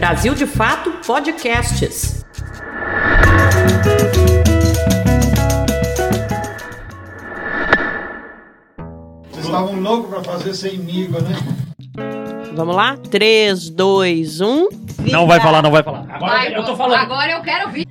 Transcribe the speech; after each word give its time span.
Brasil 0.00 0.34
de 0.34 0.46
Fato 0.46 0.92
Podcasts. 1.06 2.24
Vocês 9.30 9.44
estavam 9.44 9.78
loucos 9.78 10.08
para 10.08 10.24
fazer 10.24 10.54
sem 10.54 10.78
migo, 10.78 11.20
né? 11.20 11.36
Vamos 12.54 12.74
lá? 12.74 12.96
3, 12.96 13.68
2, 13.68 14.40
1. 14.40 14.68
Não 15.12 15.26
vai 15.26 15.38
falar, 15.38 15.60
não 15.60 15.70
vai 15.70 15.82
falar. 15.82 16.06
Agora 16.08 16.32
Vai, 16.32 16.56
eu 16.56 16.64
tô 16.64 16.74
falando. 16.74 17.00
Agora 17.00 17.32
eu 17.32 17.42
quero 17.42 17.66
ouvir. 17.66 17.86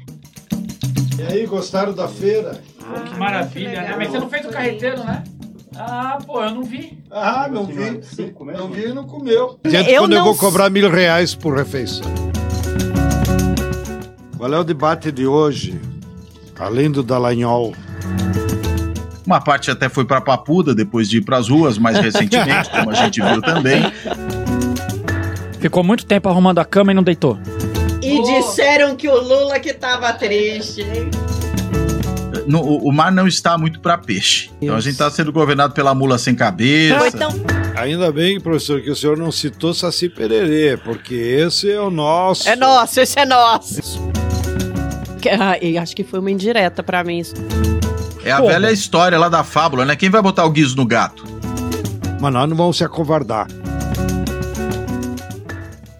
E 1.15 1.21
aí, 1.31 1.45
gostaram 1.45 1.93
da 1.93 2.07
feira? 2.07 2.59
Pô, 2.79 3.01
que 3.01 3.19
maravilha, 3.19 3.83
né? 3.83 3.95
Mas 3.95 4.09
você 4.09 4.17
não 4.17 4.29
fez 4.31 4.47
o 4.47 4.49
carreteiro, 4.49 5.03
né? 5.03 5.23
Ah, 5.81 6.17
pô, 6.25 6.43
eu 6.43 6.51
não 6.51 6.63
vi. 6.63 7.01
Ah, 7.09 7.47
não 7.49 7.65
vi. 7.65 8.01
Não 8.53 8.67
vi 8.67 8.89
e 8.89 8.93
não 8.93 9.05
comeu. 9.05 9.57
Eu 9.63 9.99
quando 9.99 10.13
eu 10.13 10.23
vou 10.25 10.35
cobrar 10.35 10.69
mil 10.69 10.91
reais 10.91 11.33
por 11.33 11.55
refeição. 11.55 12.03
Qual 14.37 14.53
é 14.53 14.59
o 14.59 14.63
debate 14.65 15.09
de 15.09 15.25
hoje? 15.25 15.79
Além 16.59 16.91
do 16.91 17.01
Dallagnol. 17.01 17.73
Uma 19.25 19.39
parte 19.39 19.71
até 19.71 19.87
foi 19.87 20.03
para 20.03 20.19
Papuda 20.19 20.75
depois 20.75 21.07
de 21.07 21.19
ir 21.19 21.21
para 21.21 21.37
as 21.37 21.47
ruas 21.47 21.77
mais 21.77 21.97
recentemente, 22.03 22.69
como 22.69 22.89
a 22.89 22.95
gente 22.95 23.21
viu 23.21 23.41
também. 23.41 23.81
Ficou 25.61 25.81
muito 25.81 26.05
tempo 26.05 26.27
arrumando 26.27 26.59
a 26.59 26.65
cama 26.65 26.91
e 26.91 26.95
não 26.95 27.03
deitou. 27.03 27.39
E 28.01 28.21
disseram 28.23 28.97
que 28.97 29.07
o 29.07 29.15
Lula 29.15 29.59
que 29.61 29.73
tava 29.73 30.11
triste, 30.11 30.81
hein? 30.81 31.09
No- 32.49 32.61
o, 32.63 32.91
mar 32.91 33.11
não 33.11 33.27
está 33.27 33.57
muito 33.59 33.79
para 33.79 33.95
peixe. 33.95 34.49
Então 34.59 34.75
a 34.75 34.79
gente 34.79 34.93
está 34.93 35.09
sendo 35.11 35.31
governado 35.31 35.71
pela 35.73 35.93
mula 35.93 36.17
sem 36.17 36.33
cabeça. 36.33 36.97
Foi 36.97 37.11
tão 37.11 37.29
Ainda 37.75 38.11
bem, 38.11 38.39
professor, 38.41 38.81
que 38.81 38.89
o 38.89 38.95
senhor 38.95 39.15
não 39.17 39.31
citou 39.31 39.71
Saci 39.73 40.09
Pererê, 40.09 40.75
porque 40.77 41.13
esse 41.13 41.71
é 41.71 41.79
o 41.79 41.91
nosso. 41.91 42.49
É 42.49 42.55
nosso, 42.55 42.99
esse 42.99 43.19
é 43.19 43.25
nosso. 43.25 44.01
Que- 45.21 45.29
ah, 45.29 45.59
e 45.61 45.77
acho 45.77 45.95
que 45.95 46.03
foi 46.03 46.19
uma 46.19 46.31
indireta 46.31 46.81
pra 46.81 47.03
mim 47.03 47.19
isso. 47.19 47.35
É 48.25 48.31
a 48.31 48.37
Como? 48.37 48.49
velha 48.49 48.71
história 48.71 49.17
lá 49.19 49.29
da 49.29 49.43
fábula, 49.43 49.85
né? 49.85 49.95
Quem 49.95 50.09
vai 50.09 50.21
botar 50.21 50.43
o 50.45 50.49
guiso 50.49 50.75
no 50.75 50.85
gato? 50.85 51.23
Mas 52.19 52.33
nós 52.33 52.49
não 52.49 52.57
vamos 52.57 52.77
se 52.77 52.83
acovardar. 52.83 53.47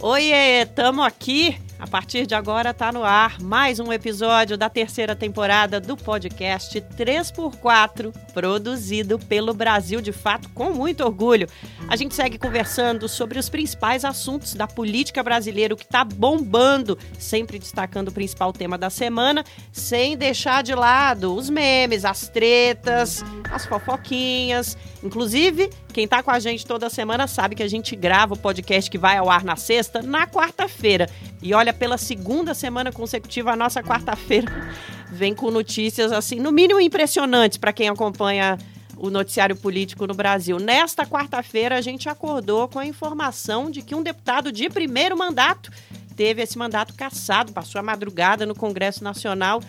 Oiê, 0.02 0.66
tamo 0.66 1.02
aqui. 1.04 1.56
A 1.80 1.88
partir 1.88 2.28
de 2.28 2.36
agora 2.36 2.74
tá 2.74 2.92
no 2.92 3.06
ar 3.06 3.40
mais 3.40 3.80
um 3.80 3.94
episódio 3.94 4.58
da 4.58 4.70
terceira 4.70 5.16
temporada 5.16 5.80
do 5.80 5.96
podcast 5.96 6.82
3x4, 6.82 8.14
produzido 8.34 9.18
pelo 9.18 9.54
Brasil 9.54 10.02
de 10.02 10.12
Fato 10.12 10.50
com 10.50 10.72
muito 10.72 11.06
orgulho. 11.06 11.48
A 11.88 11.96
gente 11.96 12.14
segue 12.14 12.38
conversando 12.38 13.08
sobre 13.08 13.40
os 13.40 13.48
principais 13.48 14.04
assuntos 14.04 14.56
da 14.56 14.68
política 14.68 15.24
brasileira, 15.24 15.74
o 15.74 15.78
que 15.78 15.88
tá 15.88 16.04
bombando, 16.04 16.98
sempre 17.18 17.58
destacando 17.58 18.10
o 18.10 18.14
principal 18.14 18.52
tema 18.52 18.78
da 18.78 18.90
semana, 18.90 19.46
sem 19.72 20.18
deixar 20.18 20.62
de 20.62 20.76
lado 20.76 21.34
os 21.34 21.50
memes, 21.50 22.04
as 22.04 22.28
tretas, 22.28 23.24
as 23.50 23.66
fofoquinhas. 23.66 24.78
Inclusive, 25.02 25.70
quem 26.00 26.08
tá 26.08 26.24
com 26.24 26.32
a 26.32 26.40
gente 26.40 26.66
toda 26.66 26.90
semana 26.90 27.28
sabe 27.28 27.56
que 27.56 27.64
a 27.64 27.68
gente 27.68 27.94
grava 27.94 28.34
o 28.34 28.38
podcast 28.38 28.90
que 28.90 28.98
vai 28.98 29.18
ao 29.18 29.30
ar 29.30 29.44
na 29.44 29.58
sexta, 29.58 30.02
na 30.02 30.26
quarta-feira. 30.26 31.10
E 31.42 31.54
olha, 31.54 31.74
pela 31.74 31.98
segunda 31.98 32.54
semana 32.54 32.90
consecutiva, 32.90 33.52
a 33.52 33.56
nossa 33.58 33.84
quarta-feira 33.84 34.48
vem 35.12 35.36
com 35.36 35.52
notícias 35.52 36.14
assim, 36.14 36.40
no 36.40 36.54
mínimo 36.54 36.80
impressionantes 36.80 37.58
para 37.58 37.74
quem 37.74 37.90
acompanha 37.90 38.58
o 38.96 39.10
noticiário 39.10 39.58
político 39.58 40.08
no 40.08 40.14
Brasil. 40.14 40.58
Nesta 40.58 41.06
quarta-feira, 41.06 41.76
a 41.76 41.82
gente 41.82 42.08
acordou 42.08 42.70
com 42.70 42.80
a 42.80 42.86
informação 42.86 43.70
de 43.70 43.82
que 43.82 43.94
um 43.94 44.02
deputado 44.02 44.54
de 44.54 44.70
primeiro 44.70 45.18
mandato 45.18 45.70
teve 46.16 46.42
esse 46.42 46.58
mandato 46.58 46.94
cassado, 46.94 47.52
passou 47.52 47.78
a 47.78 47.84
madrugada 47.84 48.46
no 48.46 48.56
Congresso 48.56 49.04
Nacional. 49.04 49.62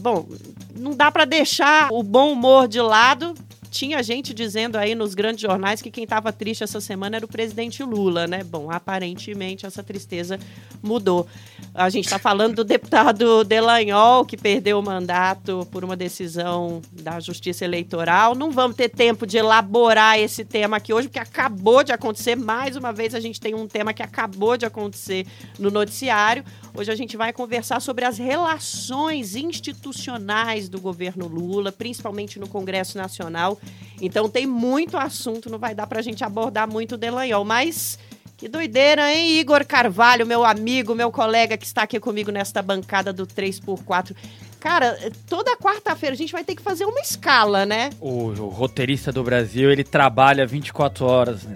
Bom, 0.00 0.26
não 0.74 0.96
dá 0.96 1.12
para 1.12 1.26
deixar 1.26 1.92
o 1.92 2.02
bom 2.02 2.32
humor 2.32 2.66
de 2.66 2.80
lado. 2.80 3.34
Tinha 3.76 4.02
gente 4.02 4.32
dizendo 4.32 4.76
aí 4.76 4.94
nos 4.94 5.14
grandes 5.14 5.42
jornais 5.42 5.82
que 5.82 5.90
quem 5.90 6.04
estava 6.04 6.32
triste 6.32 6.64
essa 6.64 6.80
semana 6.80 7.16
era 7.16 7.26
o 7.26 7.28
presidente 7.28 7.82
Lula, 7.82 8.26
né? 8.26 8.42
Bom, 8.42 8.70
aparentemente 8.70 9.66
essa 9.66 9.82
tristeza 9.82 10.40
mudou. 10.82 11.26
A 11.74 11.90
gente 11.90 12.06
está 12.06 12.18
falando 12.18 12.54
do 12.54 12.64
deputado 12.64 13.44
Delanhol, 13.44 14.24
que 14.24 14.34
perdeu 14.34 14.78
o 14.78 14.82
mandato 14.82 15.68
por 15.70 15.84
uma 15.84 15.94
decisão 15.94 16.80
da 16.90 17.20
Justiça 17.20 17.66
Eleitoral. 17.66 18.34
Não 18.34 18.50
vamos 18.50 18.78
ter 18.78 18.88
tempo 18.88 19.26
de 19.26 19.36
elaborar 19.36 20.18
esse 20.18 20.42
tema 20.42 20.78
aqui 20.78 20.94
hoje, 20.94 21.08
porque 21.08 21.18
acabou 21.18 21.84
de 21.84 21.92
acontecer. 21.92 22.34
Mais 22.34 22.76
uma 22.76 22.94
vez, 22.94 23.14
a 23.14 23.20
gente 23.20 23.38
tem 23.38 23.54
um 23.54 23.68
tema 23.68 23.92
que 23.92 24.02
acabou 24.02 24.56
de 24.56 24.64
acontecer 24.64 25.26
no 25.58 25.70
noticiário. 25.70 26.42
Hoje 26.74 26.90
a 26.90 26.96
gente 26.96 27.14
vai 27.14 27.30
conversar 27.30 27.80
sobre 27.80 28.06
as 28.06 28.16
relações 28.16 29.36
institucionais 29.36 30.66
do 30.66 30.80
governo 30.80 31.26
Lula, 31.26 31.70
principalmente 31.70 32.38
no 32.38 32.48
Congresso 32.48 32.96
Nacional. 32.96 33.58
Então 34.00 34.28
tem 34.28 34.46
muito 34.46 34.96
assunto, 34.96 35.50
não 35.50 35.58
vai 35.58 35.74
dar 35.74 35.86
para 35.86 36.00
a 36.00 36.02
gente 36.02 36.22
abordar 36.22 36.68
muito 36.68 36.96
o 36.96 36.98
Delanhol, 36.98 37.44
mas 37.44 37.98
que 38.36 38.48
doideira, 38.48 39.10
hein, 39.10 39.38
Igor 39.38 39.64
Carvalho, 39.64 40.26
meu 40.26 40.44
amigo, 40.44 40.94
meu 40.94 41.10
colega 41.10 41.56
que 41.56 41.64
está 41.64 41.82
aqui 41.82 41.98
comigo 41.98 42.30
nesta 42.30 42.60
bancada 42.60 43.10
do 43.12 43.26
3x4. 43.26 44.14
Cara, 44.60 44.98
toda 45.28 45.56
quarta-feira 45.56 46.14
a 46.14 46.18
gente 46.18 46.32
vai 46.32 46.44
ter 46.44 46.54
que 46.54 46.62
fazer 46.62 46.84
uma 46.84 47.00
escala, 47.00 47.64
né? 47.64 47.90
O, 48.00 48.26
o 48.26 48.48
roteirista 48.48 49.10
do 49.10 49.22
Brasil, 49.22 49.70
ele 49.70 49.84
trabalha 49.84 50.46
24 50.46 51.06
horas. 51.06 51.44
né? 51.44 51.54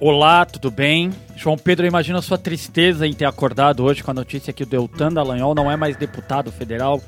Olá, 0.00 0.44
tudo 0.44 0.70
bem? 0.70 1.12
João 1.36 1.56
Pedro, 1.56 1.84
eu 1.84 1.88
imagino 1.88 2.18
a 2.18 2.22
sua 2.22 2.38
tristeza 2.38 3.06
em 3.06 3.12
ter 3.12 3.24
acordado 3.24 3.84
hoje 3.84 4.02
com 4.02 4.10
a 4.10 4.14
notícia 4.14 4.52
que 4.52 4.62
o 4.62 4.66
Deltan 4.66 5.12
Dallagnol 5.12 5.54
não 5.54 5.70
é 5.70 5.76
mais 5.76 5.96
deputado 5.96 6.50
federal. 6.50 7.00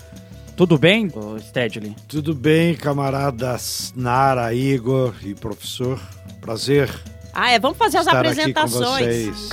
Tudo 0.60 0.76
bem, 0.76 1.08
Stedley? 1.38 1.96
Tudo 2.06 2.34
bem, 2.34 2.74
camaradas 2.74 3.94
Nara, 3.96 4.52
Igor 4.52 5.14
e 5.24 5.34
professor? 5.34 5.98
Prazer 6.38 6.90
Ah, 7.32 7.50
é, 7.50 7.58
vamos 7.58 7.78
fazer 7.78 7.96
as 7.96 8.06
estar 8.06 8.18
aqui 8.26 8.52
com 8.52 8.60
apresentações. 8.60 9.50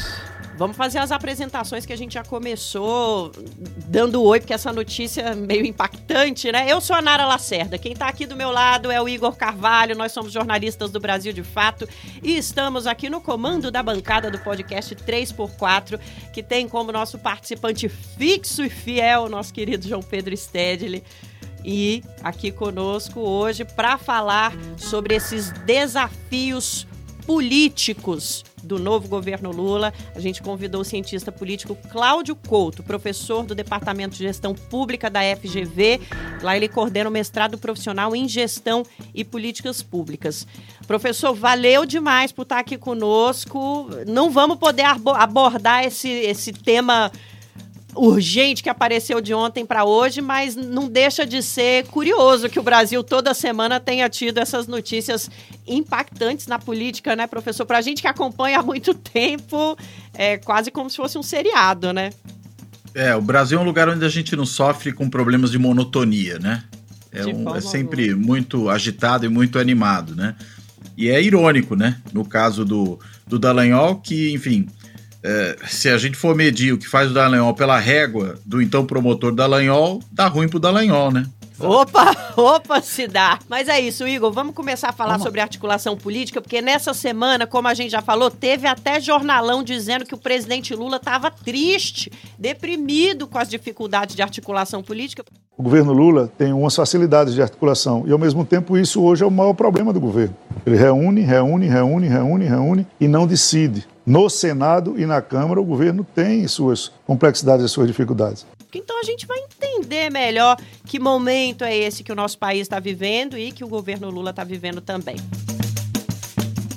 Vamos 0.58 0.76
fazer 0.76 0.98
as 0.98 1.12
apresentações 1.12 1.86
que 1.86 1.94
a 1.94 1.96
gente 1.96 2.16
já 2.16 2.24
começou 2.24 3.32
dando 3.88 4.24
oi, 4.24 4.40
porque 4.40 4.54
essa 4.54 4.74
notícia 4.74 5.22
é 5.22 5.36
meio 5.36 5.64
impactante, 5.64 6.52
né? 6.52 6.66
Eu 6.68 6.82
sou 6.82 6.96
a 6.96 7.02
Nara 7.02 7.28
Lacerda. 7.28 7.78
Quem 7.78 7.96
tá 7.96 8.08
aqui 8.08 8.26
do 8.26 8.36
meu 8.36 8.50
lado 8.50 8.90
é 8.90 9.00
o 9.00 9.08
Igor 9.08 9.36
Carvalho. 9.36 9.96
Nós 9.96 10.12
somos 10.12 10.32
jornalistas 10.32 10.90
do 10.90 11.00
Brasil 11.00 11.32
de 11.32 11.44
Fato 11.44 11.88
e 12.24 12.36
estamos 12.36 12.88
aqui 12.88 13.08
no 13.08 13.22
comando 13.22 13.70
da 13.70 13.84
bancada 13.84 14.32
do 14.32 14.40
podcast 14.40 14.96
3x4, 14.96 16.00
que 16.34 16.42
tem 16.42 16.68
como 16.68 16.92
nosso 16.92 17.20
participante 17.20 17.88
fixo 17.88 18.64
e 18.64 18.70
fiel 18.70 19.26
o 19.26 19.30
nosso 19.30 19.54
querido 19.54 19.88
João 19.88 20.02
Pedro 20.02 20.36
Stedley. 20.36 21.04
E 21.64 22.04
aqui 22.24 22.52
conosco 22.52 23.20
hoje 23.20 23.64
para 23.64 23.98
falar 24.00 24.54
sobre 24.76 25.14
esses 25.14 25.52
desafios 25.52 26.88
políticos 27.28 28.46
do 28.64 28.80
novo 28.80 29.10
governo 29.10 29.52
Lula. 29.52 29.94
A 30.16 30.20
gente 30.20 30.42
convidou 30.42 30.82
o 30.82 30.86
cientista 30.86 31.30
político 31.30 31.78
Cláudio 31.92 32.36
Couto, 32.36 32.82
professor 32.82 33.44
do 33.44 33.54
Departamento 33.54 34.16
de 34.16 34.24
Gestão 34.24 34.56
Pública 34.56 35.10
da 35.10 35.20
FGV. 35.36 36.00
Lá 36.42 36.56
ele 36.56 36.70
coordena 36.70 37.10
o 37.10 37.14
mestrado 37.14 37.58
profissional 37.58 38.16
em 38.16 38.30
Gestão 38.30 38.84
e 39.14 39.26
Políticas 39.26 39.84
Públicas. 39.84 40.48
Professor, 40.88 41.36
valeu 41.36 41.86
demais 41.86 42.32
por 42.32 42.44
estar 42.44 42.60
aqui 42.60 42.78
conosco. 42.78 43.90
Não 44.08 44.32
vamos 44.32 44.58
poder 44.58 44.86
abordar 44.86 45.84
esse, 45.84 46.08
esse 46.08 46.54
tema 46.54 47.12
urgente 47.98 48.62
que 48.64 48.70
apareceu 48.70 49.20
de 49.20 49.34
ontem 49.34 49.66
para 49.66 49.84
hoje, 49.86 50.22
mas 50.22 50.56
não 50.56 50.88
deixa 50.88 51.26
de 51.26 51.42
ser 51.42 51.86
curioso 51.88 52.50
que 52.50 52.60
o 52.60 52.64
Brasil 52.64 53.04
toda 53.04 53.34
semana 53.34 53.80
tenha 53.80 54.08
tido 54.10 54.38
essas 54.38 54.68
notícias 54.68 55.30
impactantes 55.68 56.48
na 56.48 56.58
política, 56.60 57.16
né, 57.16 57.28
professor? 57.28 57.66
Para 57.66 57.78
a 57.80 57.82
gente 57.82 58.02
que 58.02 58.08
acompanha 58.08 58.60
há 58.60 58.64
muito 58.64 58.94
tempo, 58.94 59.78
é 60.14 60.38
quase 60.38 60.72
como 60.72 60.90
se 60.90 60.98
fosse 60.98 61.18
um 61.18 61.24
seriado, 61.24 61.92
né? 61.94 62.12
É, 62.94 63.16
o 63.16 63.22
Brasil 63.22 63.60
é 63.60 63.62
um 63.62 63.66
lugar 63.66 63.88
onde 63.90 64.04
a 64.06 64.10
gente 64.10 64.36
não 64.36 64.46
sofre 64.46 64.92
com 64.92 65.10
problemas 65.10 65.52
de 65.52 65.58
monotonia, 65.60 66.40
né? 66.40 66.64
É, 67.12 67.26
um- 67.26 67.56
é 67.56 67.62
sempre 67.62 68.16
muito 68.16 68.70
agitado 68.70 69.26
e 69.26 69.30
muito 69.30 69.60
animado, 69.60 70.16
né? 70.16 70.36
E 70.98 71.10
é 71.10 71.22
irônico, 71.22 71.76
né? 71.76 71.98
No 72.12 72.26
caso 72.26 72.66
do, 72.66 73.00
do 73.28 73.38
Dallagnol, 73.38 73.98
que, 73.98 74.32
enfim, 74.34 74.68
é, 75.28 75.58
se 75.68 75.90
a 75.90 75.98
gente 75.98 76.16
for 76.16 76.34
medir 76.34 76.74
o 76.74 76.78
que 76.78 76.88
faz 76.88 77.12
o 77.12 77.14
Dallagnol 77.14 77.54
pela 77.54 77.78
régua 77.78 78.40
do 78.46 78.62
então 78.62 78.86
promotor 78.86 79.36
Dallagnol, 79.36 80.02
dá 80.10 80.28
ruim 80.28 80.48
pro 80.48 80.58
Dallagnol, 80.58 81.12
né? 81.12 81.26
Opa, 81.60 82.16
opa, 82.38 82.82
se 82.82 83.08
dá. 83.08 83.38
Mas 83.50 83.68
é 83.68 83.78
isso, 83.78 84.08
Igor. 84.08 84.32
Vamos 84.32 84.56
começar 84.56 84.90
a 84.90 84.94
falar 84.94 85.20
sobre 85.20 85.42
articulação 85.42 85.98
política, 85.98 86.40
porque 86.40 86.62
nessa 86.62 86.94
semana, 86.94 87.46
como 87.46 87.68
a 87.68 87.74
gente 87.74 87.92
já 87.92 88.02
falou, 88.02 88.32
teve 88.32 88.68
até 88.68 89.02
jornalão 89.02 89.64
dizendo 89.64 90.06
que 90.06 90.14
o 90.14 90.18
presidente 90.18 90.74
Lula 90.74 90.96
estava 90.96 91.30
triste, 91.30 92.10
deprimido 92.38 93.28
com 93.28 93.38
as 93.38 93.50
dificuldades 93.50 94.16
de 94.16 94.22
articulação 94.22 94.82
política. 94.82 95.26
O 95.58 95.64
governo 95.64 95.92
Lula 95.92 96.32
tem 96.38 96.54
umas 96.54 96.76
facilidades 96.76 97.34
de 97.34 97.42
articulação 97.42 98.04
e, 98.08 98.12
ao 98.14 98.20
mesmo 98.20 98.46
tempo, 98.46 98.78
isso 98.78 99.02
hoje 99.02 99.24
é 99.24 99.28
o 99.28 99.32
maior 99.32 99.54
problema 99.54 99.92
do 99.92 100.00
governo. 100.00 100.36
Ele 100.66 100.78
reúne, 100.78 101.22
reúne, 101.22 101.68
reúne, 101.68 102.08
reúne, 102.08 102.46
reúne 102.46 102.88
e 103.00 103.08
não 103.08 103.28
decide. 103.28 103.88
No 104.08 104.30
Senado 104.30 104.98
e 104.98 105.06
na 105.06 105.22
Câmara, 105.22 105.60
o 105.60 105.66
governo 105.66 106.02
tem 106.02 106.48
suas 106.48 106.88
complexidades 107.06 107.66
e 107.66 107.68
suas 107.68 107.88
dificuldades. 107.88 108.48
Então 108.74 108.98
a 108.98 109.04
gente 109.04 109.28
vai 109.28 109.38
entender 109.38 110.10
melhor 110.10 110.56
que 110.86 110.98
momento 110.98 111.66
é 111.66 111.76
esse 111.76 112.06
que 112.06 112.12
o 112.14 112.16
nosso 112.16 112.38
país 112.38 112.62
está 112.62 112.80
vivendo 112.80 113.38
e 113.38 113.52
que 113.52 113.66
o 113.66 113.68
governo 113.68 114.10
Lula 114.10 114.30
está 114.30 114.46
vivendo 114.46 114.80
também. 114.80 115.18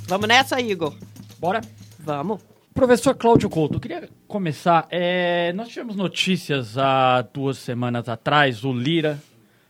Vamos 0.09 0.27
nessa, 0.27 0.61
Igor? 0.61 0.93
Bora? 1.39 1.61
Vamos. 2.01 2.41
Professor 2.75 3.15
Cláudio 3.15 3.49
Couto, 3.49 3.77
eu 3.77 3.81
queria 3.81 4.09
começar. 4.27 4.89
É, 4.91 5.53
nós 5.53 5.69
tivemos 5.69 5.95
notícias 5.95 6.77
há 6.77 7.23
duas 7.23 7.59
semanas 7.59 8.09
atrás. 8.09 8.65
O 8.65 8.73
Lira 8.73 9.23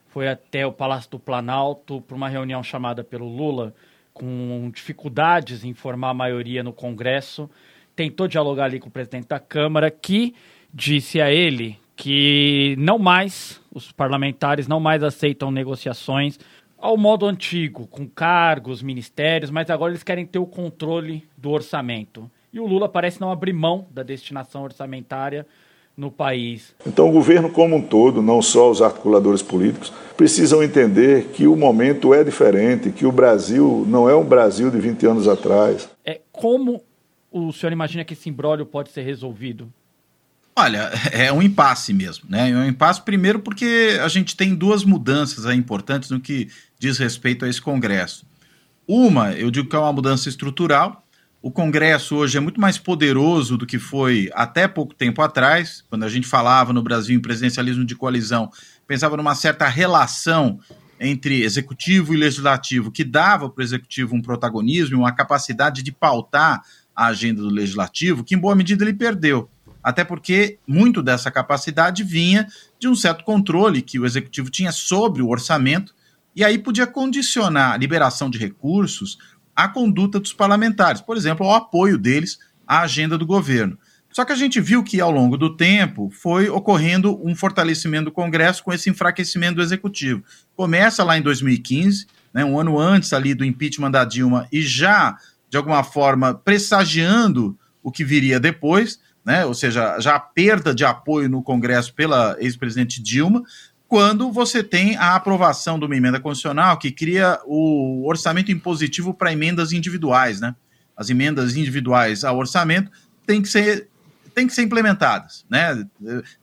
foi 0.09 0.29
até 0.29 0.65
o 0.65 0.73
Palácio 0.73 1.11
do 1.11 1.19
Planalto 1.19 2.01
para 2.01 2.17
uma 2.17 2.29
reunião 2.31 2.63
chamada 2.63 3.05
pelo 3.05 3.29
Lula, 3.29 3.75
com 4.13 4.71
dificuldades 4.75 5.65
em 5.65 5.75
formar 5.75 6.11
a 6.11 6.15
maioria 6.15 6.63
no 6.63 6.73
Congresso. 6.73 7.49
Tentou 7.95 8.29
dialogar 8.29 8.65
ali 8.65 8.81
com 8.81 8.89
o 8.89 8.93
presidente 8.93 9.29
da 9.29 9.39
Câmara, 9.39 9.91
que 9.91 10.35
disse 10.73 11.21
a 11.21 11.31
ele 11.31 11.79
que 11.97 12.75
não 12.79 12.99
mais, 12.99 13.61
os 13.73 13.93
parlamentares 13.93 14.67
não 14.67 14.81
mais 14.81 15.03
aceitam 15.03 15.51
negociações 15.51 16.39
ao 16.79 16.97
modo 16.97 17.27
antigo, 17.27 17.87
com 17.87 18.09
cargos, 18.09 18.83
ministérios, 18.83 19.51
mas 19.51 19.69
agora 19.69 19.93
eles 19.93 20.03
querem 20.03 20.25
ter 20.25 20.39
o 20.39 20.47
controle 20.47 21.29
do 21.37 21.51
orçamento. 21.51 22.31
E 22.53 22.59
o 22.59 22.67
Lula 22.67 22.89
parece 22.89 23.21
não 23.21 23.31
abrir 23.31 23.53
mão 23.53 23.87
da 23.91 24.03
destinação 24.03 24.63
orçamentária 24.63 25.47
no 25.97 26.11
país. 26.11 26.75
Então, 26.87 27.09
o 27.09 27.13
governo 27.13 27.51
como 27.51 27.77
um 27.77 27.83
todo, 27.83 28.23
não 28.23 28.41
só 28.41 28.71
os 28.71 28.81
articuladores 28.81 29.43
políticos, 29.43 29.93
precisam 30.17 30.63
entender 30.63 31.27
que 31.33 31.47
o 31.47 31.57
momento 31.57 32.15
é 32.15 32.25
diferente, 32.25 32.91
que 32.91 33.05
o 33.05 33.13
Brasil 33.13 33.85
não 33.87 34.09
é 34.09 34.15
um 34.15 34.25
Brasil 34.25 34.71
de 34.71 34.79
20 34.79 35.07
anos 35.07 35.29
atrás. 35.29 35.89
É 36.05 36.21
como 36.33 36.83
o 37.31 37.53
senhor 37.53 37.73
imagina 37.73 38.05
que 38.05 38.15
esse 38.15 38.29
imbróglio 38.29 38.67
pode 38.67 38.91
ser 38.91 39.03
resolvido? 39.03 39.73
Olha, 40.57 40.91
é 41.13 41.33
um 41.33 41.41
impasse 41.41 41.93
mesmo, 41.93 42.29
né? 42.29 42.51
É 42.51 42.57
um 42.57 42.67
impasse 42.67 43.01
primeiro 43.01 43.39
porque 43.39 43.99
a 44.03 44.09
gente 44.09 44.37
tem 44.37 44.55
duas 44.55 44.85
mudanças 44.85 45.45
importantes 45.55 46.11
no 46.11 46.21
que 46.21 46.49
diz 46.79 46.99
respeito 46.99 47.45
a 47.45 47.49
esse 47.49 47.63
Congresso. 47.63 48.27
Uma, 48.87 49.33
eu 49.33 49.51
digo 49.51 49.69
que 49.69 49.77
é 49.77 49.79
uma 49.79 49.93
mudança 49.93 50.29
estrutural, 50.29 51.07
o 51.43 51.51
Congresso 51.51 52.17
hoje 52.17 52.37
é 52.37 52.41
muito 52.41 52.61
mais 52.61 52.77
poderoso 52.77 53.57
do 53.57 53.67
que 53.67 53.79
foi 53.79 54.31
até 54.35 54.69
pouco 54.69 54.95
tempo 54.95 55.23
atrás, 55.23 55.83
quando 55.89 56.05
a 56.05 56.09
gente 56.09 56.27
falava 56.27 56.73
no 56.73 56.83
Brasil 56.83 57.17
em 57.17 57.21
presidencialismo 57.21 57.85
de 57.85 57.97
coalizão, 57.97 58.51
pensava 58.87 59.17
numa 59.17 59.35
certa 59.35 59.67
relação 59.67 60.61
entre 60.99 61.43
executivo 61.43 62.13
e 62.13 62.17
legislativo, 62.19 62.91
que 62.91 63.03
dava 63.03 63.49
para 63.49 63.63
o 63.63 63.65
executivo 63.65 64.15
um 64.15 64.21
protagonismo, 64.21 64.99
uma 64.99 65.13
capacidade 65.13 65.83
de 65.83 65.91
pautar 65.91 66.63
a 66.95 67.07
agenda 67.07 67.41
do 67.41 67.49
legislativo, 67.49 68.23
que 68.23 68.35
em 68.35 68.39
boa 68.39 68.55
medida 68.55 68.85
ele 68.85 68.93
perdeu. 68.93 69.49
Até 69.83 70.05
porque 70.05 70.59
muito 70.67 71.03
dessa 71.03 71.31
capacidade 71.31 72.05
vinha 72.05 72.47
de 72.79 72.87
um 72.87 72.95
certo 72.95 73.25
controle 73.25 73.81
que 73.81 73.99
o 73.99 74.05
executivo 74.05 74.51
tinha 74.51 74.73
sobre 74.73 75.23
o 75.23 75.29
orçamento, 75.31 75.95
e 76.37 76.45
aí 76.45 76.59
podia 76.59 76.87
condicionar 76.87 77.73
a 77.73 77.77
liberação 77.79 78.29
de 78.29 78.39
recursos 78.39 79.17
a 79.55 79.69
conduta 79.69 80.19
dos 80.21 80.33
parlamentares, 80.33 81.01
por 81.01 81.17
exemplo, 81.17 81.47
ao 81.47 81.55
apoio 81.55 81.99
deles 81.99 82.39
à 82.67 82.83
agenda 82.83 83.19
do 83.19 83.27
governo. 83.27 83.79
Só 84.13 84.25
que 84.25 84.33
a 84.33 84.37
gente 84.37 84.61
viu 84.61 84.83
que 84.83 85.01
ao 85.01 85.11
longo 85.11 85.37
do 85.37 85.57
tempo 85.57 86.11
foi 86.11 86.49
ocorrendo 86.49 87.21
um 87.25 87.35
fortalecimento 87.35 88.07
do 88.07 88.13
Congresso 88.13 88.65
com 88.65 88.73
esse 88.73 88.91
enfraquecimento 88.91 89.57
do 89.57 89.63
Executivo. 89.63 90.25
Começa 90.57 91.05
lá 91.05 91.17
em 91.17 91.23
2015, 91.23 92.07
né, 92.35 92.45
um 92.45 92.59
ano 92.59 92.79
antes 92.79 93.13
ali 93.13 93.35
do 93.35 93.45
impeachment 93.45 93.91
da 93.91 94.05
Dilma, 94.05 94.49
e 94.51 94.63
já, 94.63 95.17
de 95.49 95.57
alguma 95.57 95.85
forma, 95.85 96.35
pressagiando 96.35 97.57
o 97.83 97.93
que 97.93 98.05
viria 98.05 98.41
depois, 98.41 98.99
né, 99.25 99.45
ou 99.45 99.55
seja, 99.55 100.01
já 100.01 100.17
a 100.17 100.21
perda 100.21 100.75
de 100.75 100.85
apoio 100.85 101.29
no 101.29 101.43
Congresso 101.43 101.95
pela 101.95 102.37
ex-presidente 102.41 103.01
Dilma, 103.01 103.43
quando 103.91 104.31
você 104.31 104.63
tem 104.63 104.97
a 104.97 105.17
aprovação 105.17 105.77
de 105.77 105.85
uma 105.85 105.97
emenda 105.97 106.21
constitucional 106.21 106.79
que 106.79 106.93
cria 106.93 107.41
o 107.45 108.07
orçamento 108.07 108.53
impositivo 108.53 109.13
para 109.13 109.33
emendas 109.33 109.73
individuais, 109.73 110.41
né? 110.41 110.55
As 110.97 111.11
emendas 111.11 111.57
individuais 111.57 112.23
ao 112.23 112.39
orçamento 112.39 112.89
têm 113.27 113.43
que 113.43 113.49
ser 113.49 113.89
têm 114.33 114.47
que 114.47 114.55
ser 114.55 114.63
implementadas, 114.63 115.45
né? 115.51 115.85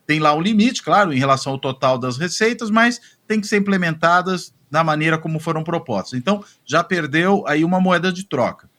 Tem 0.05 0.19
lá 0.19 0.35
um 0.35 0.41
limite, 0.41 0.83
claro, 0.83 1.13
em 1.13 1.17
relação 1.17 1.53
ao 1.53 1.57
total 1.57 1.97
das 1.97 2.17
receitas, 2.17 2.69
mas 2.69 2.99
tem 3.25 3.39
que 3.39 3.47
ser 3.47 3.55
implementadas 3.55 4.53
da 4.69 4.83
maneira 4.83 5.17
como 5.17 5.39
foram 5.39 5.63
propostas. 5.63 6.19
Então, 6.19 6.43
já 6.65 6.83
perdeu 6.83 7.47
aí 7.47 7.63
uma 7.63 7.79
moeda 7.79 8.11
de 8.11 8.25
troca. 8.25 8.69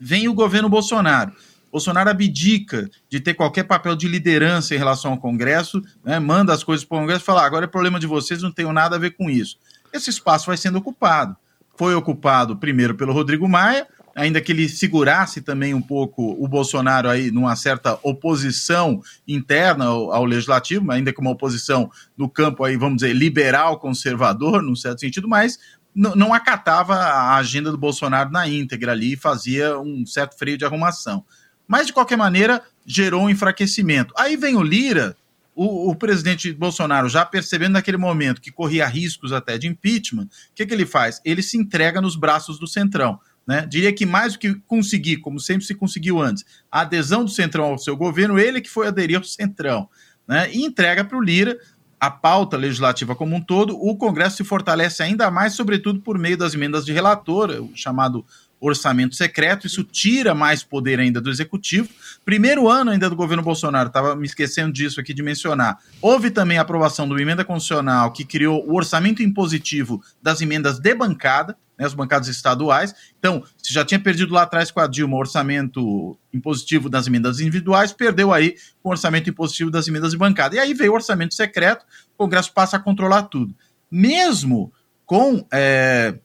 Vem 0.00 0.28
o 0.28 0.34
governo 0.34 0.70
Bolsonaro 0.70 1.30
Bolsonaro 1.70 2.10
abdica 2.10 2.88
de 3.08 3.20
ter 3.20 3.34
qualquer 3.34 3.64
papel 3.64 3.94
de 3.94 4.08
liderança 4.08 4.74
em 4.74 4.78
relação 4.78 5.12
ao 5.12 5.18
Congresso, 5.18 5.82
né, 6.04 6.18
manda 6.18 6.52
as 6.52 6.64
coisas 6.64 6.84
para 6.84 6.96
o 6.96 7.00
Congresso 7.00 7.22
e 7.22 7.26
fala: 7.26 7.42
ah, 7.42 7.46
agora 7.46 7.64
é 7.64 7.68
problema 7.68 8.00
de 8.00 8.06
vocês, 8.06 8.42
não 8.42 8.52
tenho 8.52 8.72
nada 8.72 8.96
a 8.96 8.98
ver 8.98 9.10
com 9.10 9.28
isso. 9.28 9.58
Esse 9.92 10.10
espaço 10.10 10.46
vai 10.46 10.56
sendo 10.56 10.78
ocupado. 10.78 11.36
Foi 11.76 11.94
ocupado 11.94 12.56
primeiro 12.56 12.94
pelo 12.94 13.12
Rodrigo 13.12 13.48
Maia, 13.48 13.86
ainda 14.14 14.40
que 14.40 14.50
ele 14.50 14.68
segurasse 14.68 15.40
também 15.40 15.74
um 15.74 15.80
pouco 15.80 16.36
o 16.42 16.48
Bolsonaro 16.48 17.08
aí 17.08 17.30
numa 17.30 17.54
certa 17.54 17.98
oposição 18.02 19.00
interna 19.26 19.84
ao, 19.84 20.12
ao 20.12 20.24
legislativo, 20.24 20.90
ainda 20.90 21.12
que 21.12 21.20
uma 21.20 21.30
oposição 21.30 21.88
no 22.16 22.28
campo 22.28 22.64
aí, 22.64 22.76
vamos 22.76 22.96
dizer, 22.96 23.14
liberal 23.14 23.78
conservador, 23.78 24.60
num 24.60 24.74
certo 24.74 25.00
sentido, 25.00 25.28
mas 25.28 25.58
não 25.94 26.32
acatava 26.32 26.94
a 26.94 27.36
agenda 27.36 27.72
do 27.72 27.78
Bolsonaro 27.78 28.30
na 28.30 28.46
íntegra 28.48 28.92
ali 28.92 29.14
e 29.14 29.16
fazia 29.16 29.78
um 29.80 30.06
certo 30.06 30.38
freio 30.38 30.56
de 30.56 30.64
arrumação. 30.64 31.24
Mas, 31.68 31.86
de 31.86 31.92
qualquer 31.92 32.16
maneira, 32.16 32.62
gerou 32.86 33.24
um 33.24 33.30
enfraquecimento. 33.30 34.14
Aí 34.16 34.36
vem 34.36 34.56
o 34.56 34.62
Lira, 34.62 35.14
o, 35.54 35.90
o, 35.90 35.94
presidente 35.94 36.50
Bolsonaro, 36.52 37.08
já 37.08 37.26
percebendo 37.26 37.72
naquele 37.72 37.98
momento 37.98 38.40
que 38.40 38.50
corria 38.50 38.86
riscos 38.86 39.32
até 39.32 39.58
de 39.58 39.68
impeachment, 39.68 40.24
o 40.24 40.28
que, 40.54 40.64
que 40.64 40.72
ele 40.72 40.86
faz? 40.86 41.20
Ele 41.24 41.42
se 41.42 41.58
entrega 41.58 42.00
nos 42.00 42.16
braços 42.16 42.58
do 42.58 42.66
Centrão. 42.66 43.20
Né? 43.46 43.66
Diria 43.66 43.92
que 43.92 44.06
mais 44.06 44.34
do 44.34 44.38
que 44.38 44.54
conseguir, 44.66 45.18
como 45.18 45.38
sempre 45.40 45.66
se 45.66 45.74
conseguiu 45.74 46.20
antes, 46.20 46.44
a 46.70 46.82
adesão 46.82 47.24
do 47.24 47.30
Centrão 47.30 47.64
ao 47.64 47.78
seu 47.78 47.96
governo, 47.96 48.38
ele 48.38 48.60
que 48.60 48.70
foi 48.70 48.86
aderir 48.86 49.18
ao 49.18 49.24
Centrão. 49.24 49.88
Né? 50.26 50.50
E 50.52 50.64
entrega 50.64 51.04
para 51.04 51.18
o 51.18 51.22
Lira 51.22 51.58
a 52.00 52.10
pauta 52.10 52.56
legislativa 52.56 53.14
como 53.16 53.34
um 53.34 53.40
todo, 53.40 53.76
o 53.76 53.96
Congresso 53.96 54.36
se 54.36 54.44
fortalece 54.44 55.02
ainda 55.02 55.30
mais, 55.30 55.54
sobretudo 55.54 56.00
por 56.00 56.16
meio 56.18 56.36
das 56.36 56.54
emendas 56.54 56.84
de 56.84 56.92
relator, 56.92 57.50
o 57.50 57.72
chamado 57.74 58.24
orçamento 58.60 59.14
secreto, 59.14 59.66
isso 59.66 59.84
tira 59.84 60.34
mais 60.34 60.62
poder 60.62 60.98
ainda 60.98 61.20
do 61.20 61.30
executivo. 61.30 61.88
Primeiro 62.24 62.68
ano 62.68 62.90
ainda 62.90 63.08
do 63.08 63.16
governo 63.16 63.42
Bolsonaro, 63.42 63.88
estava 63.88 64.16
me 64.16 64.26
esquecendo 64.26 64.72
disso 64.72 65.00
aqui 65.00 65.14
de 65.14 65.22
mencionar. 65.22 65.78
Houve 66.00 66.30
também 66.30 66.58
a 66.58 66.62
aprovação 66.62 67.06
de 67.06 67.12
uma 67.12 67.22
emenda 67.22 67.44
constitucional 67.44 68.12
que 68.12 68.24
criou 68.24 68.66
o 68.68 68.74
orçamento 68.74 69.22
impositivo 69.22 70.02
das 70.22 70.40
emendas 70.40 70.78
de 70.78 70.94
bancada, 70.94 71.56
né, 71.78 71.86
as 71.86 71.94
bancadas 71.94 72.26
estaduais. 72.28 72.94
Então, 73.18 73.44
se 73.56 73.72
já 73.72 73.84
tinha 73.84 74.00
perdido 74.00 74.34
lá 74.34 74.42
atrás 74.42 74.70
com 74.70 74.80
a 74.80 74.86
Dilma 74.86 75.16
o 75.16 75.20
orçamento 75.20 76.18
impositivo 76.34 76.88
das 76.88 77.06
emendas 77.06 77.38
individuais, 77.38 77.92
perdeu 77.92 78.32
aí 78.32 78.56
o 78.82 78.90
orçamento 78.90 79.30
impositivo 79.30 79.70
das 79.70 79.86
emendas 79.86 80.10
de 80.10 80.18
bancada. 80.18 80.56
E 80.56 80.58
aí 80.58 80.74
veio 80.74 80.90
o 80.90 80.94
orçamento 80.94 81.34
secreto, 81.34 81.86
o 82.14 82.24
Congresso 82.24 82.52
passa 82.52 82.76
a 82.76 82.80
controlar 82.80 83.22
tudo. 83.24 83.54
Mesmo 83.90 84.72
com 85.06 85.46
é, 85.52 86.18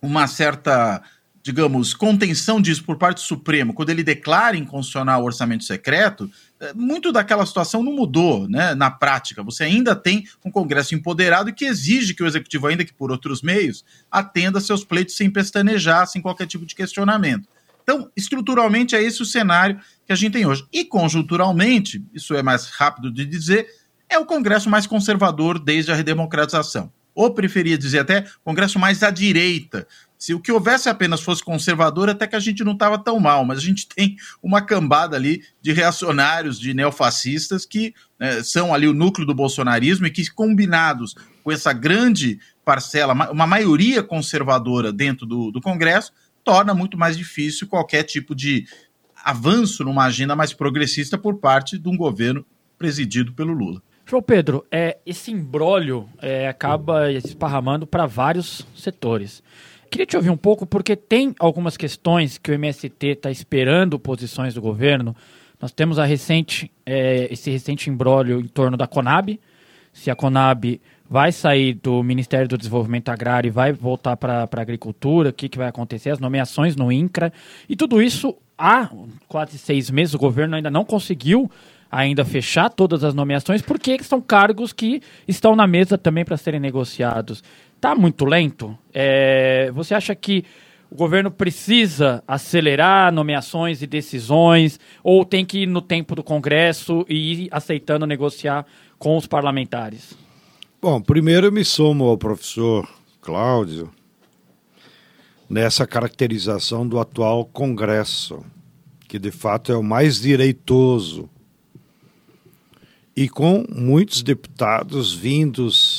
uma 0.00 0.26
certa 0.26 1.02
digamos, 1.42 1.92
contenção 1.92 2.60
disso 2.60 2.84
por 2.84 2.96
parte 2.96 3.16
do 3.16 3.22
Supremo, 3.22 3.74
quando 3.74 3.90
ele 3.90 4.04
declara 4.04 4.56
inconstitucional 4.56 5.22
o 5.22 5.24
orçamento 5.24 5.64
secreto, 5.64 6.30
é, 6.60 6.72
muito 6.72 7.10
daquela 7.10 7.44
situação 7.44 7.82
não 7.82 7.92
mudou 7.92 8.48
né, 8.48 8.74
na 8.74 8.90
prática. 8.90 9.42
Você 9.42 9.64
ainda 9.64 9.96
tem 9.96 10.24
um 10.44 10.50
Congresso 10.50 10.94
empoderado 10.94 11.52
que 11.52 11.64
exige 11.64 12.14
que 12.14 12.22
o 12.22 12.26
Executivo, 12.26 12.68
ainda 12.68 12.84
que 12.84 12.94
por 12.94 13.10
outros 13.10 13.42
meios, 13.42 13.84
atenda 14.10 14.60
seus 14.60 14.84
pleitos 14.84 15.16
sem 15.16 15.28
pestanejar, 15.28 16.06
sem 16.06 16.22
qualquer 16.22 16.46
tipo 16.46 16.64
de 16.64 16.74
questionamento. 16.76 17.48
Então, 17.82 18.08
estruturalmente, 18.16 18.94
é 18.94 19.02
esse 19.02 19.20
o 19.20 19.26
cenário 19.26 19.80
que 20.06 20.12
a 20.12 20.16
gente 20.16 20.34
tem 20.34 20.46
hoje. 20.46 20.64
E 20.72 20.84
conjunturalmente, 20.84 22.04
isso 22.14 22.34
é 22.34 22.42
mais 22.42 22.66
rápido 22.66 23.10
de 23.10 23.26
dizer, 23.26 23.66
é 24.08 24.16
o 24.16 24.24
Congresso 24.24 24.70
mais 24.70 24.86
conservador 24.86 25.58
desde 25.58 25.90
a 25.90 25.94
redemocratização. 25.96 26.92
Ou 27.14 27.34
preferia 27.34 27.76
dizer 27.76 27.98
até 27.98 28.24
Congresso 28.44 28.78
mais 28.78 29.02
à 29.02 29.10
direita, 29.10 29.86
se 30.22 30.32
o 30.34 30.38
que 30.38 30.52
houvesse 30.52 30.88
apenas 30.88 31.20
fosse 31.20 31.42
conservador, 31.42 32.08
até 32.08 32.28
que 32.28 32.36
a 32.36 32.38
gente 32.38 32.62
não 32.62 32.74
estava 32.74 32.96
tão 32.96 33.18
mal, 33.18 33.44
mas 33.44 33.58
a 33.58 33.60
gente 33.60 33.88
tem 33.88 34.14
uma 34.40 34.62
cambada 34.62 35.16
ali 35.16 35.42
de 35.60 35.72
reacionários, 35.72 36.60
de 36.60 36.72
neofascistas, 36.72 37.66
que 37.66 37.92
né, 38.20 38.40
são 38.44 38.72
ali 38.72 38.86
o 38.86 38.94
núcleo 38.94 39.26
do 39.26 39.34
bolsonarismo 39.34 40.06
e 40.06 40.12
que, 40.12 40.30
combinados 40.30 41.16
com 41.42 41.50
essa 41.50 41.72
grande 41.72 42.38
parcela, 42.64 43.32
uma 43.32 43.48
maioria 43.48 44.00
conservadora 44.00 44.92
dentro 44.92 45.26
do, 45.26 45.50
do 45.50 45.60
Congresso, 45.60 46.12
torna 46.44 46.72
muito 46.72 46.96
mais 46.96 47.18
difícil 47.18 47.66
qualquer 47.66 48.04
tipo 48.04 48.32
de 48.32 48.64
avanço 49.24 49.82
numa 49.82 50.04
agenda 50.04 50.36
mais 50.36 50.52
progressista 50.52 51.18
por 51.18 51.38
parte 51.38 51.76
de 51.76 51.88
um 51.88 51.96
governo 51.96 52.46
presidido 52.78 53.32
pelo 53.32 53.52
Lula. 53.52 53.82
João 54.06 54.22
Pedro, 54.22 54.64
é, 54.70 54.98
esse 55.04 55.32
imbróglio 55.32 56.08
é, 56.20 56.46
acaba 56.46 57.10
esparramando 57.10 57.88
para 57.88 58.06
vários 58.06 58.64
setores. 58.76 59.42
Queria 59.92 60.06
te 60.06 60.16
ouvir 60.16 60.30
um 60.30 60.36
pouco, 60.36 60.64
porque 60.64 60.96
tem 60.96 61.34
algumas 61.38 61.76
questões 61.76 62.38
que 62.38 62.50
o 62.50 62.54
MST 62.54 63.06
está 63.08 63.30
esperando 63.30 63.98
posições 63.98 64.54
do 64.54 64.60
governo. 64.62 65.14
Nós 65.60 65.70
temos 65.70 65.98
a 65.98 66.04
recente, 66.06 66.72
é, 66.84 67.28
esse 67.30 67.50
recente 67.50 67.90
embrólio 67.90 68.40
em 68.40 68.48
torno 68.48 68.76
da 68.76 68.86
Conab, 68.86 69.38
se 69.92 70.10
a 70.10 70.16
Conab 70.16 70.80
vai 71.08 71.30
sair 71.30 71.74
do 71.74 72.02
Ministério 72.02 72.48
do 72.48 72.56
Desenvolvimento 72.56 73.10
Agrário 73.10 73.48
e 73.48 73.50
vai 73.50 73.70
voltar 73.70 74.16
para 74.16 74.48
a 74.50 74.60
agricultura, 74.60 75.28
o 75.28 75.32
que, 75.32 75.46
que 75.46 75.58
vai 75.58 75.68
acontecer, 75.68 76.08
as 76.08 76.18
nomeações 76.18 76.74
no 76.74 76.90
INCRA, 76.90 77.30
e 77.68 77.76
tudo 77.76 78.00
isso 78.00 78.34
há 78.56 78.88
quase 79.28 79.58
seis 79.58 79.90
meses 79.90 80.14
o 80.14 80.18
governo 80.18 80.56
ainda 80.56 80.70
não 80.70 80.86
conseguiu 80.86 81.50
ainda 81.90 82.24
fechar 82.24 82.70
todas 82.70 83.04
as 83.04 83.12
nomeações, 83.12 83.60
porque 83.60 84.02
são 84.02 84.22
cargos 84.22 84.72
que 84.72 85.02
estão 85.28 85.54
na 85.54 85.66
mesa 85.66 85.98
também 85.98 86.24
para 86.24 86.38
serem 86.38 86.58
negociados. 86.58 87.44
Está 87.82 87.96
muito 87.96 88.24
lento? 88.24 88.78
É, 88.94 89.68
você 89.74 89.92
acha 89.92 90.14
que 90.14 90.44
o 90.88 90.94
governo 90.94 91.32
precisa 91.32 92.22
acelerar 92.28 93.12
nomeações 93.12 93.82
e 93.82 93.88
decisões, 93.88 94.78
ou 95.02 95.24
tem 95.24 95.44
que 95.44 95.64
ir 95.64 95.66
no 95.66 95.82
tempo 95.82 96.14
do 96.14 96.22
Congresso 96.22 97.04
e 97.08 97.46
ir 97.46 97.48
aceitando 97.50 98.06
negociar 98.06 98.64
com 99.00 99.16
os 99.16 99.26
parlamentares? 99.26 100.16
Bom, 100.80 101.00
primeiro 101.00 101.48
eu 101.48 101.50
me 101.50 101.64
somo 101.64 102.04
ao 102.04 102.16
professor 102.16 102.88
Cláudio 103.20 103.90
nessa 105.50 105.84
caracterização 105.84 106.86
do 106.86 107.00
atual 107.00 107.44
Congresso, 107.46 108.44
que 109.08 109.18
de 109.18 109.32
fato 109.32 109.72
é 109.72 109.76
o 109.76 109.82
mais 109.82 110.20
direitoso 110.20 111.28
e 113.16 113.28
com 113.28 113.64
muitos 113.68 114.22
deputados 114.22 115.12
vindos 115.12 115.91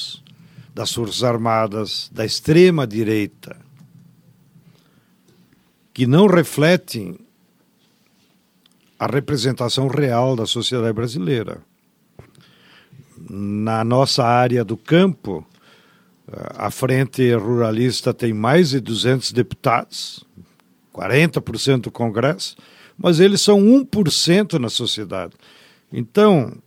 das 0.74 0.92
Forças 0.92 1.24
Armadas, 1.24 2.10
da 2.12 2.26
extrema 2.26 2.88
direita, 2.88 3.56
que 5.94 6.08
não 6.08 6.26
refletem 6.26 7.20
a 8.98 9.06
representação 9.06 9.88
real 9.88 10.36
da 10.36 10.46
sociedade 10.46 10.94
brasileira. 10.94 11.62
Na 13.30 13.84
nossa 13.84 14.24
área 14.24 14.64
do 14.64 14.76
campo, 14.76 15.46
a 16.58 16.72
Frente 16.72 17.34
Ruralista 17.34 18.14
tem 18.14 18.34
mais 18.34 18.70
de 18.70 18.80
200 18.80 19.32
deputados, 19.32 20.24
40% 20.94 21.82
do 21.82 21.92
Congresso, 21.92 22.56
mas 22.98 23.20
eles 23.20 23.42
são 23.42 23.60
1% 23.60 24.58
na 24.60 24.70
sociedade. 24.70 25.34
Então, 25.92 26.58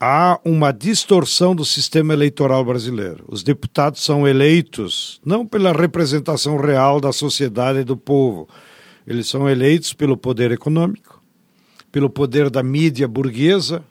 há 0.00 0.38
uma 0.44 0.72
distorção 0.72 1.54
do 1.54 1.64
sistema 1.64 2.12
eleitoral 2.12 2.64
brasileiro. 2.64 3.24
Os 3.28 3.42
deputados 3.42 4.02
são 4.02 4.26
eleitos 4.26 5.20
não 5.24 5.46
pela 5.46 5.72
representação 5.72 6.56
real 6.56 7.00
da 7.00 7.12
sociedade 7.12 7.80
e 7.80 7.84
do 7.84 7.96
povo, 7.96 8.48
eles 9.06 9.26
são 9.26 9.48
eleitos 9.48 9.94
pelo 9.94 10.16
poder 10.18 10.52
econômico, 10.52 11.22
pelo 11.90 12.10
poder 12.10 12.50
da 12.50 12.62
mídia 12.62 13.08
burguesa 13.08 13.82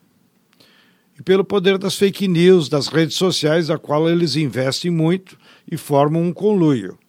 e 1.20 1.24
pelo 1.24 1.44
poder 1.44 1.80
das 1.80 1.96
fake 1.96 2.28
news, 2.28 2.70
das 2.70 2.88
redes 2.88 3.18
sociais, 3.18 3.72
a 3.72 3.80
qual 3.80 4.08
eles 4.08 4.36
investem 4.36 4.92
muito 4.92 5.36
e 5.70 5.76
formam 5.76 6.22
um 6.22 6.32
conluio. 6.32 7.00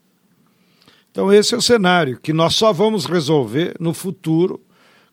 Então, 1.11 1.31
esse 1.31 1.55
é 1.55 1.59
o 1.59 1.62
cenário 1.62 2.19
que 2.19 2.33
nós 2.33 2.55
só 2.55 2.73
vamos 2.73 3.05
resolver 3.05 3.75
no 3.78 3.93
futuro, 3.93 4.59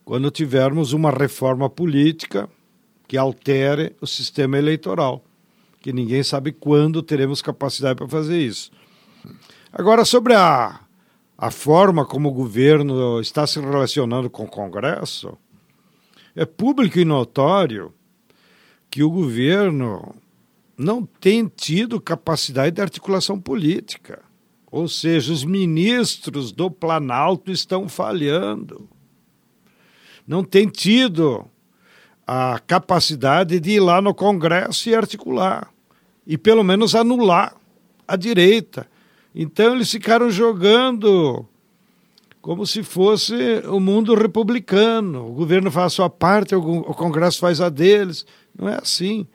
quando 0.02 0.30
tivermos 0.30 0.94
uma 0.94 1.10
reforma 1.10 1.68
política 1.68 2.48
que 3.06 3.16
altere 3.16 3.94
o 4.00 4.06
sistema 4.06 4.58
eleitoral, 4.58 5.24
que 5.80 5.92
ninguém 5.92 6.22
sabe 6.22 6.52
quando 6.52 7.02
teremos 7.02 7.40
capacidade 7.40 7.96
para 7.96 8.08
fazer 8.08 8.38
isso. 8.38 8.70
Agora, 9.72 10.04
sobre 10.04 10.34
a, 10.34 10.80
a 11.36 11.50
forma 11.50 12.04
como 12.04 12.28
o 12.28 12.32
governo 12.32 13.20
está 13.20 13.46
se 13.46 13.60
relacionando 13.60 14.28
com 14.28 14.44
o 14.44 14.50
Congresso, 14.50 15.36
é 16.34 16.44
público 16.44 16.98
e 16.98 17.04
notório 17.04 17.92
que 18.90 19.02
o 19.02 19.10
governo 19.10 20.14
não 20.76 21.04
tem 21.04 21.46
tido 21.46 22.00
capacidade 22.00 22.74
de 22.76 22.82
articulação 22.82 23.40
política. 23.40 24.22
Ou 24.70 24.88
seja, 24.88 25.32
os 25.32 25.44
ministros 25.44 26.52
do 26.52 26.70
Planalto 26.70 27.50
estão 27.50 27.88
falhando. 27.88 28.88
Não 30.26 30.44
tem 30.44 30.68
tido 30.68 31.48
a 32.26 32.58
capacidade 32.66 33.60
de 33.60 33.72
ir 33.72 33.80
lá 33.80 34.02
no 34.02 34.12
Congresso 34.12 34.88
e 34.88 34.94
articular, 34.94 35.70
e 36.26 36.36
pelo 36.36 36.64
menos 36.64 36.94
anular 36.94 37.54
a 38.06 38.16
direita. 38.16 38.88
Então 39.34 39.74
eles 39.74 39.90
ficaram 39.90 40.30
jogando 40.30 41.46
como 42.40 42.66
se 42.66 42.82
fosse 42.82 43.34
o 43.68 43.78
mundo 43.78 44.14
republicano. 44.14 45.28
O 45.28 45.32
governo 45.32 45.70
faz 45.70 45.86
a 45.86 45.96
sua 45.96 46.10
parte, 46.10 46.54
o 46.54 46.94
Congresso 46.94 47.40
faz 47.40 47.60
a 47.60 47.68
deles. 47.68 48.24
Não 48.56 48.68
é 48.68 48.78
assim. 48.80 49.26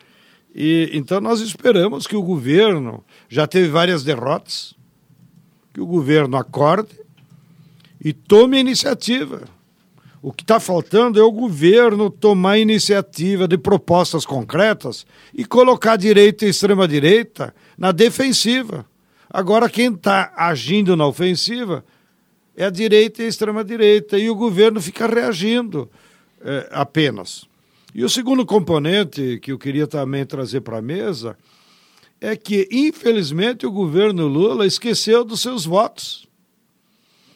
E, 0.55 0.89
então 0.93 1.21
nós 1.21 1.39
esperamos 1.39 2.07
que 2.07 2.15
o 2.15 2.24
governo 2.24 3.03
já 3.29 3.45
teve 3.45 3.69
várias 3.69 4.03
derrotas, 4.03 4.74
que 5.74 5.79
o 5.79 5.86
governo 5.86 6.36
acorde 6.36 7.00
e 8.03 8.12
tome 8.12 8.60
iniciativa. 8.60 9.43
O 10.22 10.32
que 10.32 10.44
está 10.44 10.60
faltando 10.60 11.20
é 11.20 11.24
o 11.24 11.32
governo 11.32 12.10
tomar 12.10 12.60
iniciativa 12.60 13.48
de 13.48 13.58
propostas 13.58 14.24
concretas 14.24 15.06
e 15.34 15.44
colocar 15.44 15.96
direita 15.96 16.46
e 16.46 16.50
extrema-direita 16.50 17.56
na 17.75 17.92
defensiva. 17.92 18.86
Agora, 19.28 19.68
quem 19.68 19.92
está 19.92 20.32
agindo 20.36 20.96
na 20.96 21.08
ofensiva 21.08 21.84
é 22.56 22.66
a 22.66 22.70
direita 22.70 23.24
e 23.24 23.25
a 23.25 23.30
extrema-direita, 23.30 24.20
e 24.20 24.30
o 24.30 24.36
governo 24.36 24.80
fica 24.80 25.08
reagindo 25.08 25.90
é, 26.44 26.70
apenas. 26.72 27.46
E 27.96 28.04
o 28.04 28.10
segundo 28.10 28.46
componente 28.46 29.40
que 29.42 29.51
eu 29.51 29.58
queria 29.58 29.88
também 29.88 30.24
trazer 30.25 30.62
para 30.62 30.78
a 30.78 30.82
mesa 30.82 31.36
é 32.20 32.36
que, 32.36 32.68
infelizmente, 32.72 33.66
o 33.66 33.72
governo 33.72 34.28
Lula 34.28 34.68
esqueceu 34.68 35.24
dos 35.25 35.42
seus 35.42 35.66
votos. 35.66 36.28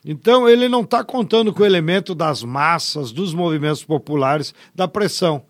Então, 0.07 0.47
ele 0.47 0.69
não 0.69 0.81
está 0.81 1.03
contando 1.03 1.51
com 1.51 1.63
o 1.63 1.65
elemento 1.65 2.13
das 2.13 2.43
massas, 2.43 3.11
dos 3.11 3.33
movimentos 3.33 3.83
populares, 3.83 4.53
da 4.73 4.87
pressão. 4.87 5.43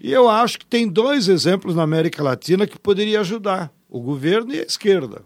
E 0.00 0.12
eu 0.12 0.28
acho 0.28 0.60
que 0.60 0.66
tem 0.66 0.86
dois 0.86 1.26
exemplos 1.26 1.74
na 1.74 1.82
América 1.82 2.22
Latina 2.22 2.68
que 2.68 2.78
poderia 2.78 3.20
ajudar: 3.20 3.72
o 3.90 4.00
governo 4.00 4.54
e 4.54 4.60
a 4.60 4.62
esquerda. 4.62 5.22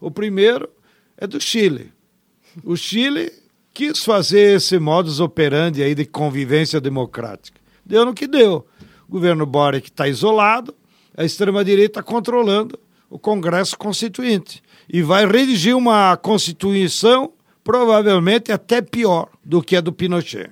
O 0.00 0.10
primeiro 0.10 0.70
é 1.18 1.26
do 1.26 1.38
Chile. 1.38 1.92
O 2.64 2.76
Chile 2.76 3.30
quis 3.74 4.02
fazer 4.02 4.56
esse 4.56 4.78
modus 4.78 5.20
operandi 5.20 5.82
aí 5.82 5.94
de 5.94 6.06
convivência 6.06 6.80
democrática. 6.80 7.60
Deu 7.84 8.06
no 8.06 8.14
que 8.14 8.26
deu. 8.26 8.66
O 9.06 9.12
governo 9.12 9.44
Boric 9.44 9.90
está 9.90 10.08
isolado, 10.08 10.74
a 11.14 11.24
extrema-direita 11.24 12.02
controlando 12.02 12.78
o 13.10 13.18
Congresso 13.18 13.76
Constituinte. 13.76 14.62
E 14.88 15.02
vai 15.02 15.26
redigir 15.26 15.76
uma 15.76 16.16
Constituição 16.16 17.33
provavelmente 17.64 18.52
até 18.52 18.82
pior 18.82 19.30
do 19.42 19.62
que 19.62 19.74
a 19.74 19.80
do 19.80 19.92
Pinochet. 19.92 20.50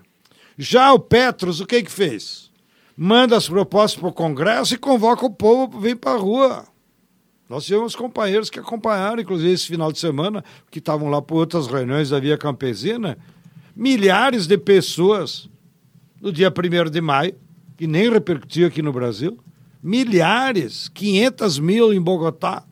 Já 0.56 0.92
o 0.92 0.98
Petros, 0.98 1.60
o 1.60 1.66
que 1.66 1.82
que 1.82 1.92
fez? 1.92 2.50
Manda 2.96 3.36
as 3.36 3.48
propostas 3.48 4.00
para 4.00 4.08
o 4.08 4.12
Congresso 4.12 4.74
e 4.74 4.78
convoca 4.78 5.24
o 5.24 5.30
povo 5.30 5.68
para 5.68 5.80
vir 5.80 5.96
para 5.96 6.12
a 6.12 6.16
rua. 6.16 6.64
Nós 7.48 7.66
tivemos 7.66 7.94
companheiros 7.94 8.48
que 8.48 8.58
acompanharam, 8.58 9.20
inclusive 9.20 9.52
esse 9.52 9.66
final 9.66 9.92
de 9.92 9.98
semana, 9.98 10.42
que 10.70 10.78
estavam 10.78 11.10
lá 11.10 11.20
por 11.20 11.36
outras 11.36 11.66
reuniões 11.66 12.08
da 12.08 12.18
Via 12.18 12.38
Campesina, 12.38 13.18
milhares 13.76 14.46
de 14.46 14.56
pessoas 14.56 15.50
no 16.20 16.32
dia 16.32 16.50
1 16.50 16.90
de 16.90 17.00
maio, 17.00 17.34
que 17.76 17.86
nem 17.86 18.10
repercutiu 18.10 18.68
aqui 18.68 18.80
no 18.80 18.92
Brasil, 18.92 19.38
milhares, 19.82 20.88
500 20.88 21.58
mil 21.58 21.92
em 21.92 22.00
Bogotá, 22.00 22.64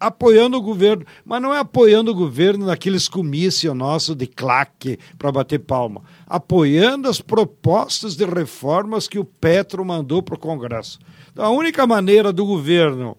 apoiando 0.00 0.56
o 0.56 0.62
governo, 0.62 1.04
mas 1.24 1.42
não 1.42 1.54
é 1.54 1.58
apoiando 1.58 2.10
o 2.10 2.14
governo 2.14 2.64
naqueles 2.64 3.06
comícios 3.06 3.76
nossos 3.76 4.16
de 4.16 4.26
claque 4.26 4.98
para 5.18 5.30
bater 5.30 5.58
palma, 5.58 6.02
apoiando 6.26 7.06
as 7.06 7.20
propostas 7.20 8.16
de 8.16 8.24
reformas 8.24 9.06
que 9.06 9.18
o 9.18 9.24
Petro 9.24 9.84
mandou 9.84 10.22
para 10.22 10.34
o 10.34 10.38
Congresso. 10.38 10.98
Então, 11.30 11.44
a 11.44 11.50
única 11.50 11.86
maneira 11.86 12.32
do 12.32 12.46
governo 12.46 13.16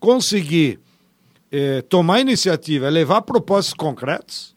conseguir 0.00 0.80
eh, 1.50 1.82
tomar 1.82 2.20
iniciativa 2.20 2.86
é 2.86 2.90
levar 2.90 3.20
propostas 3.22 3.74
concretas 3.74 4.54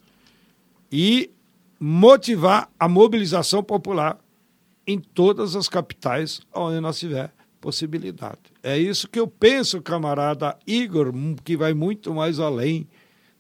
e 0.89 1.29
motivar 1.77 2.69
a 2.79 2.87
mobilização 2.87 3.61
popular 3.61 4.17
em 4.87 4.99
todas 4.99 5.55
as 5.55 5.67
capitais 5.67 6.39
onde 6.53 6.79
nós 6.79 6.97
tiver 6.97 7.33
possibilidade. 7.65 8.37
É 8.61 8.77
isso 8.77 9.07
que 9.09 9.19
eu 9.19 9.27
penso, 9.27 9.81
camarada 9.81 10.55
Igor, 10.67 11.11
que 11.43 11.57
vai 11.57 11.73
muito 11.73 12.13
mais 12.13 12.39
além 12.39 12.87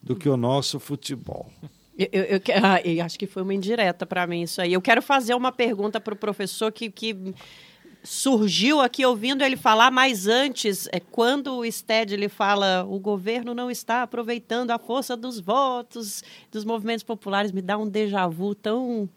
do 0.01 0.15
que 0.15 0.27
o 0.27 0.35
nosso 0.35 0.79
futebol. 0.79 1.47
Eu, 1.95 2.07
eu, 2.11 2.23
eu, 2.23 2.41
ah, 2.63 2.81
eu 2.83 3.05
acho 3.05 3.19
que 3.19 3.27
foi 3.27 3.43
uma 3.43 3.53
indireta 3.53 4.03
para 4.03 4.25
mim 4.25 4.41
isso 4.41 4.59
aí. 4.59 4.73
Eu 4.73 4.81
quero 4.81 4.99
fazer 5.03 5.35
uma 5.35 5.51
pergunta 5.51 6.01
para 6.01 6.15
o 6.15 6.17
professor 6.17 6.71
que, 6.71 6.89
que 6.89 7.15
surgiu 8.03 8.81
aqui 8.81 9.05
ouvindo 9.05 9.43
ele 9.43 9.55
falar, 9.55 9.91
mas 9.91 10.25
antes, 10.25 10.87
é, 10.91 10.99
quando 10.99 11.57
o 11.57 11.71
Sted 11.71 12.11
ele 12.11 12.27
fala 12.27 12.83
o 12.83 12.97
governo 12.97 13.53
não 13.53 13.69
está 13.69 14.01
aproveitando 14.01 14.71
a 14.71 14.79
força 14.79 15.15
dos 15.15 15.39
votos, 15.39 16.23
dos 16.51 16.65
movimentos 16.65 17.03
populares, 17.03 17.51
me 17.51 17.61
dá 17.61 17.77
um 17.77 17.87
déjà 17.87 18.27
vu 18.27 18.55
tão 18.55 19.07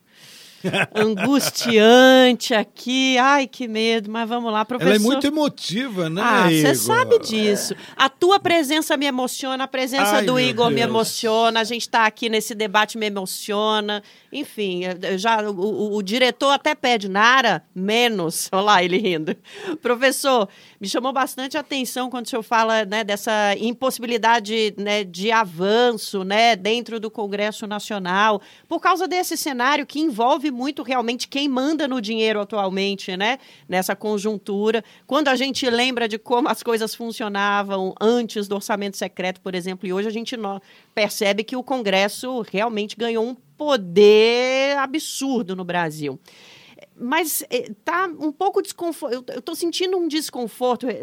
angustiante 0.95 2.55
aqui. 2.55 3.17
Ai, 3.19 3.47
que 3.47 3.67
medo, 3.69 4.11
mas 4.11 4.29
vamos 4.29 4.53
lá, 4.53 4.65
professor. 4.65 4.91
Ela 4.91 4.97
é 4.97 5.03
muito 5.03 5.27
emotiva, 5.27 6.09
né? 6.11 6.21
Ah, 6.25 6.49
você 6.51 6.75
sabe 6.75 7.19
disso. 7.19 7.75
A 7.97 8.09
tua 8.09 8.39
presença 8.41 8.97
me 8.97 9.07
emociona, 9.07 9.65
a 9.65 9.69
presença 9.69 10.17
Ai, 10.17 10.25
do 10.25 10.39
Igor 10.39 10.69
me 10.71 10.77
Deus. 10.77 10.89
emociona, 10.89 11.61
a 11.61 11.65
gente 11.65 11.83
está 11.83 12.07
aqui 12.07 12.29
nesse 12.29 12.55
debate 12.55 12.99
me 12.99 13.07
emociona. 13.07 14.03
Enfim, 14.33 14.83
já 15.17 15.41
o, 15.49 15.55
o- 15.59 15.97
o 15.97 16.03
diretor 16.03 16.51
até 16.51 16.75
pede, 16.75 17.09
Nara, 17.09 17.63
menos. 17.75 18.49
Olha 18.53 18.63
lá 18.63 18.83
ele 18.85 18.99
rindo. 18.99 19.37
Professor, 19.81 20.49
me 20.81 20.89
chamou 20.89 21.13
bastante 21.13 21.57
a 21.57 21.61
atenção 21.61 22.11
quando 22.11 22.27
o 22.27 22.29
senhor 22.29 22.43
fala 22.43 22.85
né, 22.85 23.03
dessa 23.05 23.55
impossibilidade 23.59 24.75
né, 24.77 25.03
de 25.05 25.33
avanço 25.33 26.25
né, 26.25 26.55
dentro 26.57 27.01
do 27.01 27.11
Congresso 27.11 27.67
Nacional, 27.67 28.41
por 28.69 28.81
causa 28.81 29.09
desse 29.09 29.37
cenário 29.37 29.87
que 29.87 29.99
envolve 30.01 30.48
muito 30.51 30.83
realmente 30.83 31.29
quem 31.29 31.49
manda 31.49 31.87
no 31.87 32.01
dinheiro 32.01 32.41
atualmente, 32.41 33.17
né, 33.17 33.39
nessa 33.69 33.95
conjuntura. 33.95 34.85
Quando 35.07 35.29
a 35.29 35.37
gente 35.37 35.69
lembra 35.69 36.09
de 36.09 36.19
como 36.19 36.49
as 36.49 36.63
coisas 36.63 36.95
funcionavam 36.95 37.95
antes 38.01 38.49
do 38.49 38.55
orçamento 38.55 38.97
secreto, 38.97 39.41
por 39.41 39.55
exemplo, 39.55 39.87
e 39.87 39.93
hoje 39.93 40.09
a 40.09 40.13
gente 40.13 40.37
percebe 40.95 41.45
que 41.45 41.57
o 41.57 41.63
Congresso 41.63 42.45
realmente 42.51 42.97
ganhou 42.97 43.27
um 43.27 43.35
poder 43.35 44.77
absurdo 44.79 45.57
no 45.57 45.65
Brasil 45.65 46.19
mas 47.01 47.45
eh, 47.51 47.71
tá 47.85 48.07
um 48.19 48.33
pouco 48.33 48.61
desconforto. 48.61 49.31
Eu, 49.31 49.41
tô 49.41 49.55
sentindo 49.55 49.97
um 49.97 50.09
desconforto 50.09 50.89
eh, 50.89 51.03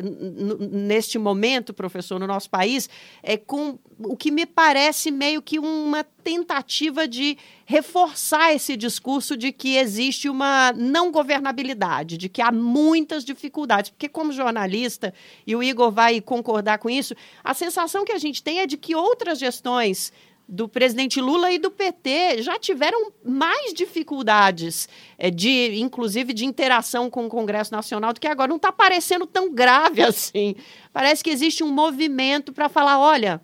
neste 0.72 1.18
momento, 1.18 1.74
professor, 1.74 2.20
no 2.20 2.28
nosso 2.28 2.50
país, 2.50 2.90
é 3.24 3.38
com 3.38 3.80
o 4.00 4.16
que 4.16 4.32
me 4.32 4.46
parece 4.46 5.10
meio 5.12 5.42
que 5.42 5.58
uma 5.58 6.04
tentativa 6.04 7.08
de 7.08 7.38
reforçar 7.66 8.54
esse 8.54 8.76
discurso 8.76 9.38
de 9.38 9.52
que 9.52 9.78
existe 9.78 10.28
uma 10.28 10.74
não 10.74 11.12
governabilidade, 11.12 12.18
de 12.18 12.28
que 12.28 12.42
há 12.42 12.52
muitas 12.52 13.24
dificuldades. 13.24 13.90
Porque, 13.92 14.10
como 14.10 14.32
jornalista, 14.32 15.14
e 15.48 15.56
o 15.56 15.64
Igor 15.64 15.92
vai 15.92 16.20
concordar 16.20 16.78
com 16.78 16.90
isso, 16.90 17.16
a 17.44 17.54
sensação 17.54 18.04
que 18.04 18.12
a 18.12 18.20
gente 18.20 18.44
tem 18.44 18.60
é 18.60 18.68
de 18.68 18.78
que 18.78 18.96
outras 18.96 19.40
gestões 19.40 20.12
do 20.48 20.70
presidente 20.70 21.20
Lula 21.20 21.52
e 21.52 21.58
do 21.58 21.72
PT 21.72 22.42
já 22.42 22.60
tiveram 22.60 23.12
mais 23.24 23.74
dificuldades, 23.74 24.88
eh, 25.18 25.32
de, 25.32 25.80
inclusive 25.80 26.34
de 26.34 26.46
interação 26.46 27.10
com 27.10 27.26
o 27.26 27.30
Congresso 27.30 27.72
Nacional, 27.72 28.14
do 28.14 28.20
que 28.20 28.28
agora. 28.28 28.50
Não 28.50 28.58
está 28.58 28.72
parecendo 28.72 29.26
tão 29.26 29.52
grave 29.52 30.02
assim. 30.06 30.56
Parece 30.94 31.24
que 31.24 31.30
existe 31.30 31.64
um 31.64 31.72
movimento 31.72 32.54
para 32.54 32.70
falar: 32.70 33.00
olha, 33.00 33.42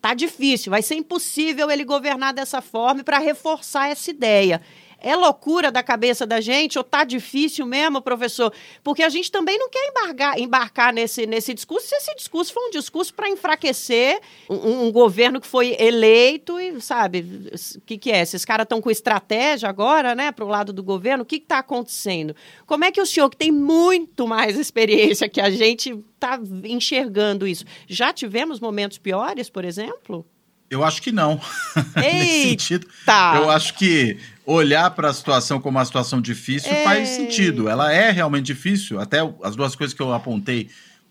tá 0.00 0.14
difícil, 0.14 0.70
vai 0.70 0.82
ser 0.82 0.94
impossível 0.94 1.70
ele 1.70 1.84
governar 1.84 2.32
dessa 2.32 2.60
forma 2.60 3.02
para 3.02 3.18
reforçar 3.18 3.90
essa 3.90 4.10
ideia. 4.10 4.62
É 5.00 5.14
loucura 5.14 5.70
da 5.70 5.82
cabeça 5.82 6.26
da 6.26 6.40
gente 6.40 6.76
ou 6.76 6.82
tá 6.82 7.04
difícil 7.04 7.64
mesmo, 7.64 8.02
professor? 8.02 8.52
Porque 8.82 9.02
a 9.02 9.08
gente 9.08 9.30
também 9.30 9.56
não 9.56 9.70
quer 9.70 9.88
embargar, 9.88 10.38
embarcar 10.38 10.92
nesse, 10.92 11.24
nesse 11.24 11.54
discurso 11.54 11.86
se 11.86 11.94
esse 11.94 12.14
discurso 12.16 12.52
for 12.52 12.66
um 12.66 12.70
discurso 12.70 13.14
para 13.14 13.28
enfraquecer 13.28 14.20
um, 14.50 14.86
um 14.86 14.92
governo 14.92 15.40
que 15.40 15.46
foi 15.46 15.76
eleito 15.78 16.58
e, 16.58 16.80
sabe, 16.80 17.48
o 17.76 17.80
que, 17.82 17.96
que 17.96 18.10
é? 18.10 18.22
Esses 18.22 18.44
caras 18.44 18.64
estão 18.64 18.80
com 18.80 18.90
estratégia 18.90 19.68
agora, 19.68 20.14
né, 20.14 20.32
para 20.32 20.44
o 20.44 20.48
lado 20.48 20.72
do 20.72 20.82
governo? 20.82 21.22
O 21.22 21.26
que 21.26 21.36
está 21.36 21.58
acontecendo? 21.58 22.34
Como 22.66 22.84
é 22.84 22.90
que 22.90 23.00
o 23.00 23.06
senhor, 23.06 23.30
que 23.30 23.36
tem 23.36 23.52
muito 23.52 24.26
mais 24.26 24.58
experiência 24.58 25.28
que 25.28 25.40
a 25.40 25.50
gente, 25.50 25.96
está 26.14 26.40
enxergando 26.64 27.46
isso? 27.46 27.64
Já 27.86 28.12
tivemos 28.12 28.58
momentos 28.58 28.98
piores, 28.98 29.48
por 29.48 29.64
exemplo? 29.64 30.26
Eu 30.70 30.84
acho 30.84 31.00
que 31.00 31.10
não. 31.10 31.40
Nesse 31.96 32.50
sentido, 32.50 32.86
eu 33.36 33.50
acho 33.50 33.74
que 33.74 34.18
olhar 34.50 34.90
para 34.92 35.10
a 35.10 35.12
situação 35.12 35.60
como 35.60 35.76
uma 35.78 35.84
situação 35.84 36.20
difícil 36.20 36.70
É. 36.72 36.82
faz 36.84 37.08
sentido. 37.10 37.68
Ela 37.68 37.92
é 37.92 38.10
realmente 38.10 38.46
difícil. 38.46 38.98
Até 38.98 39.18
as 39.42 39.54
duas 39.54 39.74
coisas 39.76 39.94
que 39.94 40.00
eu 40.02 40.12
apontei 40.12 40.68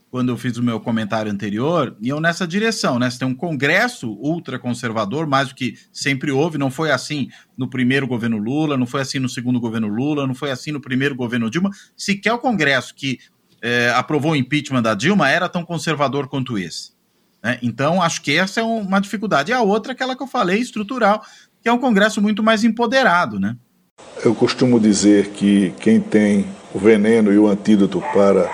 quando 0.09 0.29
eu 0.29 0.37
fiz 0.37 0.57
o 0.57 0.63
meu 0.63 0.79
comentário 0.79 1.31
anterior 1.31 1.95
iam 2.01 2.19
nessa 2.19 2.47
direção, 2.47 2.97
né? 2.97 3.09
Você 3.09 3.19
tem 3.19 3.27
um 3.27 3.35
Congresso 3.35 4.09
ultraconservador, 4.19 5.27
mais 5.27 5.49
do 5.49 5.55
que 5.55 5.77
sempre 5.91 6.31
houve. 6.31 6.57
Não 6.57 6.71
foi 6.71 6.91
assim 6.91 7.29
no 7.57 7.69
primeiro 7.69 8.07
governo 8.07 8.37
Lula, 8.37 8.77
não 8.77 8.87
foi 8.87 9.01
assim 9.01 9.19
no 9.19 9.29
segundo 9.29 9.59
governo 9.59 9.87
Lula, 9.87 10.25
não 10.25 10.33
foi 10.33 10.49
assim 10.49 10.71
no 10.71 10.81
primeiro 10.81 11.13
governo 11.15 11.49
Dilma. 11.49 11.69
Sequer 11.95 12.33
o 12.33 12.39
Congresso 12.39 12.95
que 12.95 13.19
eh, 13.61 13.91
aprovou 13.95 14.31
o 14.31 14.35
impeachment 14.35 14.81
da 14.81 14.95
Dilma 14.95 15.29
era 15.29 15.49
tão 15.49 15.63
conservador 15.63 16.27
quanto 16.27 16.57
esse. 16.57 16.91
né? 17.43 17.59
Então, 17.61 18.01
acho 18.01 18.21
que 18.21 18.31
essa 18.35 18.61
é 18.61 18.63
uma 18.63 18.99
dificuldade. 18.99 19.51
E 19.51 19.53
a 19.53 19.61
outra, 19.61 19.91
é 19.91 19.93
aquela 19.93 20.15
que 20.15 20.23
eu 20.23 20.27
falei, 20.27 20.59
estrutural, 20.59 21.23
que 21.67 21.69
é 21.69 21.73
um 21.73 21.77
Congresso 21.77 22.21
muito 22.21 22.41
mais 22.41 22.63
empoderado, 22.63 23.41
né? 23.41 23.57
Eu 24.23 24.33
costumo 24.33 24.79
dizer 24.79 25.31
que 25.31 25.73
quem 25.81 25.99
tem 25.99 26.47
o 26.73 26.79
veneno 26.79 27.33
e 27.33 27.37
o 27.37 27.45
antídoto 27.45 28.01
para 28.13 28.49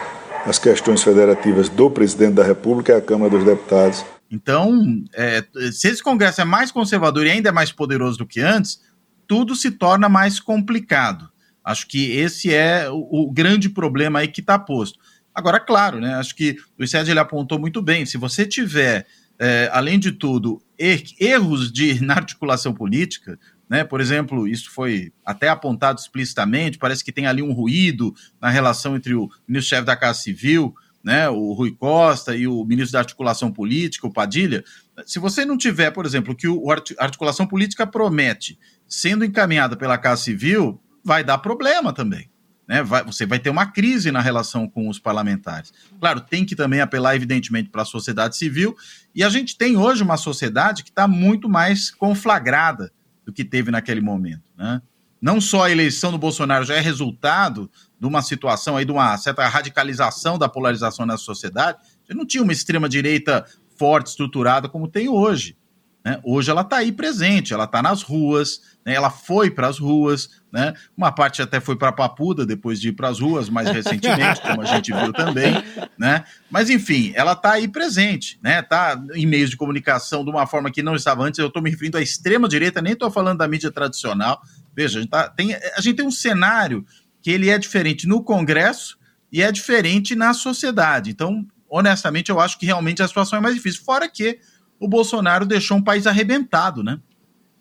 as 0.48 0.58
questões 0.58 1.04
federativas 1.04 1.70
do 1.70 1.92
presidente 1.92 2.34
da 2.34 2.44
República 2.44 2.94
é 2.94 2.98
a 2.98 3.02
Câmara 3.02 3.30
dos 3.30 3.46
Deputados. 3.46 4.04
Então, 4.32 4.82
é, 5.14 5.46
se 5.72 5.90
esse 5.90 6.02
Congresso 6.02 6.42
é 6.42 6.44
mais 6.44 6.72
conservador 6.72 7.28
e 7.28 7.30
ainda 7.30 7.50
é 7.50 7.52
mais 7.52 7.72
poderoso 7.72 8.18
do 8.18 8.26
que 8.26 8.42
antes, 8.42 8.82
tudo 9.28 9.56
se 9.56 9.70
torna 9.70 10.10
mais 10.10 10.40
complicado. 10.40 11.30
Acho 11.64 11.88
que 11.88 12.14
esse 12.18 12.52
é 12.52 12.90
o, 12.90 13.28
o 13.28 13.32
grande 13.32 13.70
problema 13.70 14.20
aí 14.20 14.28
que 14.28 14.42
está 14.42 14.58
posto. 14.58 14.98
Agora, 15.36 15.60
claro, 15.60 16.00
né? 16.00 16.16
Acho 16.16 16.36
que 16.36 16.58
o 16.80 16.88
Sérgio 16.88 17.12
ele 17.12 17.20
apontou 17.20 17.60
muito 17.60 17.80
bem. 17.80 18.08
Se 18.08 18.18
você 18.18 18.44
tiver, 18.44 19.06
é, 19.38 19.70
além 19.72 20.00
de 20.00 20.12
tudo, 20.14 20.60
erros 20.78 21.72
de, 21.72 22.04
na 22.04 22.16
articulação 22.16 22.74
política, 22.74 23.40
né? 23.70 23.84
Por 23.84 24.02
exemplo, 24.02 24.48
isso 24.48 24.70
foi 24.72 25.12
até 25.26 25.50
apontado 25.50 26.00
explicitamente. 26.00 26.78
Parece 26.78 27.04
que 27.04 27.12
tem 27.12 27.26
ali 27.26 27.42
um 27.42 27.54
ruído 27.54 28.14
na 28.42 28.50
relação 28.50 28.96
entre 28.96 29.14
o 29.14 29.30
ministro-chefe 29.48 29.86
da 29.86 29.96
Casa 29.96 30.20
Civil, 30.20 30.74
né? 31.04 31.30
O 31.30 31.54
Rui 31.54 31.72
Costa 31.72 32.36
e 32.36 32.48
o 32.48 32.64
ministro 32.66 32.94
da 32.94 33.00
Articulação 33.00 33.52
Política, 33.52 34.08
o 34.08 34.14
Padilha. 34.14 34.64
Se 35.06 35.20
você 35.20 35.46
não 35.46 35.58
tiver, 35.58 35.92
por 35.92 36.06
exemplo, 36.06 36.36
que 36.36 36.48
o 36.48 36.72
a 36.72 36.76
articulação 37.04 37.48
política 37.48 37.88
promete 37.88 38.58
sendo 38.88 39.26
encaminhada 39.26 39.76
pela 39.76 39.98
Casa 39.98 40.22
Civil, 40.24 40.80
vai 41.04 41.24
dar 41.24 41.38
problema 41.40 41.92
também 41.92 42.33
né, 42.68 42.82
vai- 42.84 43.04
você 43.04 43.26
vai 43.26 43.40
ter 43.40 43.50
uma 43.50 43.66
crise 43.66 44.12
na 44.12 44.22
relação 44.22 44.68
com 44.68 44.88
os 44.88 45.00
parlamentares. 45.00 45.74
Claro, 46.00 46.22
tem 46.22 46.46
que 46.46 46.56
também 46.56 46.82
apelar, 46.82 47.16
evidentemente, 47.16 47.70
para 47.70 47.82
a 47.82 47.86
sociedade 47.86 48.38
civil, 48.38 48.76
e 49.14 49.24
a 49.24 49.30
gente 49.30 49.58
tem 49.58 49.76
hoje 49.78 50.04
uma 50.04 50.18
sociedade 50.18 50.84
que 50.84 50.90
está 50.90 51.08
muito 51.08 51.50
mais 51.50 51.92
conflagrada 51.92 52.92
do 53.26 53.32
que 53.34 53.44
teve 53.44 53.72
naquele 53.72 54.02
momento. 54.02 54.44
Né? 54.58 54.82
Não 55.22 55.40
só 55.40 55.64
a 55.64 55.72
eleição 55.72 56.12
do 56.12 56.18
Bolsonaro 56.18 56.66
já 56.66 56.76
é 56.76 56.80
resultado 56.80 57.70
de 58.00 58.06
uma 58.06 58.22
situação 58.22 58.76
aí, 58.76 58.84
de 58.86 58.92
uma 58.92 59.18
certa 59.18 59.48
radicalização 59.48 60.38
da 60.38 60.50
polarização 60.50 61.06
na 61.06 61.18
sociedade, 61.18 61.78
não 62.10 62.26
tinha 62.26 62.44
uma 62.44 62.52
extrema-direita 62.52 63.46
forte, 63.78 64.08
estruturada 64.08 64.68
como 64.68 64.88
tem 64.88 65.08
hoje. 65.08 65.58
Né? 66.04 66.20
Hoje 66.24 66.52
ela 66.52 66.62
está 66.62 66.78
aí 66.78 66.92
presente, 66.92 67.54
ela 67.54 67.64
está 67.64 67.82
nas 67.82 68.02
ruas, 68.02 68.62
né? 68.86 68.94
ela 68.94 69.10
foi 69.10 69.50
para 69.50 69.68
as 69.68 69.80
ruas, 69.80 70.30
né? 70.52 70.74
uma 70.98 71.12
parte 71.12 71.42
até 71.42 71.62
foi 71.62 71.78
para 71.78 71.94
Papuda 71.94 72.46
depois 72.46 72.80
de 72.80 72.90
ir 72.90 72.92
para 72.92 73.08
as 73.08 73.20
ruas 73.20 73.50
mais 73.50 73.70
recentemente, 73.70 74.42
como 74.42 74.62
a 74.62 74.66
gente 74.66 74.92
viu 74.92 75.14
também, 75.14 75.54
né? 75.98 76.26
Mas 76.52 76.70
enfim, 76.70 77.14
ela 77.16 77.32
está 77.32 77.54
aí 77.54 77.68
presente, 77.68 78.38
né? 78.44 78.60
Está 78.60 79.02
em 79.14 79.26
meios 79.26 79.50
de 79.50 79.58
comunicação 79.58 80.26
de 80.26 80.30
uma 80.30 80.46
forma 80.46 80.70
que 80.70 80.84
não 80.84 80.96
estava 80.96 81.24
antes. 81.24 81.40
Eu 81.40 81.48
estou 81.48 81.62
me 81.62 81.70
referindo 81.70 81.98
à 81.98 82.02
extrema 82.02 82.50
direita, 82.50 82.82
nem 82.82 82.94
estou 82.94 83.10
falando 83.10 83.38
da 83.38 83.48
mídia 83.48 83.72
tradicional. 83.72 84.42
Veja, 84.76 85.00
a 85.00 85.02
gente, 85.02 85.10
tá- 85.10 85.30
tem, 85.30 85.56
a 85.56 85.82
gente 85.82 85.96
tem 85.96 86.06
um 86.06 86.12
cenário 86.12 86.86
que 87.22 87.32
ele 87.32 87.50
é 87.50 87.58
diferente 87.58 88.08
no 88.08 88.22
Congresso 88.24 88.98
e 89.32 89.42
é 89.42 89.52
diferente 89.52 90.16
na 90.16 90.34
sociedade. 90.34 91.10
Então, 91.10 91.46
honestamente, 91.70 92.30
eu 92.30 92.40
acho 92.40 92.60
que 92.60 92.66
realmente 92.66 93.02
a 93.02 93.08
situação 93.08 93.40
é 93.40 93.42
mais 93.42 93.56
difícil. 93.56 93.84
Fora 93.84 94.08
que 94.10 94.40
o 94.84 94.88
Bolsonaro 94.88 95.46
deixou 95.46 95.78
um 95.78 95.82
país 95.82 96.06
arrebentado, 96.06 96.84
né? 96.84 97.00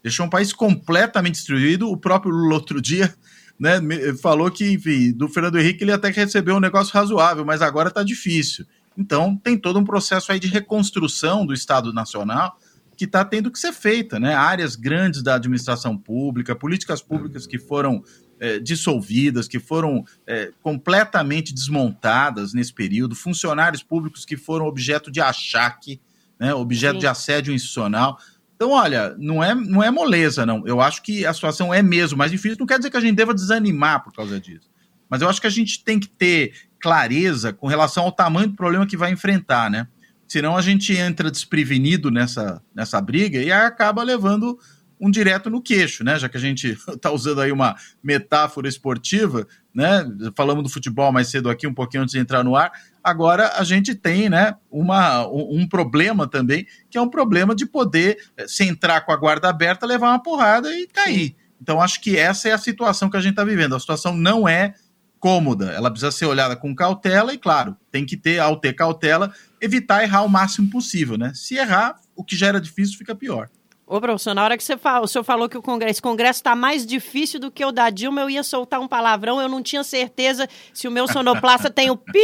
Deixou 0.03 0.27
um 0.27 0.29
país 0.29 0.53
completamente 0.53 1.35
destruído. 1.35 1.89
O 1.89 1.97
próprio 1.97 2.33
Lula, 2.33 2.55
outro 2.55 2.83
dia, 2.83 3.15
né, 3.57 3.81
falou 4.21 4.51
que, 4.51 4.73
enfim, 4.73 5.13
do 5.13 5.29
Fernando 5.29 5.57
Henrique 5.57 5.85
ele 5.85 5.93
até 5.93 6.11
que 6.11 6.19
recebeu 6.19 6.57
um 6.57 6.61
negócio 6.61 6.93
razoável, 6.93 7.45
mas 7.45 7.63
agora 7.63 7.91
está 7.91 8.03
difícil. 8.03 8.67
Então, 8.99 9.37
tem 9.37 9.57
todo 9.57 9.79
um 9.79 9.85
processo 9.85 10.33
aí 10.33 10.41
de 10.41 10.49
reconstrução 10.49 11.47
do 11.47 11.55
Estado 11.55 11.93
Nacional 11.93 12.59
que 12.97 13.05
está 13.05 13.25
tendo 13.25 13.53
que 13.53 13.59
ser 13.59 13.73
feita, 13.73 14.19
né? 14.19 14.35
Áreas 14.35 14.75
grandes 14.75 15.23
da 15.23 15.37
administração 15.37 15.97
pública, 15.97 16.57
políticas 16.57 17.01
públicas 17.01 17.47
que 17.47 17.59
foram 17.59 18.03
eh, 18.41 18.59
dissolvidas, 18.59 19.47
que 19.47 19.61
foram 19.61 20.05
eh, 20.27 20.51
completamente 20.61 21.55
desmontadas 21.55 22.53
nesse 22.53 22.73
período, 22.73 23.15
funcionários 23.15 23.83
públicos 23.83 24.25
que 24.25 24.37
foram 24.37 24.67
objeto 24.67 25.09
de 25.09 25.21
achaque, 25.21 26.01
né? 26.43 26.53
Objeto 26.53 26.95
Sim. 26.95 26.99
de 26.99 27.07
assédio 27.07 27.55
institucional. 27.55 28.19
Então, 28.57 28.73
olha, 28.73 29.15
não 29.17 29.43
é, 29.43 29.55
não 29.55 29.81
é 29.81 29.93
moleza, 29.93 30.45
não. 30.45 30.67
Eu 30.67 30.81
acho 30.81 31.01
que 31.01 31.25
a 31.25 31.33
situação 31.33 31.73
é 31.73 31.81
mesmo 31.81 32.19
mais 32.19 32.33
difícil. 32.33 32.57
Não 32.59 32.67
quer 32.67 32.79
dizer 32.79 32.91
que 32.91 32.97
a 32.97 33.01
gente 33.01 33.15
deva 33.15 33.33
desanimar 33.33 34.03
por 34.03 34.13
causa 34.13 34.41
disso. 34.41 34.69
Mas 35.09 35.23
eu 35.23 35.29
acho 35.29 35.41
que 35.41 35.47
a 35.47 35.51
gente 35.51 35.85
tem 35.85 36.01
que 36.01 36.09
ter 36.09 36.53
clareza 36.81 37.53
com 37.53 37.69
relação 37.69 38.03
ao 38.03 38.11
tamanho 38.11 38.49
do 38.49 38.57
problema 38.57 38.85
que 38.85 38.97
vai 38.97 39.13
enfrentar, 39.13 39.71
né? 39.71 39.87
Senão 40.27 40.57
a 40.57 40.63
gente 40.63 40.93
entra 40.93 41.31
desprevenido 41.31 42.11
nessa, 42.11 42.61
nessa 42.75 43.01
briga 43.01 43.41
e 43.41 43.53
acaba 43.53 44.03
levando 44.03 44.59
um 45.01 45.13
direto 45.13 45.49
no 45.49 45.63
queixo, 45.63 46.03
né? 46.03 46.19
Já 46.19 46.29
que 46.29 46.37
a 46.37 46.41
gente 46.41 46.77
está 46.89 47.11
usando 47.15 47.41
aí 47.41 47.53
uma 47.53 47.77
metáfora 48.03 48.69
esportiva, 48.69 49.47
né? 49.75 50.05
Falamos 50.37 50.63
do 50.63 50.69
futebol 50.69 51.11
mais 51.13 51.29
cedo 51.29 51.49
aqui, 51.49 51.67
um 51.67 51.75
pouquinho 51.75 52.03
antes 52.03 52.13
de 52.13 52.19
entrar 52.19 52.45
no 52.45 52.55
ar. 52.57 52.73
Agora 53.03 53.53
a 53.57 53.65
gente 53.65 53.95
tem, 53.95 54.29
né, 54.29 54.55
uma, 54.71 55.27
um, 55.27 55.67
problema 55.67 56.27
também, 56.27 56.67
que 56.91 56.99
é 56.99 57.01
um 57.01 57.09
problema 57.09 57.55
de 57.55 57.67
poder 57.67 58.19
eh, 58.37 58.47
se 58.47 58.65
entrar 58.65 59.01
com 59.01 59.13
a 59.13 59.17
guarda 59.17 59.49
aberta, 59.49 59.87
levar 59.87 60.11
uma 60.11 60.23
porrada 60.23 60.71
e 60.73 60.87
cair. 60.87 61.35
Então 61.61 61.81
acho 61.81 62.01
que 62.01 62.17
essa 62.17 62.49
é 62.49 62.53
a 62.53 62.59
situação 62.59 63.09
que 63.09 63.17
a 63.17 63.21
gente 63.21 63.33
está 63.33 63.45
vivendo. 63.45 63.75
A 63.75 63.81
situação 63.81 64.15
não 64.15 64.49
é 64.49 64.75
cômoda, 65.19 65.71
ela 65.71 65.89
precisa 65.89 66.11
ser 66.11 66.27
olhada 66.27 66.57
com 66.57 66.75
cautela 66.75 67.33
e, 67.33 67.39
claro, 67.39 67.77
tem 67.93 68.05
que 68.05 68.17
ter, 68.17 68.41
ao 68.41 68.57
ter 68.57 68.73
cautela, 68.73 69.33
evitar 69.61 70.03
errar 70.03 70.23
o 70.23 70.29
máximo 70.29 70.69
possível, 70.69 71.17
né? 71.17 71.31
Se 71.33 71.55
errar, 71.55 71.95
o 72.17 72.25
que 72.25 72.37
já 72.37 72.49
era 72.49 72.61
difícil 72.61 72.99
fica 72.99 73.15
pior. 73.15 73.49
Ô, 73.93 74.01
professor, 74.01 74.33
na 74.33 74.43
hora 74.43 74.57
que 74.57 74.65
você 74.65 74.75
fala, 74.79 75.05
o 75.05 75.07
senhor 75.07 75.23
falou 75.23 75.51
que 75.51 75.59
o 75.59 75.61
Congresso, 75.61 76.01
está 76.31 76.57
mais 76.57 76.87
difícil 76.87 77.39
do 77.39 77.51
que 77.51 77.63
o 77.63 77.71
da 77.71 77.91
Dilma, 77.91 78.23
eu 78.23 78.31
ia 78.31 78.43
soltar 78.43 78.81
um 78.81 78.89
palavrão, 78.89 79.39
eu 79.39 79.51
não 79.51 79.63
tinha 79.63 79.85
certeza 79.85 80.49
se 80.73 80.89
o 80.89 80.91
meu 80.91 81.07
sonoplasta 81.07 81.69
tem 81.69 81.91
o 81.91 81.97
pi 81.99 82.19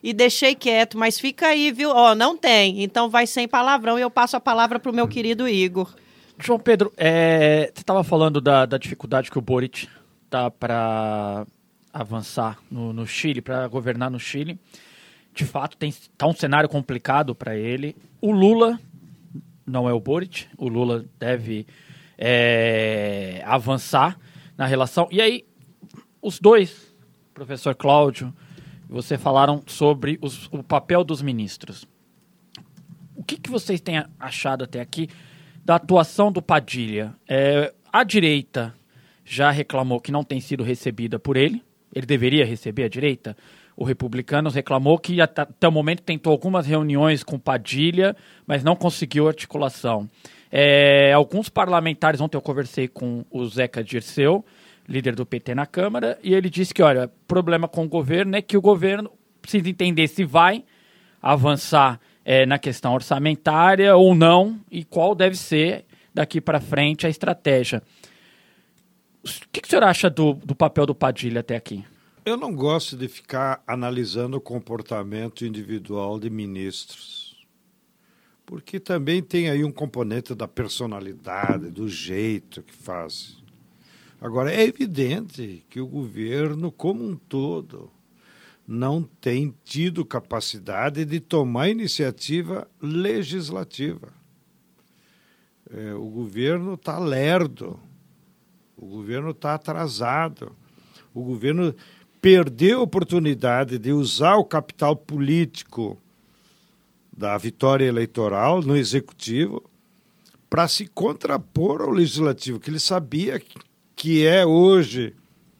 e 0.00 0.12
deixei 0.12 0.54
quieto, 0.54 0.96
mas 0.96 1.18
fica 1.18 1.48
aí, 1.48 1.72
viu? 1.72 1.90
Ó, 1.90 2.14
não 2.14 2.36
tem, 2.36 2.84
então 2.84 3.10
vai 3.10 3.26
sem 3.26 3.48
palavrão 3.48 3.98
e 3.98 4.02
eu 4.02 4.10
passo 4.12 4.36
a 4.36 4.40
palavra 4.40 4.78
para 4.78 4.92
o 4.92 4.94
meu 4.94 5.08
querido 5.08 5.48
Igor. 5.48 5.92
João 6.38 6.60
Pedro, 6.60 6.92
é, 6.96 7.72
você 7.74 7.80
estava 7.80 8.04
falando 8.04 8.40
da, 8.40 8.64
da, 8.64 8.78
dificuldade 8.78 9.28
que 9.28 9.38
o 9.38 9.42
Boric 9.42 9.88
tá 10.30 10.52
para 10.52 11.44
avançar 11.92 12.58
no, 12.70 12.92
no 12.92 13.08
Chile, 13.08 13.40
para 13.40 13.66
governar 13.66 14.08
no 14.08 14.20
Chile. 14.20 14.56
De 15.34 15.44
fato, 15.44 15.76
tem, 15.76 15.92
tá 16.16 16.28
um 16.28 16.32
cenário 16.32 16.68
complicado 16.68 17.34
para 17.34 17.56
ele. 17.56 17.96
O 18.20 18.30
Lula 18.30 18.78
não 19.66 19.88
é 19.88 19.92
o 19.92 20.00
Boric. 20.00 20.46
O 20.56 20.68
Lula 20.68 21.04
deve 21.18 21.66
é, 22.18 23.42
avançar 23.44 24.18
na 24.56 24.66
relação. 24.66 25.08
E 25.10 25.20
aí, 25.20 25.44
os 26.20 26.38
dois, 26.38 26.94
professor 27.34 27.74
Cláudio, 27.74 28.32
você 28.88 29.16
falaram 29.16 29.62
sobre 29.66 30.18
os, 30.20 30.48
o 30.52 30.62
papel 30.62 31.02
dos 31.02 31.22
ministros. 31.22 31.86
O 33.16 33.24
que, 33.24 33.38
que 33.38 33.50
vocês 33.50 33.80
têm 33.80 34.04
achado 34.18 34.64
até 34.64 34.80
aqui 34.80 35.08
da 35.64 35.76
atuação 35.76 36.30
do 36.30 36.42
Padilha? 36.42 37.14
É, 37.28 37.72
a 37.92 38.04
direita 38.04 38.74
já 39.24 39.50
reclamou 39.50 40.00
que 40.00 40.12
não 40.12 40.24
tem 40.24 40.40
sido 40.40 40.62
recebida 40.62 41.18
por 41.18 41.36
ele. 41.36 41.62
Ele 41.94 42.06
deveria 42.06 42.44
receber 42.44 42.84
a 42.84 42.88
direita? 42.88 43.36
O 43.76 43.84
Republicanos 43.84 44.54
reclamou 44.54 44.98
que 44.98 45.20
até 45.20 45.66
o 45.66 45.72
momento 45.72 46.02
tentou 46.02 46.30
algumas 46.30 46.66
reuniões 46.66 47.22
com 47.22 47.38
Padilha, 47.38 48.14
mas 48.46 48.62
não 48.62 48.76
conseguiu 48.76 49.28
articulação. 49.28 50.08
É, 50.50 51.12
alguns 51.12 51.48
parlamentares, 51.48 52.20
ontem 52.20 52.36
eu 52.36 52.42
conversei 52.42 52.86
com 52.86 53.24
o 53.30 53.46
Zeca 53.46 53.82
Dirceu, 53.82 54.44
líder 54.86 55.14
do 55.14 55.24
PT 55.24 55.54
na 55.54 55.64
Câmara, 55.64 56.18
e 56.22 56.34
ele 56.34 56.50
disse 56.50 56.74
que, 56.74 56.82
olha, 56.82 57.10
problema 57.26 57.66
com 57.66 57.84
o 57.84 57.88
governo 57.88 58.36
é 58.36 58.42
que 58.42 58.56
o 58.56 58.60
governo 58.60 59.10
precisa 59.40 59.68
entender 59.68 60.08
se 60.08 60.24
vai 60.24 60.64
avançar 61.20 61.98
é, 62.24 62.44
na 62.44 62.58
questão 62.58 62.92
orçamentária 62.92 63.96
ou 63.96 64.14
não, 64.14 64.60
e 64.70 64.84
qual 64.84 65.14
deve 65.14 65.36
ser 65.36 65.86
daqui 66.12 66.40
para 66.40 66.60
frente 66.60 67.06
a 67.06 67.10
estratégia. 67.10 67.82
O 69.24 69.48
que, 69.52 69.60
que 69.60 69.68
o 69.68 69.70
senhor 69.70 69.84
acha 69.84 70.10
do, 70.10 70.34
do 70.34 70.54
papel 70.54 70.84
do 70.84 70.94
Padilha 70.94 71.40
até 71.40 71.56
aqui? 71.56 71.84
Eu 72.24 72.36
não 72.36 72.54
gosto 72.54 72.96
de 72.96 73.08
ficar 73.08 73.64
analisando 73.66 74.36
o 74.36 74.40
comportamento 74.40 75.44
individual 75.44 76.20
de 76.20 76.30
ministros, 76.30 77.44
porque 78.46 78.78
também 78.78 79.20
tem 79.20 79.50
aí 79.50 79.64
um 79.64 79.72
componente 79.72 80.32
da 80.32 80.46
personalidade, 80.46 81.68
do 81.68 81.88
jeito 81.88 82.62
que 82.62 82.72
faz. 82.72 83.42
Agora, 84.20 84.52
é 84.52 84.62
evidente 84.62 85.66
que 85.68 85.80
o 85.80 85.86
governo, 85.88 86.70
como 86.70 87.04
um 87.04 87.16
todo, 87.16 87.90
não 88.68 89.02
tem 89.02 89.52
tido 89.64 90.04
capacidade 90.04 91.04
de 91.04 91.18
tomar 91.18 91.70
iniciativa 91.70 92.70
legislativa. 92.80 94.12
É, 95.68 95.92
o 95.94 96.08
governo 96.08 96.74
está 96.74 97.00
lerdo, 97.00 97.80
o 98.76 98.86
governo 98.86 99.30
está 99.30 99.54
atrasado, 99.54 100.54
o 101.12 101.24
governo 101.24 101.74
perdeu 102.22 102.78
a 102.78 102.84
oportunidade 102.84 103.80
de 103.80 103.92
usar 103.92 104.36
o 104.36 104.44
capital 104.44 104.94
político 104.94 105.98
da 107.14 107.36
vitória 107.36 107.84
eleitoral 107.84 108.62
no 108.62 108.76
executivo 108.76 109.62
para 110.48 110.68
se 110.68 110.86
contrapor 110.86 111.82
ao 111.82 111.90
legislativo, 111.90 112.60
que 112.60 112.70
ele 112.70 112.78
sabia 112.78 113.42
que 113.96 114.24
é 114.24 114.46
hoje 114.46 115.14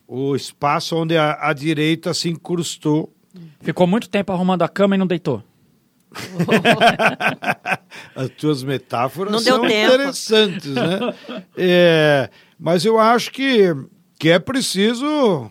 o 0.06 0.36
espaço 0.36 0.96
onde 0.96 1.16
a, 1.16 1.48
a 1.48 1.52
direita 1.52 2.14
se 2.14 2.28
incrustou. 2.28 3.12
Ficou 3.60 3.86
muito 3.86 4.08
tempo 4.08 4.32
arrumando 4.32 4.62
a 4.62 4.68
cama 4.68 4.94
e 4.94 4.98
não 4.98 5.06
deitou. 5.06 5.42
As 8.14 8.28
tuas 8.30 8.62
metáforas 8.62 9.42
são 9.42 9.62
tempo. 9.62 9.72
interessantes, 9.72 10.74
né? 10.74 11.14
É, 11.56 12.30
mas 12.58 12.84
eu 12.84 12.98
acho 12.98 13.32
que, 13.32 13.74
que 14.18 14.28
é 14.28 14.38
preciso 14.38 15.50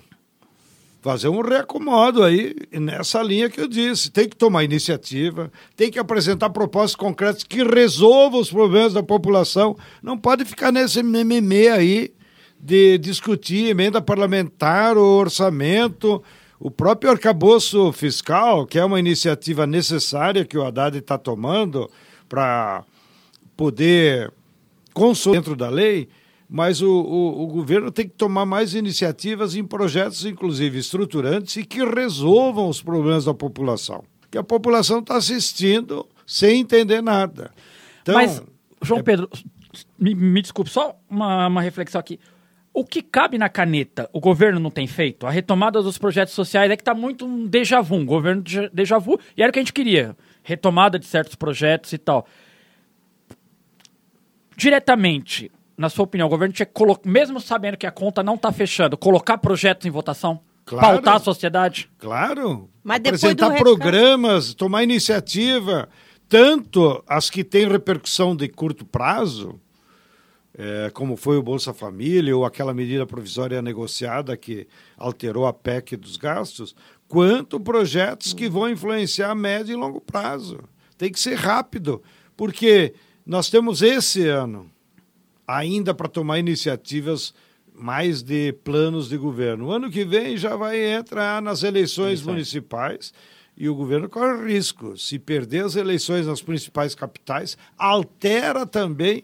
fazer 1.01 1.29
um 1.29 1.41
reacomodo 1.41 2.23
aí 2.23 2.55
nessa 2.71 3.21
linha 3.23 3.49
que 3.49 3.59
eu 3.59 3.67
disse. 3.67 4.11
Tem 4.11 4.29
que 4.29 4.35
tomar 4.35 4.63
iniciativa, 4.63 5.51
tem 5.75 5.89
que 5.89 5.99
apresentar 5.99 6.49
propostas 6.51 6.95
concretas 6.95 7.43
que 7.43 7.63
resolvam 7.63 8.39
os 8.39 8.51
problemas 8.51 8.93
da 8.93 9.01
população. 9.03 9.75
Não 10.01 10.17
pode 10.17 10.45
ficar 10.45 10.71
nesse 10.71 11.01
mimimi 11.01 11.67
aí 11.67 12.13
de 12.59 12.99
discutir 12.99 13.69
emenda 13.69 13.99
parlamentar, 13.99 14.95
o 14.95 15.17
orçamento, 15.17 16.23
o 16.59 16.69
próprio 16.69 17.09
arcabouço 17.09 17.91
fiscal, 17.91 18.67
que 18.67 18.77
é 18.77 18.85
uma 18.85 18.99
iniciativa 18.99 19.65
necessária 19.65 20.45
que 20.45 20.55
o 20.57 20.63
Haddad 20.63 20.95
está 20.95 21.17
tomando 21.17 21.89
para 22.29 22.83
poder 23.57 24.31
consolidar 24.93 25.41
dentro 25.41 25.55
da 25.55 25.69
lei 25.69 26.07
mas 26.53 26.81
o, 26.81 26.91
o, 26.91 27.43
o, 27.43 27.47
governo 27.47 27.89
tem 27.89 28.05
que 28.05 28.13
tomar 28.13 28.45
mais 28.45 28.75
iniciativas 28.75 29.55
em 29.55 29.63
projetos, 29.63 30.25
inclusive 30.25 30.77
estruturantes, 30.77 31.55
e 31.55 31.63
que 31.63 31.81
resolvam 31.81 32.67
os 32.67 32.81
problemas 32.81 33.23
da 33.23 33.33
população. 33.33 34.03
Que 34.29 34.37
a 34.37 34.43
população 34.43 34.99
está 34.99 35.15
assistindo 35.15 36.05
sem 36.27 36.59
entender 36.59 37.01
nada. 37.01 37.51
Então, 38.01 38.15
mas, 38.15 38.43
João 38.81 38.99
é... 38.99 39.03
Pedro, 39.03 39.29
me, 39.97 40.13
me 40.13 40.41
desculpe, 40.41 40.69
só 40.69 40.99
uma, 41.09 41.47
uma 41.47 41.61
reflexão 41.61 41.99
aqui. 42.01 42.19
O 42.73 42.83
que 42.83 43.01
cabe 43.01 43.37
na 43.37 43.47
caneta 43.47 44.09
o 44.11 44.19
governo 44.19 44.59
não 44.59 44.71
tem 44.71 44.87
feito? 44.87 45.25
A 45.25 45.31
retomada 45.31 45.81
dos 45.81 45.97
projetos 45.97 46.33
sociais 46.33 46.69
é 46.69 46.75
que 46.75 46.81
está 46.81 46.93
muito 46.93 47.25
um 47.25 47.47
déjà 47.47 47.79
vu, 47.79 47.95
um 47.95 48.05
governo 48.05 48.41
de 48.41 48.67
déjà 48.71 48.97
vu, 48.97 49.17
e 49.37 49.41
era 49.41 49.49
o 49.49 49.53
que 49.53 49.59
a 49.59 49.61
gente 49.61 49.71
queria. 49.71 50.17
Retomada 50.43 50.99
de 50.99 51.05
certos 51.05 51.33
projetos 51.35 51.93
e 51.93 51.97
tal. 51.97 52.27
Diretamente, 54.57 55.49
na 55.81 55.89
sua 55.89 56.05
opinião, 56.05 56.27
o 56.27 56.29
governo 56.29 56.53
tinha 56.53 56.65
que 56.65 56.73
colocar, 56.73 57.09
mesmo 57.09 57.41
sabendo 57.41 57.75
que 57.75 57.87
a 57.87 57.91
conta 57.91 58.21
não 58.21 58.35
está 58.35 58.51
fechando, 58.51 58.95
colocar 58.95 59.39
projetos 59.39 59.85
em 59.87 59.89
votação? 59.89 60.39
Claro, 60.63 60.87
pautar 60.87 61.15
a 61.15 61.19
sociedade? 61.19 61.89
Claro. 61.97 62.69
Mas 62.83 62.99
Apresentar 62.99 63.57
programas, 63.57 64.53
tomar 64.53 64.83
iniciativa, 64.83 65.89
tanto 66.29 67.03
as 67.07 67.31
que 67.31 67.43
têm 67.43 67.67
repercussão 67.67 68.35
de 68.35 68.47
curto 68.47 68.85
prazo, 68.85 69.59
é, 70.55 70.91
como 70.93 71.17
foi 71.17 71.37
o 71.37 71.43
Bolsa 71.43 71.73
Família 71.73 72.37
ou 72.37 72.45
aquela 72.45 72.73
medida 72.73 73.07
provisória 73.07 73.59
negociada 73.61 74.37
que 74.37 74.67
alterou 74.95 75.47
a 75.47 75.53
PEC 75.53 75.97
dos 75.97 76.15
gastos, 76.15 76.75
quanto 77.07 77.59
projetos 77.59 78.33
que 78.33 78.47
vão 78.47 78.69
influenciar 78.69 79.31
a 79.31 79.35
médio 79.35 79.73
e 79.73 79.75
longo 79.75 79.99
prazo. 79.99 80.59
Tem 80.95 81.11
que 81.11 81.19
ser 81.19 81.35
rápido, 81.35 82.03
porque 82.37 82.93
nós 83.25 83.49
temos 83.49 83.81
esse 83.81 84.27
ano 84.27 84.69
ainda 85.57 85.93
para 85.93 86.07
tomar 86.07 86.39
iniciativas 86.39 87.33
mais 87.73 88.21
de 88.21 88.53
planos 88.63 89.09
de 89.09 89.17
governo. 89.17 89.67
O 89.67 89.71
ano 89.71 89.89
que 89.89 90.05
vem 90.05 90.37
já 90.37 90.55
vai 90.55 90.79
entrar 90.79 91.41
nas 91.41 91.63
eleições 91.63 92.21
municipais 92.21 93.13
e 93.57 93.67
o 93.67 93.75
governo 93.75 94.09
corre 94.09 94.53
risco. 94.53 94.97
Se 94.97 95.17
perder 95.17 95.65
as 95.65 95.75
eleições 95.75 96.27
nas 96.27 96.41
principais 96.41 96.93
capitais, 96.95 97.57
altera 97.77 98.65
também 98.65 99.23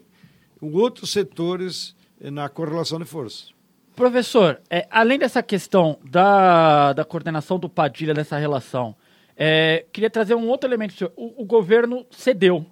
outros 0.60 1.10
setores 1.10 1.94
na 2.20 2.48
correlação 2.48 2.98
de 2.98 3.04
forças. 3.04 3.52
Professor, 3.94 4.60
é, 4.70 4.86
além 4.90 5.18
dessa 5.18 5.42
questão 5.42 5.98
da, 6.04 6.92
da 6.92 7.04
coordenação 7.04 7.58
do 7.58 7.68
Padilha 7.68 8.14
dessa 8.14 8.36
relação, 8.38 8.94
é, 9.36 9.84
queria 9.92 10.10
trazer 10.10 10.34
um 10.34 10.46
outro 10.48 10.68
elemento. 10.68 11.12
O, 11.16 11.42
o 11.42 11.44
governo 11.44 12.06
cedeu 12.10 12.64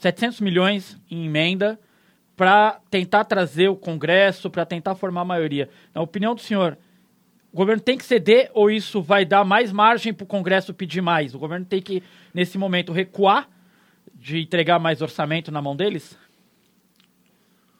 700 0.00 0.40
milhões 0.40 0.98
em 1.10 1.26
emenda 1.26 1.78
para 2.36 2.80
tentar 2.90 3.24
trazer 3.24 3.68
o 3.68 3.76
Congresso, 3.76 4.50
para 4.50 4.66
tentar 4.66 4.94
formar 4.94 5.20
a 5.22 5.24
maioria. 5.24 5.68
Na 5.94 6.00
opinião 6.00 6.34
do 6.34 6.40
senhor, 6.40 6.76
O 7.54 7.56
governo 7.56 7.80
tem 7.80 7.96
que 7.96 8.04
ceder 8.04 8.50
ou 8.52 8.68
isso 8.68 9.00
vai 9.00 9.24
dar 9.24 9.44
mais 9.44 9.70
margem 9.70 10.12
para 10.12 10.24
o 10.24 10.26
Congresso 10.26 10.74
pedir 10.74 11.00
mais? 11.00 11.36
O 11.36 11.38
governo 11.38 11.64
tem 11.64 11.80
que, 11.80 12.02
nesse 12.34 12.58
momento, 12.58 12.92
recuar 12.92 13.48
de 14.12 14.40
entregar 14.40 14.80
mais 14.80 15.00
orçamento 15.00 15.52
na 15.52 15.62
mão 15.62 15.76
deles? 15.76 16.18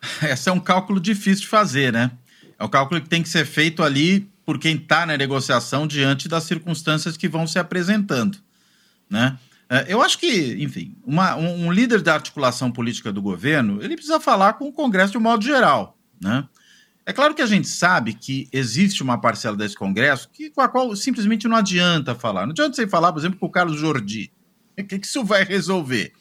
Esse 0.23 0.49
é 0.49 0.53
um 0.53 0.61
cálculo 0.61 1.01
difícil 1.01 1.41
de 1.41 1.49
fazer, 1.49 1.93
né? 1.93 2.13
É 2.57 2.63
um 2.63 2.69
cálculo 2.69 3.01
que 3.01 3.09
tem 3.09 3.21
que 3.21 3.29
ser 3.29 3.45
feito 3.45 3.83
ali 3.83 4.31
por 4.47 4.61
quem 4.61 4.77
está 4.77 5.05
na 5.05 5.17
negociação 5.17 5.89
diante 5.89 6.29
das 6.29 6.45
circunstâncias 6.45 7.17
que 7.17 7.29
vão 7.29 7.45
se 7.45 7.59
apresentando, 7.59 8.39
né? 9.11 9.37
É, 9.69 9.87
eu 9.89 10.03
acho 10.03 10.19
que, 10.19 10.57
enfim, 10.63 10.97
uma, 11.05 11.37
um, 11.37 11.73
líder 11.73 12.03
da 12.03 12.15
articulação 12.15 12.71
política 12.71 13.13
do 13.13 13.23
governo, 13.23 13.83
ele 13.83 13.95
precisa 13.95 14.21
falar 14.21 14.55
com 14.55 14.69
o 14.69 14.73
Congresso 14.73 15.13
de 15.13 15.19
um 15.19 15.23
modo 15.23 15.45
geral, 15.45 15.99
né? 16.21 16.47
É 17.07 17.13
claro 17.13 17.35
que 17.35 17.43
a 17.43 17.47
gente 17.47 17.69
sabe 17.69 18.15
que 18.15 18.49
existe 18.51 19.03
uma 19.03 19.21
parcela 19.21 19.57
desse 19.57 19.77
Congresso 19.77 20.31
que, 20.33 20.51
com 20.51 20.63
a 20.63 20.69
qual 20.69 20.97
simplesmente 20.97 21.47
não 21.47 21.57
adianta 21.57 22.15
falar. 22.15 22.47
Não 22.47 22.53
adianta 22.53 22.75
você 22.75 22.87
falar, 22.87 23.13
por 23.13 23.19
exemplo, 23.19 23.39
com 23.39 23.45
o 23.45 23.51
Carlos 23.51 23.79
Jordi. 23.79 24.33
O 24.73 24.83
que, 24.85 24.99
que 24.99 25.07
isso 25.07 25.23
vai 25.23 25.45
resolver? 25.45 26.15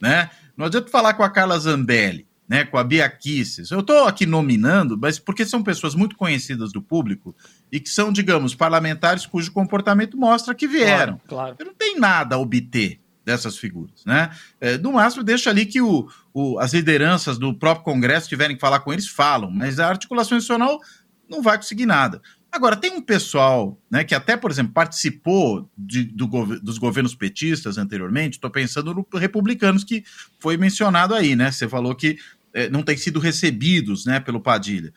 Né? 0.00 0.30
Não 0.56 0.64
adianta 0.64 0.90
falar 0.90 1.12
com 1.12 1.22
a 1.22 1.28
Carla 1.28 1.58
Zambelli 1.58 2.26
né, 2.50 2.64
com 2.64 2.76
a 2.76 2.82
Bia 2.82 3.08
Kisses. 3.08 3.70
Eu 3.70 3.78
estou 3.78 4.08
aqui 4.08 4.26
nominando, 4.26 4.98
mas 4.98 5.20
porque 5.20 5.46
são 5.46 5.62
pessoas 5.62 5.94
muito 5.94 6.16
conhecidas 6.16 6.72
do 6.72 6.82
público 6.82 7.32
e 7.70 7.78
que 7.78 7.88
são, 7.88 8.12
digamos, 8.12 8.54
parlamentares 8.54 9.26
cujo 9.26 9.52
comportamento 9.52 10.16
mostra 10.16 10.54
que 10.54 10.66
vieram. 10.66 11.20
Claro, 11.28 11.54
claro. 11.54 11.56
Não 11.64 11.74
tem 11.74 11.98
nada 11.98 12.36
a 12.36 12.38
obter 12.38 13.00
dessas 13.24 13.56
figuras, 13.56 14.04
né? 14.04 14.30
É, 14.60 14.78
no 14.78 14.92
máximo, 14.92 15.22
deixa 15.22 15.50
ali 15.50 15.66
que 15.66 15.80
o, 15.80 16.08
o, 16.32 16.58
as 16.58 16.72
lideranças 16.72 17.38
do 17.38 17.54
próprio 17.54 17.84
Congresso 17.84 18.28
tiverem 18.28 18.56
que 18.56 18.60
falar 18.60 18.80
com 18.80 18.92
eles, 18.92 19.06
falam, 19.06 19.50
mas 19.50 19.78
a 19.78 19.88
articulação 19.88 20.36
institucional 20.36 20.80
não 21.28 21.42
vai 21.42 21.56
conseguir 21.56 21.86
nada. 21.86 22.20
Agora, 22.52 22.74
tem 22.74 22.90
um 22.90 23.00
pessoal 23.00 23.78
né, 23.88 24.02
que 24.02 24.14
até, 24.14 24.36
por 24.36 24.50
exemplo, 24.50 24.72
participou 24.72 25.70
de, 25.78 26.04
do, 26.04 26.26
dos 26.60 26.78
governos 26.78 27.14
petistas 27.14 27.78
anteriormente, 27.78 28.34
estou 28.34 28.50
pensando 28.50 28.92
no 28.92 29.06
republicanos 29.18 29.84
que 29.84 30.02
foi 30.38 30.56
mencionado 30.56 31.14
aí, 31.14 31.36
né? 31.36 31.52
Você 31.52 31.68
falou 31.68 31.94
que 31.94 32.18
é, 32.52 32.68
não 32.68 32.82
têm 32.82 32.96
sido 32.96 33.20
recebidos 33.20 34.04
né, 34.04 34.18
pelo 34.18 34.40
Padilha. 34.40 34.92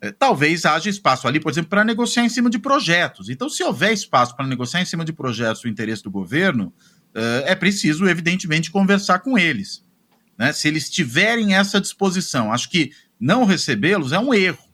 É, 0.00 0.12
talvez 0.12 0.64
haja 0.64 0.90
espaço 0.90 1.26
ali, 1.26 1.40
por 1.40 1.50
exemplo, 1.50 1.70
para 1.70 1.84
negociar 1.84 2.24
em 2.24 2.28
cima 2.28 2.50
de 2.50 2.58
projetos. 2.58 3.28
Então, 3.28 3.48
se 3.48 3.62
houver 3.64 3.92
espaço 3.92 4.36
para 4.36 4.46
negociar 4.46 4.82
em 4.82 4.84
cima 4.84 5.04
de 5.04 5.12
projetos 5.12 5.62
do 5.62 5.68
interesse 5.68 6.02
do 6.02 6.10
governo, 6.10 6.72
é, 7.14 7.52
é 7.52 7.54
preciso, 7.54 8.06
evidentemente, 8.06 8.70
conversar 8.70 9.20
com 9.20 9.38
eles. 9.38 9.84
Né? 10.38 10.52
Se 10.52 10.68
eles 10.68 10.90
tiverem 10.90 11.54
essa 11.54 11.80
disposição, 11.80 12.52
acho 12.52 12.68
que 12.68 12.92
não 13.18 13.44
recebê-los 13.44 14.12
é 14.12 14.18
um 14.18 14.34
erro 14.34 14.66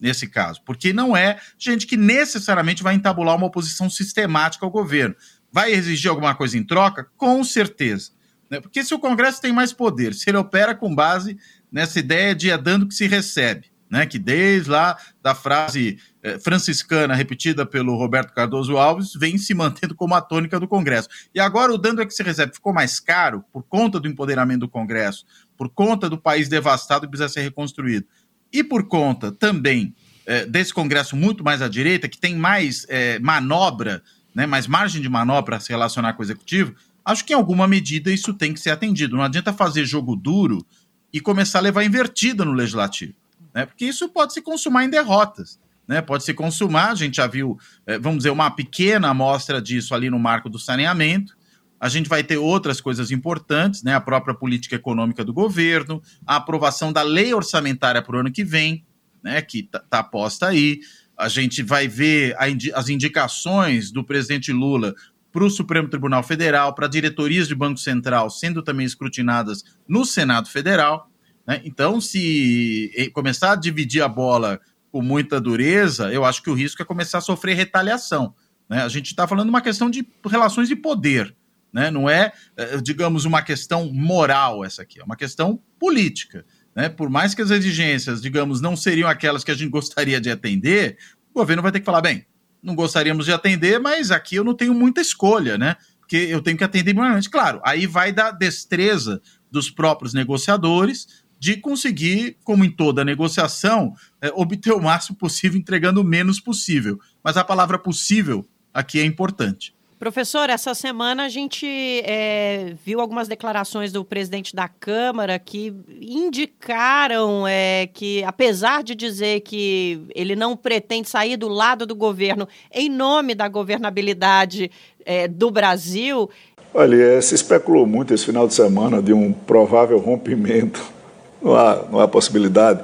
nesse 0.00 0.28
caso, 0.28 0.62
porque 0.64 0.92
não 0.92 1.16
é 1.16 1.40
gente 1.58 1.84
que 1.84 1.96
necessariamente 1.96 2.84
vai 2.84 2.94
entabular 2.94 3.34
uma 3.34 3.46
oposição 3.46 3.90
sistemática 3.90 4.64
ao 4.64 4.70
governo. 4.70 5.16
Vai 5.50 5.72
exigir 5.72 6.08
alguma 6.08 6.36
coisa 6.36 6.56
em 6.56 6.62
troca? 6.62 7.08
Com 7.16 7.42
certeza. 7.42 8.12
Né? 8.48 8.60
Porque 8.60 8.84
se 8.84 8.94
o 8.94 8.98
Congresso 8.98 9.40
tem 9.40 9.52
mais 9.52 9.72
poder, 9.72 10.14
se 10.14 10.30
ele 10.30 10.38
opera 10.38 10.74
com 10.74 10.94
base 10.94 11.36
nessa 11.70 11.98
ideia 11.98 12.34
de 12.34 12.48
é 12.48 12.56
dando 12.56 12.86
que 12.86 12.94
se 12.94 13.08
recebe, 13.08 13.72
né? 13.90 14.06
que 14.06 14.18
desde 14.18 14.70
lá 14.70 14.96
da 15.22 15.34
frase 15.34 15.98
eh, 16.22 16.38
franciscana 16.38 17.14
repetida 17.14 17.64
pelo 17.64 17.96
Roberto 17.96 18.32
Cardoso 18.32 18.76
Alves 18.76 19.14
vem 19.14 19.38
se 19.38 19.54
mantendo 19.54 19.94
como 19.94 20.14
a 20.14 20.20
tônica 20.20 20.58
do 20.58 20.68
Congresso. 20.68 21.08
E 21.34 21.40
agora 21.40 21.72
o 21.72 21.78
dando 21.78 22.02
é 22.02 22.06
que 22.06 22.14
se 22.14 22.22
recebe 22.22 22.54
ficou 22.54 22.72
mais 22.72 23.00
caro 23.00 23.44
por 23.52 23.62
conta 23.62 23.98
do 23.98 24.08
empoderamento 24.08 24.60
do 24.60 24.68
Congresso, 24.68 25.24
por 25.56 25.68
conta 25.68 26.08
do 26.08 26.18
país 26.18 26.48
devastado 26.48 27.06
que 27.06 27.10
precisa 27.10 27.28
ser 27.28 27.42
reconstruído, 27.42 28.06
e 28.52 28.62
por 28.64 28.86
conta 28.86 29.30
também 29.32 29.94
eh, 30.26 30.44
desse 30.44 30.74
Congresso 30.74 31.16
muito 31.16 31.42
mais 31.42 31.62
à 31.62 31.68
direita, 31.68 32.08
que 32.08 32.18
tem 32.18 32.36
mais 32.36 32.84
eh, 32.88 33.18
manobra, 33.18 34.02
né, 34.34 34.46
mais 34.46 34.66
margem 34.66 35.00
de 35.00 35.08
manobra 35.08 35.42
para 35.42 35.60
se 35.60 35.70
relacionar 35.70 36.12
com 36.12 36.20
o 36.20 36.24
Executivo, 36.24 36.74
acho 37.04 37.24
que 37.24 37.32
em 37.32 37.36
alguma 37.36 37.66
medida 37.66 38.12
isso 38.12 38.34
tem 38.34 38.52
que 38.52 38.60
ser 38.60 38.70
atendido. 38.70 39.16
Não 39.16 39.24
adianta 39.24 39.52
fazer 39.52 39.86
jogo 39.86 40.14
duro 40.14 40.64
e 41.10 41.20
começar 41.20 41.60
a 41.60 41.62
levar 41.62 41.82
invertida 41.84 42.44
no 42.44 42.52
legislativo, 42.52 43.14
né? 43.54 43.66
Porque 43.66 43.84
isso 43.84 44.08
pode 44.08 44.32
se 44.32 44.42
consumar 44.42 44.84
em 44.84 44.90
derrotas, 44.90 45.60
né? 45.86 46.00
Pode 46.00 46.24
se 46.24 46.34
consumar, 46.34 46.90
a 46.90 46.94
gente 46.94 47.16
já 47.16 47.26
viu, 47.26 47.58
eh, 47.86 47.98
vamos 47.98 48.18
dizer, 48.18 48.30
uma 48.30 48.50
pequena 48.50 49.08
amostra 49.08 49.60
disso 49.60 49.94
ali 49.94 50.10
no 50.10 50.18
marco 50.18 50.48
do 50.48 50.58
saneamento. 50.58 51.36
A 51.80 51.88
gente 51.88 52.08
vai 52.08 52.24
ter 52.24 52.36
outras 52.36 52.80
coisas 52.80 53.10
importantes, 53.10 53.82
né? 53.82 53.94
A 53.94 54.00
própria 54.00 54.34
política 54.34 54.76
econômica 54.76 55.24
do 55.24 55.32
governo, 55.32 56.02
a 56.26 56.36
aprovação 56.36 56.92
da 56.92 57.02
lei 57.02 57.32
orçamentária 57.32 58.02
para 58.02 58.16
o 58.16 58.20
ano 58.20 58.32
que 58.32 58.44
vem, 58.44 58.84
né? 59.22 59.40
Que 59.40 59.60
está 59.60 59.78
tá 59.78 60.02
posta 60.02 60.48
aí. 60.48 60.80
A 61.16 61.28
gente 61.28 61.62
vai 61.62 61.88
ver 61.88 62.36
as 62.74 62.88
indicações 62.88 63.90
do 63.90 64.04
presidente 64.04 64.52
Lula 64.52 64.94
para 65.32 65.44
o 65.44 65.50
Supremo 65.50 65.88
Tribunal 65.88 66.22
Federal, 66.22 66.74
para 66.74 66.88
diretorias 66.88 67.48
de 67.48 67.54
Banco 67.54 67.78
Central 67.78 68.30
sendo 68.30 68.62
também 68.62 68.86
escrutinadas 68.86 69.62
no 69.86 70.04
Senado 70.04 70.48
Federal. 70.48 71.10
Né? 71.48 71.62
Então, 71.64 71.98
se 71.98 73.10
começar 73.14 73.52
a 73.52 73.56
dividir 73.56 74.02
a 74.02 74.08
bola 74.08 74.60
com 74.92 75.00
muita 75.00 75.40
dureza, 75.40 76.12
eu 76.12 76.22
acho 76.24 76.42
que 76.42 76.50
o 76.50 76.54
risco 76.54 76.82
é 76.82 76.84
começar 76.84 77.18
a 77.18 77.22
sofrer 77.22 77.56
retaliação. 77.56 78.34
Né? 78.68 78.82
A 78.82 78.88
gente 78.88 79.06
está 79.06 79.26
falando 79.26 79.48
uma 79.48 79.62
questão 79.62 79.88
de 79.88 80.06
relações 80.26 80.68
de 80.68 80.76
poder. 80.76 81.34
Né? 81.72 81.90
Não 81.90 82.08
é, 82.08 82.32
eh, 82.56 82.78
digamos, 82.82 83.24
uma 83.24 83.40
questão 83.40 83.90
moral 83.92 84.62
essa 84.62 84.82
aqui, 84.82 85.00
é 85.00 85.04
uma 85.04 85.16
questão 85.16 85.58
política. 85.78 86.44
Né? 86.76 86.88
Por 86.88 87.08
mais 87.08 87.34
que 87.34 87.40
as 87.40 87.50
exigências, 87.50 88.20
digamos, 88.20 88.60
não 88.60 88.76
seriam 88.76 89.08
aquelas 89.08 89.42
que 89.42 89.50
a 89.50 89.54
gente 89.54 89.70
gostaria 89.72 90.20
de 90.20 90.30
atender, 90.30 90.98
o 91.30 91.38
governo 91.40 91.62
vai 91.62 91.72
ter 91.72 91.80
que 91.80 91.86
falar, 91.86 92.02
bem, 92.02 92.26
não 92.62 92.74
gostaríamos 92.74 93.24
de 93.24 93.32
atender, 93.32 93.78
mas 93.80 94.10
aqui 94.10 94.36
eu 94.36 94.44
não 94.44 94.54
tenho 94.54 94.74
muita 94.74 95.00
escolha, 95.00 95.56
né? 95.56 95.76
Porque 96.00 96.16
eu 96.16 96.42
tenho 96.42 96.56
que 96.56 96.64
atender 96.64 96.94
minimamente. 96.94 97.30
Claro, 97.30 97.60
aí 97.64 97.86
vai 97.86 98.12
da 98.12 98.30
destreza 98.30 99.20
dos 99.50 99.70
próprios 99.70 100.12
negociadores 100.12 101.06
de 101.38 101.56
conseguir, 101.56 102.36
como 102.42 102.64
em 102.64 102.70
toda 102.70 103.04
negociação, 103.04 103.94
é, 104.20 104.30
obter 104.34 104.72
o 104.72 104.82
máximo 104.82 105.16
possível 105.16 105.58
entregando 105.58 106.00
o 106.00 106.04
menos 106.04 106.40
possível. 106.40 106.98
Mas 107.22 107.36
a 107.36 107.44
palavra 107.44 107.78
possível 107.78 108.44
aqui 108.72 108.98
é 109.00 109.04
importante. 109.04 109.74
Professor, 109.98 110.48
essa 110.48 110.74
semana 110.74 111.24
a 111.24 111.28
gente 111.28 111.66
é, 112.04 112.72
viu 112.86 113.00
algumas 113.00 113.26
declarações 113.26 113.90
do 113.90 114.04
presidente 114.04 114.54
da 114.54 114.68
Câmara 114.68 115.40
que 115.40 115.74
indicaram 116.00 117.48
é, 117.48 117.88
que, 117.88 118.22
apesar 118.22 118.84
de 118.84 118.94
dizer 118.94 119.40
que 119.40 120.00
ele 120.14 120.36
não 120.36 120.56
pretende 120.56 121.08
sair 121.08 121.36
do 121.36 121.48
lado 121.48 121.84
do 121.84 121.96
governo 121.96 122.46
em 122.72 122.88
nome 122.88 123.34
da 123.34 123.48
governabilidade 123.48 124.70
é, 125.04 125.26
do 125.26 125.50
Brasil. 125.50 126.30
Olha, 126.72 127.20
se 127.20 127.34
especulou 127.34 127.84
muito 127.84 128.14
esse 128.14 128.24
final 128.24 128.46
de 128.46 128.54
semana 128.54 129.02
de 129.02 129.12
um 129.12 129.32
provável 129.32 129.98
rompimento. 129.98 130.97
Não 131.40 131.54
há, 131.54 131.84
não 131.90 132.00
há 132.00 132.08
possibilidade. 132.08 132.80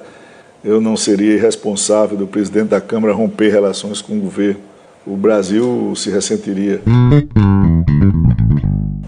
Eu 0.64 0.80
não 0.80 0.96
seria 0.96 1.34
irresponsável 1.34 2.16
do 2.16 2.26
presidente 2.26 2.68
da 2.68 2.80
Câmara 2.80 3.12
romper 3.12 3.50
relações 3.50 4.00
com 4.00 4.16
o 4.16 4.20
governo 4.20 4.74
o 5.06 5.16
Brasil 5.16 5.92
se 5.96 6.10
ressentiria. 6.10 6.80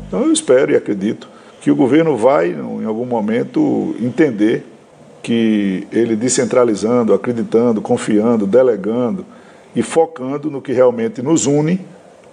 Então 0.07 0.23
eu 0.23 0.33
espero 0.33 0.73
e 0.73 0.77
acredito 0.77 1.29
que 1.61 1.71
o 1.71 1.77
governo 1.77 2.17
vai, 2.17 2.51
em 2.51 2.85
algum 2.85 3.07
momento, 3.07 3.95
entender 4.01 4.65
que 5.23 5.87
ele 5.91 6.15
descentralizando, 6.15 7.13
acreditando, 7.13 7.81
confiando, 7.81 8.47
delegando 8.47 9.25
e 9.75 9.83
focando 9.83 10.51
no 10.51 10.63
que 10.63 10.73
realmente 10.73 11.23
nos 11.23 11.47
une, 11.47 11.81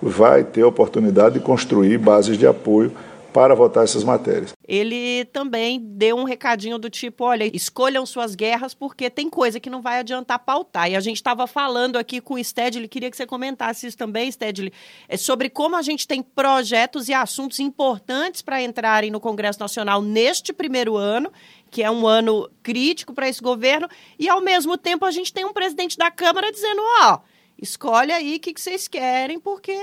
vai 0.01 0.43
ter 0.43 0.61
a 0.61 0.67
oportunidade 0.67 1.35
de 1.35 1.39
construir 1.39 1.97
bases 1.97 2.37
de 2.37 2.45
apoio 2.45 2.91
para 3.33 3.55
votar 3.55 3.83
essas 3.83 4.03
matérias. 4.03 4.53
Ele 4.65 5.25
também 5.25 5.79
deu 5.81 6.15
um 6.15 6.23
recadinho 6.23 6.77
do 6.77 6.89
tipo: 6.89 7.25
olha, 7.25 7.49
escolham 7.53 8.05
suas 8.05 8.35
guerras 8.35 8.73
porque 8.73 9.09
tem 9.09 9.29
coisa 9.29 9.59
que 9.59 9.69
não 9.69 9.81
vai 9.81 9.99
adiantar 9.99 10.39
pautar. 10.39 10.89
E 10.89 10.95
a 10.95 10.99
gente 10.99 11.17
estava 11.17 11.47
falando 11.47 11.97
aqui 11.97 12.21
com 12.21 12.35
o 12.35 12.43
Stedley, 12.43 12.87
queria 12.87 13.09
que 13.09 13.17
você 13.17 13.25
comentasse 13.25 13.87
isso 13.87 13.97
também, 13.97 14.31
Stedley, 14.31 14.71
é 15.09 15.17
sobre 15.17 15.49
como 15.49 15.75
a 15.75 15.81
gente 15.81 16.07
tem 16.07 16.21
projetos 16.21 17.09
e 17.09 17.13
assuntos 17.13 17.59
importantes 17.59 18.41
para 18.41 18.61
entrarem 18.61 19.09
no 19.09 19.19
Congresso 19.19 19.59
Nacional 19.59 20.01
neste 20.01 20.53
primeiro 20.53 20.95
ano 20.95 21.31
que 21.73 21.81
é 21.81 21.89
um 21.89 22.05
ano 22.05 22.47
crítico 22.61 23.15
para 23.15 23.27
esse 23.27 23.41
governo, 23.41 23.89
e 24.19 24.29
ao 24.29 24.39
mesmo 24.39 24.77
tempo 24.77 25.05
a 25.05 25.11
gente 25.11 25.33
tem 25.33 25.43
um 25.43 25.51
presidente 25.51 25.97
da 25.97 26.11
Câmara 26.11 26.51
dizendo: 26.51 26.79
ó, 27.01 27.15
oh, 27.15 27.19
escolhe 27.59 28.11
aí 28.11 28.35
o 28.35 28.39
que, 28.39 28.53
que 28.53 28.61
vocês 28.61 28.87
querem, 28.87 29.39
porque 29.39 29.75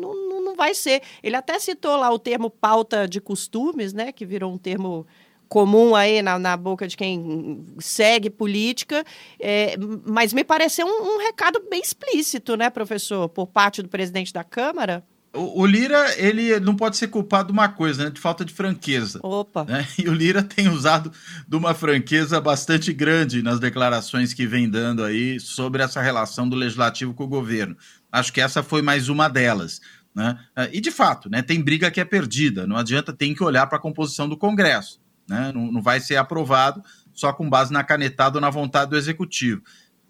não, 0.00 0.40
não, 0.42 0.54
vai 0.54 0.74
ser. 0.74 1.02
Ele 1.22 1.36
até 1.36 1.58
citou 1.58 1.96
lá 1.96 2.10
o 2.10 2.18
termo 2.18 2.48
pauta 2.48 3.08
de 3.08 3.20
costumes, 3.20 3.92
né, 3.92 4.12
que 4.12 4.24
virou 4.24 4.52
um 4.52 4.58
termo 4.58 5.06
comum 5.48 5.94
aí 5.94 6.22
na, 6.22 6.38
na 6.38 6.56
boca 6.56 6.88
de 6.88 6.96
quem 6.96 7.64
segue 7.78 8.30
política, 8.30 9.04
é, 9.38 9.76
mas 10.04 10.32
me 10.32 10.42
pareceu 10.42 10.86
um, 10.86 11.14
um, 11.14 11.18
recado 11.18 11.62
bem 11.70 11.80
explícito, 11.80 12.56
né, 12.56 12.70
professor, 12.70 13.28
por 13.28 13.46
parte 13.46 13.82
do 13.82 13.88
presidente 13.88 14.32
da 14.32 14.42
Câmara. 14.42 15.04
O, 15.36 15.66
Lira, 15.66 16.14
ele 16.16 16.60
não 16.60 16.76
pode 16.76 16.96
ser 16.96 17.08
culpado 17.08 17.48
de 17.48 17.52
uma 17.52 17.68
coisa, 17.68 18.04
né? 18.04 18.10
De 18.10 18.20
falta 18.20 18.44
de 18.44 18.52
franqueza. 18.52 19.18
Opa! 19.20 19.64
Né? 19.64 19.86
E 19.98 20.08
o 20.08 20.14
Lira 20.14 20.42
tem 20.42 20.68
usado 20.68 21.10
de 21.48 21.56
uma 21.56 21.74
franqueza 21.74 22.40
bastante 22.40 22.92
grande 22.92 23.42
nas 23.42 23.58
declarações 23.58 24.32
que 24.32 24.46
vem 24.46 24.70
dando 24.70 25.02
aí 25.02 25.40
sobre 25.40 25.82
essa 25.82 26.00
relação 26.00 26.48
do 26.48 26.54
legislativo 26.54 27.14
com 27.14 27.24
o 27.24 27.28
governo. 27.28 27.76
Acho 28.14 28.32
que 28.32 28.40
essa 28.40 28.62
foi 28.62 28.80
mais 28.80 29.08
uma 29.08 29.28
delas. 29.28 29.80
Né? 30.14 30.38
E 30.72 30.80
de 30.80 30.92
fato, 30.92 31.28
né, 31.28 31.42
tem 31.42 31.60
briga 31.60 31.90
que 31.90 32.00
é 32.00 32.04
perdida. 32.04 32.64
Não 32.64 32.76
adianta, 32.76 33.12
tem 33.12 33.34
que 33.34 33.42
olhar 33.42 33.66
para 33.66 33.76
a 33.76 33.80
composição 33.80 34.28
do 34.28 34.36
Congresso. 34.36 35.00
Né? 35.28 35.50
Não, 35.52 35.72
não 35.72 35.82
vai 35.82 35.98
ser 35.98 36.14
aprovado 36.16 36.80
só 37.12 37.32
com 37.32 37.50
base 37.50 37.72
na 37.72 37.82
canetada 37.82 38.36
ou 38.36 38.40
na 38.40 38.50
vontade 38.50 38.90
do 38.90 38.96
executivo. 38.96 39.62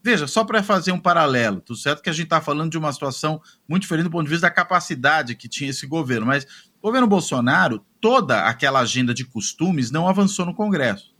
Veja, 0.02 0.26
só 0.26 0.44
para 0.44 0.62
fazer 0.62 0.92
um 0.92 1.00
paralelo, 1.00 1.62
tudo 1.62 1.78
certo 1.78 2.02
que 2.02 2.10
a 2.10 2.12
gente 2.12 2.24
está 2.24 2.38
falando 2.38 2.70
de 2.70 2.76
uma 2.76 2.92
situação 2.92 3.40
muito 3.66 3.84
diferente 3.84 4.04
do 4.04 4.10
ponto 4.10 4.24
de 4.24 4.30
vista 4.30 4.46
da 4.46 4.54
capacidade 4.54 5.34
que 5.34 5.48
tinha 5.48 5.70
esse 5.70 5.86
governo, 5.86 6.26
mas 6.26 6.44
o 6.78 6.82
governo 6.82 7.06
Bolsonaro, 7.06 7.82
toda 8.02 8.42
aquela 8.42 8.80
agenda 8.80 9.14
de 9.14 9.24
costumes 9.24 9.90
não 9.90 10.06
avançou 10.06 10.44
no 10.44 10.54
Congresso. 10.54 11.13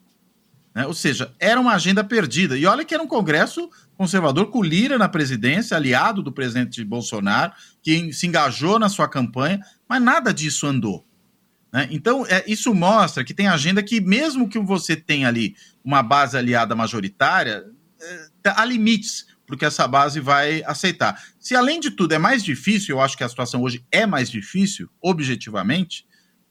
Né? 0.75 0.87
Ou 0.87 0.95
seja, 0.95 1.33
era 1.39 1.61
uma 1.61 1.75
agenda 1.75 2.03
perdida. 2.03 2.57
E 2.57 2.67
olha 2.67 2.85
que 2.85 2.93
era 2.93 3.03
um 3.03 3.07
Congresso 3.07 3.71
conservador 3.97 4.51
com 4.51 4.63
Lira 4.63 4.99
na 4.99 5.09
presidência, 5.09 5.77
aliado 5.77 6.23
do 6.23 6.33
presidente 6.33 6.85
Bolsonaro, 6.85 7.53
que 7.81 8.13
se 8.13 8.27
engajou 8.27 8.79
na 8.79 8.89
sua 8.89 9.09
campanha, 9.09 9.61
mas 9.89 10.03
nada 10.03 10.35
disso 10.35 10.67
andou. 10.67 11.07
Né? 11.73 11.89
Então, 11.91 12.27
é, 12.27 12.43
isso 12.47 12.75
mostra 12.75 13.25
que 13.25 13.33
tem 13.33 13.47
agenda 13.47 13.83
que, 13.83 14.01
mesmo 14.01 14.49
que 14.49 14.59
você 14.59 14.97
tenha 14.97 15.29
ali 15.29 15.55
uma 15.85 16.03
base 16.03 16.37
aliada 16.37 16.75
majoritária, 16.75 17.65
é, 18.01 18.29
há 18.57 18.65
limites 18.65 19.33
porque 19.47 19.65
essa 19.65 19.87
base 19.87 20.21
vai 20.21 20.63
aceitar. 20.65 21.23
Se 21.39 21.55
além 21.55 21.79
de 21.81 21.91
tudo 21.91 22.13
é 22.13 22.19
mais 22.19 22.43
difícil, 22.43 22.97
eu 22.97 23.01
acho 23.01 23.17
que 23.17 23.25
a 23.25 23.29
situação 23.29 23.63
hoje 23.63 23.85
é 23.91 24.07
mais 24.07 24.31
difícil, 24.31 24.89
objetivamente, 25.03 26.07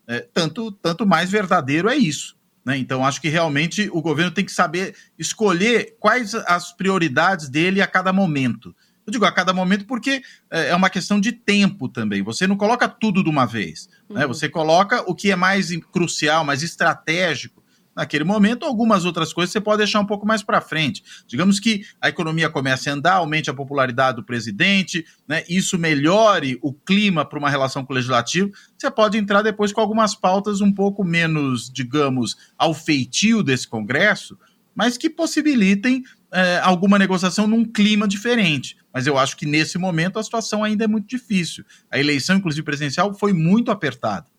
é, 0.07 0.19
tanto, 0.19 0.71
tanto 0.71 1.05
mais 1.05 1.29
verdadeiro 1.29 1.89
é 1.89 1.95
isso. 1.95 2.37
Né? 2.65 2.77
Então, 2.77 3.05
acho 3.05 3.21
que 3.21 3.29
realmente 3.29 3.89
o 3.91 4.01
governo 4.01 4.31
tem 4.31 4.45
que 4.45 4.51
saber 4.51 4.95
escolher 5.17 5.95
quais 5.99 6.33
as 6.33 6.71
prioridades 6.71 7.49
dele 7.49 7.81
a 7.81 7.87
cada 7.87 8.13
momento. 8.13 8.75
Eu 9.05 9.11
digo 9.11 9.25
a 9.25 9.31
cada 9.31 9.53
momento 9.53 9.85
porque 9.85 10.21
é, 10.49 10.69
é 10.69 10.75
uma 10.75 10.89
questão 10.89 11.19
de 11.19 11.31
tempo 11.31 11.89
também. 11.89 12.21
Você 12.21 12.47
não 12.47 12.55
coloca 12.55 12.87
tudo 12.87 13.23
de 13.23 13.29
uma 13.29 13.45
vez. 13.45 13.87
Né? 13.87 13.95
Uhum. 14.09 14.15
Né? 14.17 14.27
Você 14.27 14.47
coloca 14.47 15.03
o 15.09 15.13
que 15.13 15.31
é 15.31 15.35
mais 15.35 15.69
crucial, 15.91 16.45
mais 16.45 16.63
estratégico 16.63 17.62
naquele 17.95 18.23
momento, 18.23 18.65
algumas 18.65 19.05
outras 19.05 19.31
coisas 19.31 19.51
você 19.51 19.61
pode 19.61 19.79
deixar 19.79 19.99
um 19.99 20.05
pouco 20.05 20.25
mais 20.25 20.41
para 20.41 20.61
frente. 20.61 21.03
Digamos 21.27 21.59
que 21.59 21.85
a 22.01 22.09
economia 22.09 22.49
comece 22.49 22.89
a 22.89 22.93
andar, 22.93 23.13
aumente 23.13 23.49
a 23.49 23.53
popularidade 23.53 24.17
do 24.17 24.23
presidente, 24.23 25.05
né, 25.27 25.43
isso 25.47 25.77
melhore 25.77 26.57
o 26.61 26.73
clima 26.73 27.25
para 27.25 27.39
uma 27.39 27.49
relação 27.49 27.85
com 27.85 27.93
o 27.93 27.95
legislativo, 27.95 28.51
você 28.77 28.89
pode 28.89 29.17
entrar 29.17 29.41
depois 29.41 29.71
com 29.71 29.81
algumas 29.81 30.15
pautas 30.15 30.61
um 30.61 30.71
pouco 30.71 31.03
menos, 31.03 31.69
digamos, 31.71 32.35
ao 32.57 32.73
feitio 32.73 33.43
desse 33.43 33.67
Congresso, 33.67 34.37
mas 34.75 34.97
que 34.97 35.09
possibilitem 35.09 36.03
é, 36.31 36.59
alguma 36.63 36.97
negociação 36.97 37.45
num 37.45 37.63
clima 37.63 38.07
diferente. 38.07 38.75
Mas 38.91 39.05
eu 39.05 39.17
acho 39.17 39.37
que 39.37 39.45
nesse 39.45 39.77
momento 39.77 40.17
a 40.17 40.23
situação 40.23 40.63
ainda 40.63 40.83
é 40.83 40.87
muito 40.87 41.07
difícil. 41.07 41.63
A 41.91 41.99
eleição, 41.99 42.37
inclusive 42.37 42.63
presidencial, 42.63 43.13
foi 43.13 43.33
muito 43.33 43.71
apertada 43.71 44.32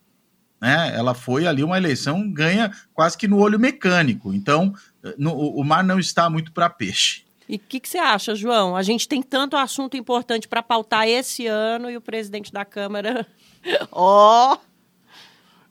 né? 0.61 0.93
Ela 0.95 1.15
foi 1.15 1.47
ali 1.47 1.63
uma 1.63 1.77
eleição 1.77 2.31
ganha 2.31 2.71
quase 2.93 3.17
que 3.17 3.29
no 3.29 3.39
olho 3.39 3.59
mecânico. 3.59 4.33
Então, 4.33 4.75
no, 5.19 5.35
o 5.35 5.65
mar 5.65 5.85
não 5.85 5.99
está 5.99 6.29
muito 6.31 6.53
para 6.53 6.71
peixe. 6.71 7.25
E 7.49 7.57
o 7.57 7.59
que, 7.59 7.79
que, 7.79 7.89
você 7.89 7.99
acha, 7.99 8.35
João? 8.35 8.75
A 8.75 8.83
gente 8.83 9.07
tem 9.07 9.23
tanto 9.23 9.57
assunto 9.57 9.97
importante 9.97 10.49
para 10.49 10.63
pautar 10.63 11.07
esse 11.07 11.47
ano 11.47 11.91
e 11.91 11.97
o 11.97 12.01
presidente 12.01 12.51
da 12.51 12.65
Câmara. 12.65 13.27
Ó! 13.93 14.55
oh! 14.55 14.75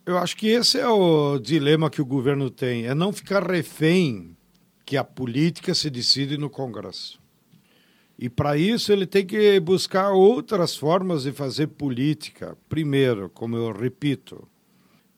Eu 0.06 0.18
acho 0.18 0.36
que 0.36 0.48
esse 0.48 0.78
é 0.78 0.88
o 0.88 1.40
dilema 1.40 1.90
que 1.90 2.02
o 2.02 2.06
governo 2.06 2.50
tem: 2.50 2.86
é 2.86 2.94
não 2.94 3.14
ficar 3.14 3.42
refém 3.50 4.36
que 4.86 4.98
a 4.98 5.04
política 5.04 5.74
se 5.74 5.90
decide 5.90 6.38
no 6.38 6.50
Congresso. 6.50 7.20
E 8.20 8.30
para 8.30 8.58
isso 8.58 8.92
ele 8.92 9.08
tem 9.08 9.26
que 9.26 9.60
buscar 9.60 10.12
outras 10.12 10.76
formas 10.76 11.24
de 11.24 11.32
fazer 11.32 11.68
política. 11.68 12.58
Primeiro, 12.70 13.30
como 13.30 13.56
eu 13.56 13.72
repito, 13.72 14.48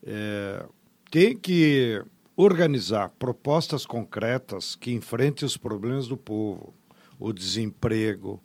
é, 0.06 0.64
tem 1.10 1.36
que 1.36 2.02
organizar 2.36 3.10
propostas 3.18 3.84
concretas 3.84 4.76
que 4.76 4.92
enfrentem 4.92 5.44
os 5.44 5.56
problemas 5.56 6.06
do 6.06 6.16
povo, 6.16 6.72
o 7.18 7.32
desemprego, 7.32 8.40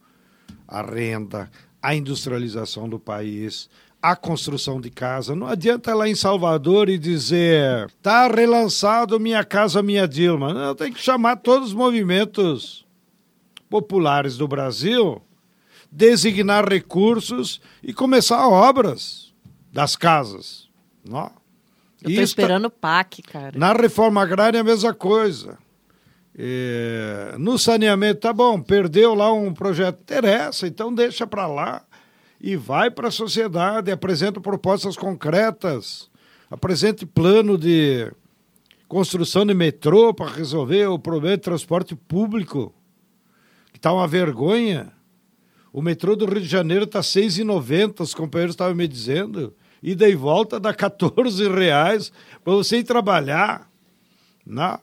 a 0.68 0.82
renda, 0.82 1.52
a 1.82 1.94
industrialização 1.94 2.88
do 2.88 2.98
país, 2.98 3.70
a 4.02 4.16
construção 4.16 4.82
de 4.82 4.90
casa. 4.90 5.36
Não 5.36 5.46
adianta 5.46 5.94
lá 5.94 6.08
em 6.08 6.16
Salvador 6.16 6.90
e 6.90 6.98
dizer 6.98 7.92
tá 8.02 8.28
relançado 8.28 9.20
Minha 9.20 9.44
Casa 9.44 9.84
Minha 9.84 10.08
Dilma. 10.08 10.54
Não, 10.54 10.74
tem 10.74 10.92
que 10.92 11.00
chamar 11.00 11.36
todos 11.38 11.70
os 11.70 11.74
movimentos 11.74 12.86
populares 13.70 14.38
do 14.38 14.48
Brasil, 14.48 15.22
designar 15.92 16.68
recursos 16.68 17.62
e 17.84 17.94
começar 17.94 18.48
obras 18.48 19.34
das 19.72 19.96
casas. 19.96 20.70
Não? 21.08 21.41
Eu 22.04 22.16
tô 22.16 22.22
esperando 22.22 22.66
o 22.66 22.70
PAC, 22.70 23.22
cara. 23.22 23.58
Na 23.58 23.74
reforma 23.74 24.22
agrária 24.22 24.58
é 24.58 24.62
a 24.62 24.64
mesma 24.64 24.94
coisa. 24.94 25.58
É, 26.36 27.36
no 27.38 27.60
saneamento, 27.60 28.22
tá 28.22 28.34
bom, 28.34 28.62
perdeu 28.62 29.14
lá 29.14 29.32
um 29.32 29.54
projeto, 29.54 30.00
interessa, 30.02 30.66
então 30.66 30.94
deixa 30.94 31.28
para 31.28 31.46
lá 31.46 31.86
e 32.40 32.56
vai 32.56 32.90
para 32.90 33.10
a 33.10 33.12
sociedade, 33.12 33.92
apresenta 33.92 34.40
propostas 34.40 34.96
concretas, 34.96 36.10
apresente 36.50 37.06
plano 37.06 37.58
de 37.58 38.12
construção 38.88 39.46
de 39.46 39.54
metrô 39.54 40.14
para 40.14 40.32
resolver 40.32 40.88
o 40.88 40.98
problema 40.98 41.38
de 41.38 41.44
transporte 41.44 41.96
público, 41.96 42.74
que 43.72 43.78
está 43.78 43.94
uma 43.94 44.08
vergonha. 44.08 44.92
O 45.72 45.82
metrô 45.82 46.16
do 46.16 46.26
Rio 46.26 46.42
de 46.42 46.48
Janeiro 46.48 46.86
está 46.86 47.00
R$ 47.00 47.06
6,90, 47.06 48.02
os 48.02 48.14
companheiros 48.14 48.54
estavam 48.54 48.76
me 48.76 48.88
dizendo 48.88 49.54
ida 49.82 50.08
e 50.08 50.16
volta 50.16 50.60
dá 50.60 50.74
14 50.74 51.50
reais 51.50 52.12
para 52.44 52.54
você 52.54 52.78
ir 52.78 52.84
trabalhar. 52.84 53.70
Né? 54.46 54.78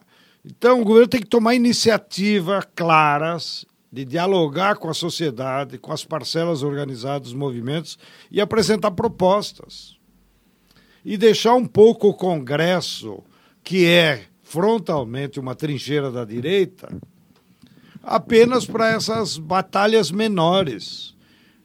Então, 0.45 0.81
o 0.81 0.85
governo 0.85 1.07
tem 1.07 1.21
que 1.21 1.27
tomar 1.27 1.55
iniciativas 1.55 2.65
claras 2.75 3.65
de 3.91 4.05
dialogar 4.05 4.75
com 4.75 4.89
a 4.89 4.93
sociedade, 4.93 5.77
com 5.77 5.91
as 5.91 6.05
parcelas 6.05 6.61
organizadas 6.61 7.29
dos 7.29 7.33
movimentos 7.33 7.97
e 8.29 8.39
apresentar 8.39 8.91
propostas. 8.91 9.97
E 11.03 11.17
deixar 11.17 11.55
um 11.55 11.65
pouco 11.65 12.09
o 12.09 12.13
Congresso, 12.13 13.23
que 13.63 13.85
é 13.85 14.25
frontalmente 14.43 15.39
uma 15.39 15.55
trincheira 15.55 16.11
da 16.11 16.25
direita, 16.25 16.89
apenas 18.03 18.65
para 18.65 18.89
essas 18.89 19.37
batalhas 19.37 20.11
menores. 20.11 21.15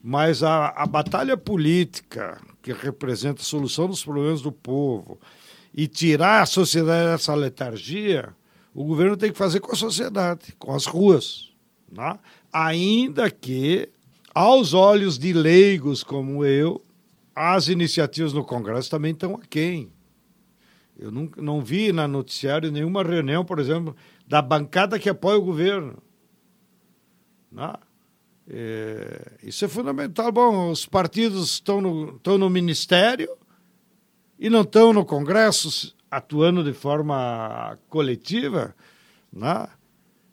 Mas 0.02 0.42
a, 0.42 0.68
a 0.68 0.86
batalha 0.86 1.36
política, 1.36 2.40
que 2.64 2.72
representa 2.72 3.42
a 3.42 3.44
solução 3.44 3.86
dos 3.86 4.02
problemas 4.02 4.40
do 4.40 4.50
povo, 4.50 5.20
e 5.74 5.86
tirar 5.86 6.40
a 6.40 6.46
sociedade 6.46 7.10
dessa 7.10 7.34
letargia, 7.34 8.34
o 8.74 8.82
governo 8.84 9.18
tem 9.18 9.30
que 9.30 9.36
fazer 9.36 9.60
com 9.60 9.72
a 9.72 9.76
sociedade, 9.76 10.54
com 10.58 10.74
as 10.74 10.86
ruas. 10.86 11.52
Né? 11.92 12.18
Ainda 12.50 13.30
que, 13.30 13.90
aos 14.34 14.72
olhos 14.72 15.18
de 15.18 15.34
leigos 15.34 16.02
como 16.02 16.42
eu, 16.42 16.82
as 17.36 17.68
iniciativas 17.68 18.32
no 18.32 18.42
Congresso 18.42 18.90
também 18.90 19.12
estão 19.12 19.34
aquém. 19.34 19.92
Eu 20.98 21.10
não, 21.10 21.28
não 21.36 21.60
vi 21.60 21.92
na 21.92 22.08
noticiário 22.08 22.72
nenhuma 22.72 23.02
reunião, 23.02 23.44
por 23.44 23.58
exemplo, 23.58 23.94
da 24.26 24.40
bancada 24.40 24.98
que 24.98 25.10
apoia 25.10 25.36
o 25.36 25.44
governo. 25.44 25.98
Né? 27.52 27.74
É, 28.48 29.32
isso 29.42 29.64
é 29.64 29.68
fundamental. 29.68 30.30
Bom, 30.30 30.70
os 30.70 30.86
partidos 30.86 31.54
estão 31.54 31.80
no, 31.80 32.16
estão 32.16 32.36
no 32.36 32.50
ministério 32.50 33.30
e 34.38 34.50
não 34.50 34.62
estão 34.62 34.92
no 34.92 35.04
Congresso 35.04 35.94
atuando 36.10 36.62
de 36.62 36.72
forma 36.72 37.78
coletiva, 37.88 38.74
né? 39.32 39.66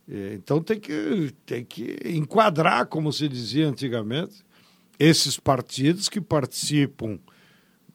É, 0.09 0.33
então 0.33 0.61
tem 0.61 0.79
que, 0.79 1.33
tem 1.45 1.63
que 1.63 1.97
enquadrar, 2.05 2.85
como 2.87 3.13
se 3.13 3.27
dizia 3.29 3.67
antigamente, 3.67 4.43
esses 4.99 5.39
partidos 5.39 6.09
que 6.09 6.19
participam 6.19 7.17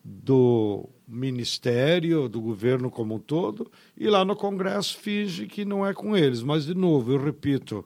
do 0.02 0.88
ministério, 1.06 2.28
do 2.28 2.40
governo 2.40 2.90
como 2.90 3.16
um 3.16 3.18
todo, 3.18 3.70
e 3.96 4.08
lá 4.08 4.24
no 4.24 4.34
Congresso 4.34 4.96
finge 4.98 5.46
que 5.46 5.64
não 5.64 5.86
é 5.86 5.92
com 5.92 6.16
eles. 6.16 6.42
Mas, 6.42 6.64
de 6.64 6.74
novo, 6.74 7.12
eu 7.12 7.22
repito, 7.22 7.84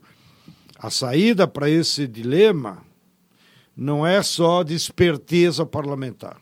a 0.83 0.89
saída 0.89 1.47
para 1.47 1.69
esse 1.69 2.09
dilema 2.09 2.83
não 3.77 4.07
é 4.07 4.23
só 4.23 4.63
de 4.63 4.75
esperteza 4.75 5.67
parlamentar. 5.67 6.41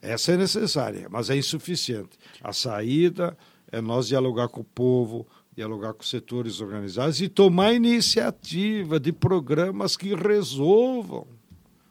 Essa 0.00 0.32
é 0.32 0.36
necessária, 0.38 1.06
mas 1.10 1.28
é 1.28 1.36
insuficiente. 1.36 2.18
A 2.42 2.54
saída 2.54 3.36
é 3.70 3.82
nós 3.82 4.08
dialogar 4.08 4.48
com 4.48 4.62
o 4.62 4.64
povo, 4.64 5.26
dialogar 5.54 5.92
com 5.92 6.02
setores 6.02 6.62
organizados 6.62 7.20
e 7.20 7.28
tomar 7.28 7.74
iniciativa 7.74 8.98
de 8.98 9.12
programas 9.12 9.94
que 9.94 10.14
resolvam 10.14 11.26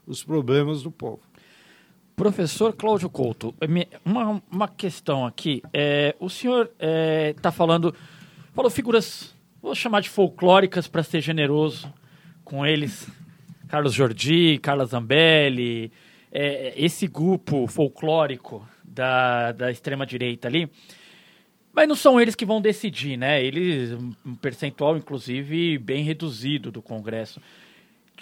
os 0.07 0.23
problemas 0.23 0.81
do 0.81 0.89
povo. 0.89 1.21
Professor 2.15 2.73
Cláudio 2.73 3.11
Couto, 3.11 3.53
uma, 4.03 4.41
uma 4.51 4.67
questão 4.67 5.23
aqui. 5.23 5.61
É, 5.71 6.15
o 6.19 6.31
senhor 6.31 6.65
está 6.65 6.75
é, 6.79 7.33
tá 7.33 7.51
falando, 7.51 7.93
falou 8.55 8.71
figuras, 8.71 9.37
vou 9.61 9.75
chamar 9.75 10.01
de 10.01 10.09
folclóricas 10.09 10.87
para 10.87 11.03
ser 11.03 11.21
generoso 11.21 11.93
com 12.43 12.65
eles. 12.65 13.07
Carlos 13.67 13.93
Jordi, 13.93 14.57
Carla 14.59 14.85
Zambelli, 14.85 15.91
é, 16.31 16.73
esse 16.75 17.07
grupo 17.07 17.67
folclórico 17.67 18.67
da, 18.83 19.51
da 19.51 19.71
extrema-direita 19.71 20.47
ali. 20.47 20.69
Mas 21.71 21.87
não 21.87 21.95
são 21.95 22.19
eles 22.19 22.35
que 22.35 22.45
vão 22.45 22.59
decidir, 22.59 23.15
né? 23.15 23.43
Eles, 23.43 23.91
um 24.25 24.35
percentual, 24.35 24.97
inclusive, 24.97 25.77
bem 25.77 26.03
reduzido 26.03 26.71
do 26.71 26.81
Congresso. 26.81 27.39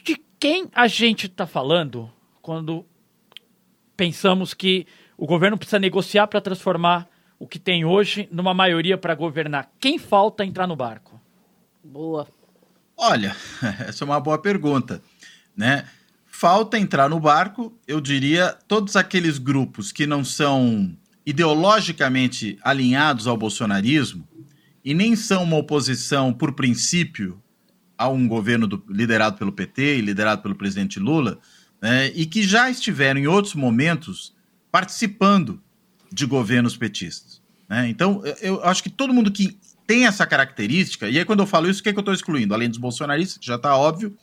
De 0.03 0.17
quem 0.37 0.69
a 0.73 0.87
gente 0.87 1.27
está 1.27 1.47
falando 1.47 2.11
quando 2.41 2.85
pensamos 3.95 4.53
que 4.53 4.85
o 5.17 5.25
governo 5.25 5.57
precisa 5.57 5.79
negociar 5.79 6.27
para 6.27 6.41
transformar 6.41 7.09
o 7.39 7.47
que 7.47 7.57
tem 7.57 7.85
hoje 7.85 8.27
numa 8.31 8.53
maioria 8.53 8.97
para 8.97 9.15
governar. 9.15 9.71
Quem 9.79 9.97
falta 9.97 10.45
entrar 10.45 10.67
no 10.67 10.75
barco? 10.75 11.16
Boa. 11.87 12.27
Olha, 12.95 13.35
essa 13.87 14.03
é 14.03 14.05
uma 14.05 14.19
boa 14.19 14.37
pergunta, 14.37 15.01
né? 15.55 15.85
Falta 16.25 16.77
entrar 16.77 17.09
no 17.09 17.19
barco, 17.19 17.73
eu 17.87 17.99
diria, 17.99 18.55
todos 18.67 18.95
aqueles 18.95 19.37
grupos 19.37 19.91
que 19.91 20.05
não 20.05 20.23
são 20.23 20.95
ideologicamente 21.25 22.59
alinhados 22.61 23.25
ao 23.25 23.35
bolsonarismo 23.35 24.27
e 24.83 24.93
nem 24.93 25.15
são 25.15 25.43
uma 25.43 25.57
oposição 25.57 26.31
por 26.31 26.53
princípio 26.53 27.41
a 27.97 28.07
um 28.07 28.27
governo 28.27 28.67
do, 28.67 28.83
liderado 28.87 29.37
pelo 29.37 29.51
PT 29.51 29.97
e 29.97 30.01
liderado 30.01 30.41
pelo 30.41 30.55
presidente 30.55 30.99
Lula, 30.99 31.39
né, 31.81 32.11
e 32.13 32.25
que 32.25 32.43
já 32.43 32.69
estiveram 32.69 33.19
em 33.19 33.27
outros 33.27 33.55
momentos 33.55 34.35
participando 34.71 35.61
de 36.11 36.25
governos 36.25 36.77
petistas. 36.77 37.41
Né? 37.67 37.89
Então, 37.89 38.21
eu 38.41 38.63
acho 38.63 38.83
que 38.83 38.89
todo 38.89 39.13
mundo 39.13 39.31
que 39.31 39.57
tem 39.87 40.05
essa 40.05 40.27
característica, 40.27 41.09
e 41.09 41.17
aí 41.17 41.25
quando 41.25 41.39
eu 41.39 41.47
falo 41.47 41.69
isso, 41.69 41.79
o 41.79 41.83
que, 41.83 41.89
é 41.89 41.93
que 41.93 41.97
eu 41.97 42.01
estou 42.01 42.13
excluindo? 42.13 42.53
Além 42.53 42.69
dos 42.69 42.77
bolsonaristas, 42.77 43.37
que 43.37 43.47
já 43.47 43.55
está 43.55 43.75
óbvio, 43.75 44.15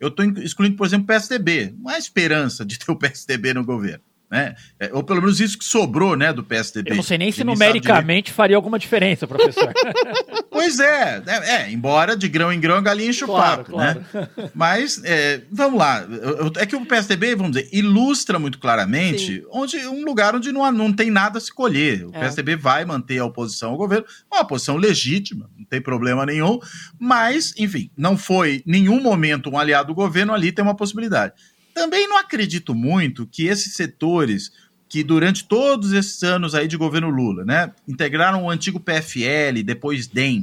eu 0.00 0.08
estou 0.08 0.24
excluindo, 0.42 0.76
por 0.76 0.84
exemplo, 0.84 1.04
o 1.04 1.06
PSDB. 1.06 1.74
Não 1.78 1.88
há 1.88 1.96
esperança 1.96 2.64
de 2.64 2.78
ter 2.78 2.90
o 2.90 2.96
PSDB 2.96 3.54
no 3.54 3.64
governo 3.64 4.02
né? 4.32 4.54
É, 4.80 4.90
ou 4.94 5.04
pelo 5.04 5.20
menos 5.20 5.40
isso 5.40 5.58
que 5.58 5.64
sobrou, 5.64 6.16
né, 6.16 6.32
do 6.32 6.42
PSDB. 6.42 6.92
Eu 6.92 6.96
não 6.96 7.02
sei 7.02 7.18
nem 7.18 7.30
se 7.30 7.44
numericamente 7.44 8.32
faria 8.32 8.56
alguma 8.56 8.78
diferença, 8.78 9.26
professor. 9.26 9.70
pois 10.50 10.80
é, 10.80 11.22
é, 11.26 11.50
é, 11.56 11.70
embora 11.70 12.16
de 12.16 12.30
grão 12.30 12.50
em 12.50 12.58
grão 12.58 12.76
a 12.76 12.80
galinha 12.80 13.10
enche 13.10 13.26
claro, 13.26 13.60
o 13.60 13.64
papo, 13.64 13.72
claro. 13.72 14.06
né? 14.14 14.28
Mas, 14.54 15.02
é, 15.04 15.42
vamos 15.52 15.78
lá, 15.78 16.06
é 16.56 16.64
que 16.64 16.74
o 16.74 16.86
PSDB, 16.86 17.34
vamos 17.34 17.52
dizer, 17.52 17.68
ilustra 17.70 18.38
muito 18.38 18.58
claramente 18.58 19.44
onde, 19.50 19.76
um 19.86 20.02
lugar 20.02 20.34
onde 20.34 20.50
não, 20.50 20.72
não 20.72 20.90
tem 20.90 21.10
nada 21.10 21.36
a 21.36 21.40
se 21.40 21.52
colher. 21.52 22.06
O 22.06 22.10
é. 22.14 22.20
PSDB 22.20 22.56
vai 22.56 22.86
manter 22.86 23.18
a 23.18 23.26
oposição 23.26 23.72
ao 23.72 23.76
governo, 23.76 24.06
uma 24.32 24.46
posição 24.46 24.78
legítima, 24.78 25.50
não 25.58 25.66
tem 25.66 25.82
problema 25.82 26.24
nenhum, 26.24 26.58
mas, 26.98 27.52
enfim, 27.58 27.90
não 27.94 28.16
foi 28.16 28.62
nenhum 28.64 28.98
momento 28.98 29.50
um 29.50 29.58
aliado 29.58 29.88
do 29.88 29.94
governo, 29.94 30.32
ali 30.32 30.52
tem 30.52 30.64
uma 30.64 30.74
possibilidade. 30.74 31.34
Também 31.74 32.08
não 32.08 32.18
acredito 32.18 32.74
muito 32.74 33.26
que 33.26 33.46
esses 33.46 33.74
setores 33.74 34.52
que 34.88 35.02
durante 35.02 35.44
todos 35.44 35.92
esses 35.92 36.22
anos 36.22 36.54
aí 36.54 36.68
de 36.68 36.76
governo 36.76 37.08
Lula, 37.08 37.46
né, 37.46 37.72
integraram 37.88 38.44
o 38.44 38.50
antigo 38.50 38.78
PFL, 38.78 39.62
depois 39.64 40.06
DEM, 40.06 40.40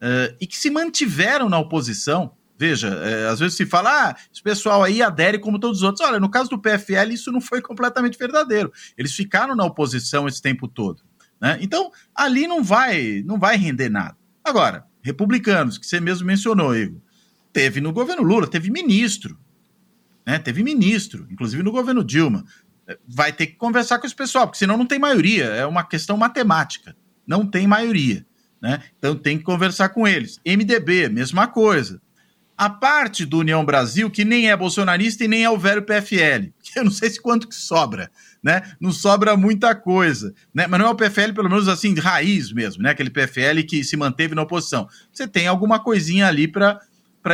uh, 0.00 0.36
e 0.40 0.46
que 0.46 0.56
se 0.56 0.70
mantiveram 0.70 1.48
na 1.48 1.58
oposição, 1.58 2.30
veja, 2.56 2.86
é, 2.88 3.26
às 3.26 3.40
vezes 3.40 3.56
se 3.56 3.66
fala, 3.66 4.10
ah, 4.10 4.16
esse 4.32 4.42
pessoal 4.42 4.84
aí 4.84 5.02
adere 5.02 5.38
como 5.38 5.58
todos 5.58 5.78
os 5.78 5.82
outros. 5.82 6.06
Olha, 6.06 6.20
no 6.20 6.30
caso 6.30 6.50
do 6.50 6.58
PFL, 6.60 7.10
isso 7.10 7.32
não 7.32 7.40
foi 7.40 7.62
completamente 7.62 8.18
verdadeiro. 8.18 8.70
Eles 8.98 9.14
ficaram 9.14 9.56
na 9.56 9.64
oposição 9.64 10.28
esse 10.28 10.42
tempo 10.42 10.68
todo. 10.68 11.02
Né? 11.40 11.58
Então, 11.62 11.90
ali 12.14 12.46
não 12.46 12.62
vai, 12.62 13.24
não 13.24 13.38
vai 13.38 13.56
render 13.56 13.88
nada. 13.88 14.16
Agora, 14.44 14.84
republicanos, 15.02 15.78
que 15.78 15.86
você 15.86 15.98
mesmo 15.98 16.26
mencionou, 16.26 16.76
Igor, 16.76 17.00
teve 17.52 17.80
no 17.80 17.92
governo 17.92 18.22
Lula, 18.22 18.46
teve 18.46 18.70
ministro, 18.70 19.38
né? 20.30 20.38
Teve 20.38 20.62
ministro, 20.62 21.26
inclusive 21.28 21.60
no 21.60 21.72
governo 21.72 22.04
Dilma. 22.04 22.44
É, 22.86 22.96
vai 23.04 23.32
ter 23.32 23.48
que 23.48 23.56
conversar 23.56 23.98
com 23.98 24.06
esse 24.06 24.14
pessoal, 24.14 24.46
porque 24.46 24.58
senão 24.58 24.76
não 24.76 24.86
tem 24.86 24.98
maioria. 24.98 25.46
É 25.46 25.66
uma 25.66 25.82
questão 25.82 26.16
matemática. 26.16 26.96
Não 27.26 27.44
tem 27.44 27.66
maioria. 27.66 28.24
Né? 28.62 28.80
Então 28.96 29.16
tem 29.16 29.38
que 29.38 29.42
conversar 29.42 29.88
com 29.88 30.06
eles. 30.06 30.38
MDB, 30.46 31.08
mesma 31.08 31.48
coisa. 31.48 32.00
A 32.56 32.70
parte 32.70 33.24
do 33.24 33.38
União 33.38 33.64
Brasil, 33.64 34.08
que 34.08 34.24
nem 34.24 34.50
é 34.50 34.56
bolsonarista 34.56 35.24
e 35.24 35.28
nem 35.28 35.42
é 35.42 35.50
o 35.50 35.58
velho 35.58 35.82
PFL. 35.82 36.52
Eu 36.76 36.84
não 36.84 36.92
sei 36.92 37.10
se 37.10 37.20
quanto 37.20 37.48
que 37.48 37.54
sobra, 37.56 38.08
né? 38.40 38.62
Não 38.78 38.92
sobra 38.92 39.36
muita 39.36 39.74
coisa, 39.74 40.32
né? 40.54 40.68
Mas 40.68 40.78
não 40.78 40.86
é 40.86 40.90
o 40.90 40.94
PFL, 40.94 41.32
pelo 41.34 41.48
menos 41.48 41.66
assim, 41.66 41.92
de 41.92 42.00
raiz 42.00 42.52
mesmo, 42.52 42.84
né? 42.84 42.90
Aquele 42.90 43.10
PFL 43.10 43.64
que 43.66 43.82
se 43.82 43.96
manteve 43.96 44.36
na 44.36 44.42
oposição. 44.42 44.86
Você 45.10 45.26
tem 45.26 45.48
alguma 45.48 45.80
coisinha 45.82 46.28
ali 46.28 46.46
para 46.46 46.78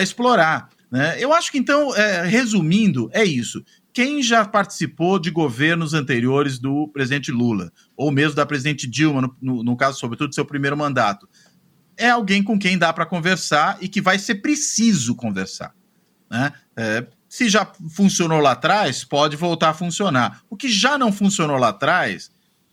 explorar. 0.00 0.70
Né? 0.96 1.22
Eu 1.22 1.34
acho 1.34 1.52
que, 1.52 1.58
então, 1.58 1.94
é, 1.94 2.26
resumindo, 2.26 3.10
é 3.12 3.22
isso. 3.22 3.62
Quem 3.92 4.22
já 4.22 4.46
participou 4.46 5.18
de 5.18 5.30
governos 5.30 5.92
anteriores 5.92 6.58
do 6.58 6.88
presidente 6.88 7.30
Lula, 7.30 7.70
ou 7.94 8.10
mesmo 8.10 8.34
da 8.34 8.46
presidente 8.46 8.86
Dilma, 8.86 9.20
no, 9.20 9.36
no, 9.42 9.62
no 9.62 9.76
caso, 9.76 9.98
sobretudo, 9.98 10.30
do 10.30 10.34
seu 10.34 10.46
primeiro 10.46 10.74
mandato, 10.74 11.28
é 11.98 12.08
alguém 12.08 12.42
com 12.42 12.58
quem 12.58 12.78
dá 12.78 12.94
para 12.94 13.04
conversar 13.04 13.76
e 13.82 13.88
que 13.88 14.00
vai 14.00 14.18
ser 14.18 14.36
preciso 14.36 15.14
conversar. 15.14 15.74
Né? 16.30 16.50
É, 16.74 17.06
se 17.28 17.46
já 17.50 17.70
funcionou 17.90 18.40
lá 18.40 18.52
atrás, 18.52 19.04
pode 19.04 19.36
voltar 19.36 19.68
a 19.68 19.74
funcionar. 19.74 20.40
O 20.48 20.56
que 20.56 20.70
já 20.70 20.96
não 20.96 21.12
funcionou 21.12 21.58
lá 21.58 21.68
atrás, 21.68 22.30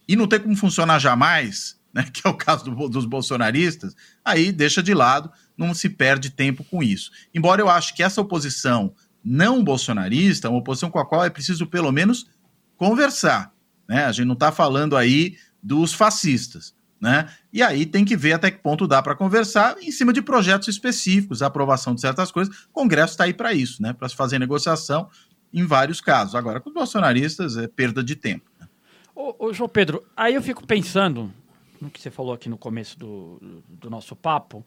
e 0.08 0.16
não 0.16 0.28
tem 0.28 0.40
como 0.40 0.56
funcionar 0.56 0.98
jamais, 0.98 1.78
né, 1.94 2.08
que 2.14 2.26
é 2.26 2.30
o 2.30 2.38
caso 2.38 2.64
do, 2.64 2.88
dos 2.88 3.04
bolsonaristas, 3.04 3.94
aí 4.24 4.50
deixa 4.50 4.82
de 4.82 4.94
lado 4.94 5.30
não 5.58 5.74
se 5.74 5.90
perde 5.90 6.30
tempo 6.30 6.64
com 6.64 6.82
isso. 6.82 7.12
Embora 7.34 7.62
eu 7.62 7.70
acho 7.70 7.96
que 7.96 8.04
essa 8.04 8.22
oposição 8.22 8.94
não 9.24 9.64
bolsonarista 9.64 10.48
é 10.48 10.50
uma 10.50 10.60
oposição 10.60 10.90
com 10.90 11.00
a 11.00 11.06
qual 11.06 11.24
é 11.24 11.30
preciso 11.30 11.66
pelo 11.68 11.92
menos 11.92 12.28
conversar. 12.76 13.54
Né? 13.88 14.06
A 14.06 14.12
gente 14.12 14.26
não 14.26 14.34
está 14.34 14.52
falando 14.52 14.98
aí 14.98 15.38
dos 15.62 15.94
fascistas. 15.94 16.76
Né? 17.00 17.30
E 17.52 17.62
aí 17.62 17.86
tem 17.86 18.06
que 18.06 18.16
ver 18.16 18.34
até 18.34 18.50
que 18.50 18.60
ponto 18.60 18.88
dá 18.88 19.02
para 19.02 19.16
conversar 19.16 19.76
em 19.82 19.92
cima 19.92 20.14
de 20.14 20.22
projetos 20.22 20.68
específicos, 20.68 21.42
a 21.42 21.48
aprovação 21.48 21.94
de 21.94 22.02
certas 22.02 22.32
coisas. 22.32 22.56
O 22.66 22.70
Congresso 22.72 23.14
está 23.14 23.26
aí 23.26 23.34
para 23.34 23.54
isso, 23.54 23.82
né? 23.82 23.94
para 23.94 24.08
se 24.08 24.16
fazer 24.16 24.40
negociação 24.40 25.10
em 25.54 25.66
vários 25.66 26.02
casos. 26.02 26.34
Agora, 26.34 26.60
com 26.60 26.70
os 26.70 26.74
bolsonaristas, 26.74 27.58
é 27.58 27.68
perda 27.68 28.04
de 28.04 28.16
tempo. 28.16 28.50
Né? 28.60 28.68
Ô, 29.16 29.48
ô, 29.48 29.54
João 29.54 29.70
Pedro, 29.70 30.04
aí 30.16 30.34
eu 30.34 30.42
fico 30.42 30.66
pensando 30.66 31.32
no 31.80 31.90
que 31.90 32.02
você 32.02 32.10
falou 32.10 32.34
aqui 32.34 32.50
no 32.50 32.58
começo 32.58 32.98
do, 32.98 33.62
do 33.68 33.90
nosso 33.90 34.16
papo, 34.16 34.66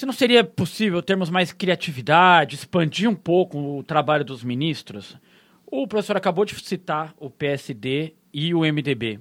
se 0.00 0.06
não 0.06 0.14
seria 0.14 0.42
possível 0.42 1.02
termos 1.02 1.28
mais 1.28 1.52
criatividade, 1.52 2.54
expandir 2.54 3.06
um 3.06 3.14
pouco 3.14 3.58
o 3.58 3.82
trabalho 3.82 4.24
dos 4.24 4.42
ministros? 4.42 5.14
O 5.66 5.86
professor 5.86 6.16
acabou 6.16 6.46
de 6.46 6.58
citar 6.58 7.12
o 7.18 7.28
PSD 7.28 8.14
e 8.32 8.54
o 8.54 8.60
MDB, 8.60 9.20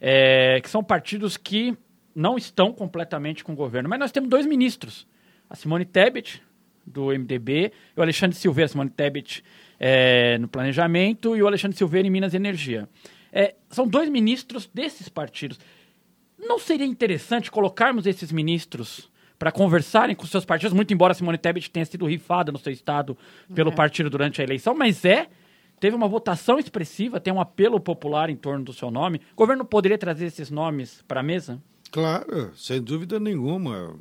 é, 0.00 0.60
que 0.62 0.70
são 0.70 0.84
partidos 0.84 1.36
que 1.36 1.76
não 2.14 2.36
estão 2.36 2.72
completamente 2.72 3.42
com 3.42 3.54
o 3.54 3.56
governo. 3.56 3.88
Mas 3.88 3.98
nós 3.98 4.12
temos 4.12 4.30
dois 4.30 4.46
ministros, 4.46 5.04
a 5.48 5.56
Simone 5.56 5.84
Tebet, 5.84 6.40
do 6.86 7.06
MDB, 7.06 7.72
e 7.96 7.98
o 7.98 8.02
Alexandre 8.04 8.36
Silveira, 8.36 8.68
Simone 8.68 8.90
Tebet 8.90 9.42
é, 9.80 10.38
no 10.38 10.46
planejamento, 10.46 11.36
e 11.36 11.42
o 11.42 11.46
Alexandre 11.48 11.76
Silveira 11.76 12.06
em 12.06 12.10
Minas 12.12 12.34
e 12.34 12.36
Energia. 12.36 12.88
É, 13.32 13.56
são 13.68 13.84
dois 13.84 14.08
ministros 14.08 14.70
desses 14.72 15.08
partidos. 15.08 15.58
Não 16.38 16.60
seria 16.60 16.86
interessante 16.86 17.50
colocarmos 17.50 18.06
esses 18.06 18.30
ministros 18.30 19.09
para 19.40 19.50
conversarem 19.50 20.14
com 20.14 20.26
seus 20.26 20.44
partidos, 20.44 20.74
muito 20.74 20.92
embora 20.92 21.14
Simone 21.14 21.38
Tebet 21.38 21.70
tenha 21.70 21.86
sido 21.86 22.04
rifada 22.04 22.52
no 22.52 22.58
seu 22.58 22.70
estado 22.70 23.16
pelo 23.54 23.70
é. 23.70 23.74
partido 23.74 24.10
durante 24.10 24.38
a 24.42 24.44
eleição, 24.44 24.74
mas 24.74 25.02
é 25.02 25.28
teve 25.80 25.96
uma 25.96 26.06
votação 26.06 26.58
expressiva, 26.58 27.18
tem 27.18 27.32
um 27.32 27.40
apelo 27.40 27.80
popular 27.80 28.28
em 28.28 28.36
torno 28.36 28.66
do 28.66 28.72
seu 28.74 28.90
nome. 28.90 29.18
O 29.32 29.36
governo 29.36 29.64
poderia 29.64 29.96
trazer 29.96 30.26
esses 30.26 30.50
nomes 30.50 31.02
para 31.08 31.20
a 31.20 31.22
mesa? 31.22 31.58
Claro, 31.90 32.52
sem 32.54 32.82
dúvida 32.82 33.18
nenhuma. 33.18 33.96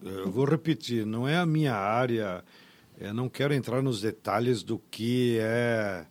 Eu 0.00 0.30
vou 0.30 0.44
repetir, 0.44 1.04
não 1.04 1.26
é 1.26 1.38
a 1.38 1.44
minha 1.44 1.74
área, 1.74 2.44
eu 2.96 3.12
não 3.12 3.28
quero 3.28 3.52
entrar 3.52 3.82
nos 3.82 4.00
detalhes 4.00 4.62
do 4.62 4.80
que 4.92 5.38
é 5.40 6.06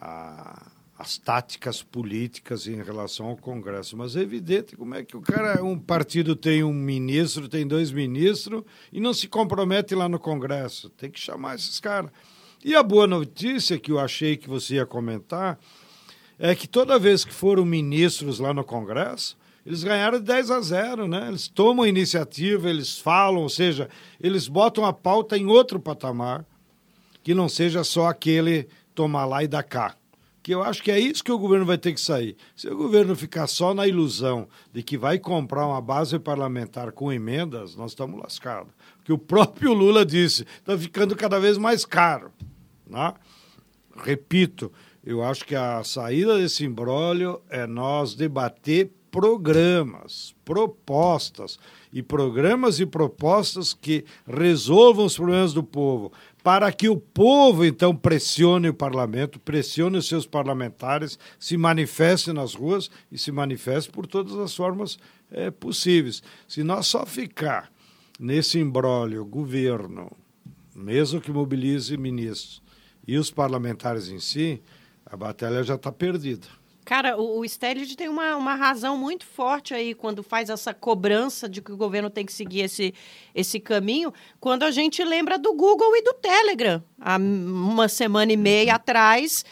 a, 0.00 0.72
as 0.98 1.18
táticas 1.18 1.82
políticas 1.82 2.66
em 2.66 2.82
relação 2.82 3.26
ao 3.26 3.36
Congresso. 3.36 3.96
Mas 3.96 4.16
é 4.16 4.20
evidente 4.20 4.76
como 4.76 4.94
é 4.94 5.04
que 5.04 5.16
o 5.16 5.20
cara, 5.20 5.62
um 5.62 5.78
partido 5.78 6.34
tem 6.34 6.64
um 6.64 6.72
ministro, 6.72 7.48
tem 7.48 7.66
dois 7.66 7.92
ministros 7.92 8.62
e 8.90 8.98
não 8.98 9.12
se 9.12 9.28
compromete 9.28 9.94
lá 9.94 10.08
no 10.08 10.18
Congresso. 10.18 10.88
Tem 10.90 11.10
que 11.10 11.20
chamar 11.20 11.56
esses 11.56 11.78
caras. 11.78 12.10
E 12.64 12.74
a 12.74 12.82
boa 12.82 13.06
notícia 13.06 13.78
que 13.78 13.92
eu 13.92 13.98
achei 13.98 14.36
que 14.36 14.48
você 14.48 14.76
ia 14.76 14.86
comentar 14.86 15.58
é 16.38 16.54
que 16.54 16.66
toda 16.66 16.98
vez 16.98 17.24
que 17.24 17.32
foram 17.32 17.64
ministros 17.64 18.38
lá 18.38 18.54
no 18.54 18.64
Congresso, 18.64 19.36
eles 19.64 19.84
ganharam 19.84 20.18
de 20.18 20.24
10 20.24 20.50
a 20.50 20.60
0, 20.60 21.08
né? 21.08 21.28
Eles 21.28 21.48
tomam 21.48 21.84
a 21.84 21.88
iniciativa, 21.88 22.70
eles 22.70 22.98
falam, 22.98 23.42
ou 23.42 23.48
seja, 23.48 23.88
eles 24.20 24.48
botam 24.48 24.84
a 24.84 24.92
pauta 24.92 25.36
em 25.36 25.46
outro 25.46 25.78
patamar, 25.78 26.44
que 27.22 27.34
não 27.34 27.48
seja 27.48 27.84
só 27.84 28.06
aquele 28.06 28.68
tomar 28.94 29.26
lá 29.26 29.42
e 29.42 29.48
dar 29.48 29.62
cá. 29.62 29.96
Que 30.46 30.54
eu 30.54 30.62
acho 30.62 30.80
que 30.80 30.92
é 30.92 31.00
isso 31.00 31.24
que 31.24 31.32
o 31.32 31.38
governo 31.40 31.66
vai 31.66 31.76
ter 31.76 31.92
que 31.92 32.00
sair. 32.00 32.36
Se 32.54 32.68
o 32.68 32.76
governo 32.76 33.16
ficar 33.16 33.48
só 33.48 33.74
na 33.74 33.84
ilusão 33.84 34.46
de 34.72 34.80
que 34.80 34.96
vai 34.96 35.18
comprar 35.18 35.66
uma 35.66 35.80
base 35.80 36.20
parlamentar 36.20 36.92
com 36.92 37.12
emendas, 37.12 37.74
nós 37.74 37.90
estamos 37.90 38.20
lascados. 38.20 38.72
Que 39.02 39.12
o 39.12 39.18
próprio 39.18 39.72
Lula 39.74 40.06
disse, 40.06 40.46
está 40.58 40.78
ficando 40.78 41.16
cada 41.16 41.40
vez 41.40 41.58
mais 41.58 41.84
caro. 41.84 42.30
Né? 42.88 43.12
Repito, 43.96 44.70
eu 45.04 45.20
acho 45.20 45.44
que 45.44 45.56
a 45.56 45.82
saída 45.82 46.38
desse 46.38 46.64
imbróglio 46.64 47.42
é 47.50 47.66
nós 47.66 48.14
debater 48.14 48.92
programas, 49.10 50.32
propostas 50.44 51.58
e 51.92 52.04
programas 52.04 52.78
e 52.78 52.86
propostas 52.86 53.74
que 53.74 54.04
resolvam 54.24 55.06
os 55.06 55.16
problemas 55.16 55.52
do 55.52 55.64
povo, 55.64 56.12
para 56.46 56.70
que 56.70 56.88
o 56.88 56.96
povo 56.96 57.64
então 57.64 57.92
pressione 57.92 58.68
o 58.68 58.72
parlamento, 58.72 59.40
pressione 59.40 59.98
os 59.98 60.06
seus 60.06 60.28
parlamentares, 60.28 61.18
se 61.40 61.56
manifeste 61.56 62.32
nas 62.32 62.54
ruas 62.54 62.88
e 63.10 63.18
se 63.18 63.32
manifeste 63.32 63.90
por 63.90 64.06
todas 64.06 64.36
as 64.36 64.54
formas 64.54 64.96
é, 65.28 65.50
possíveis. 65.50 66.22
Se 66.46 66.62
nós 66.62 66.86
só 66.86 67.04
ficar 67.04 67.68
nesse 68.16 68.60
imbróglio, 68.60 69.24
governo, 69.24 70.08
mesmo 70.72 71.20
que 71.20 71.32
mobilize 71.32 71.96
ministros, 71.96 72.62
e 73.08 73.18
os 73.18 73.28
parlamentares 73.28 74.08
em 74.08 74.20
si, 74.20 74.62
a 75.04 75.16
batalha 75.16 75.64
já 75.64 75.74
está 75.74 75.90
perdida. 75.90 76.46
Cara, 76.86 77.20
o, 77.20 77.40
o 77.40 77.44
tem 77.96 78.08
uma, 78.08 78.36
uma 78.36 78.54
razão 78.54 78.96
muito 78.96 79.26
forte 79.26 79.74
aí 79.74 79.92
quando 79.92 80.22
faz 80.22 80.48
essa 80.48 80.72
cobrança 80.72 81.48
de 81.48 81.60
que 81.60 81.72
o 81.72 81.76
governo 81.76 82.08
tem 82.08 82.24
que 82.24 82.32
seguir 82.32 82.60
esse, 82.60 82.94
esse 83.34 83.58
caminho, 83.58 84.14
quando 84.38 84.62
a 84.62 84.70
gente 84.70 85.02
lembra 85.02 85.36
do 85.36 85.52
Google 85.52 85.96
e 85.96 86.02
do 86.02 86.14
Telegram. 86.14 86.80
Há 87.00 87.16
uma 87.16 87.88
semana 87.88 88.32
e 88.32 88.36
meia 88.36 88.76
atrás, 88.76 89.44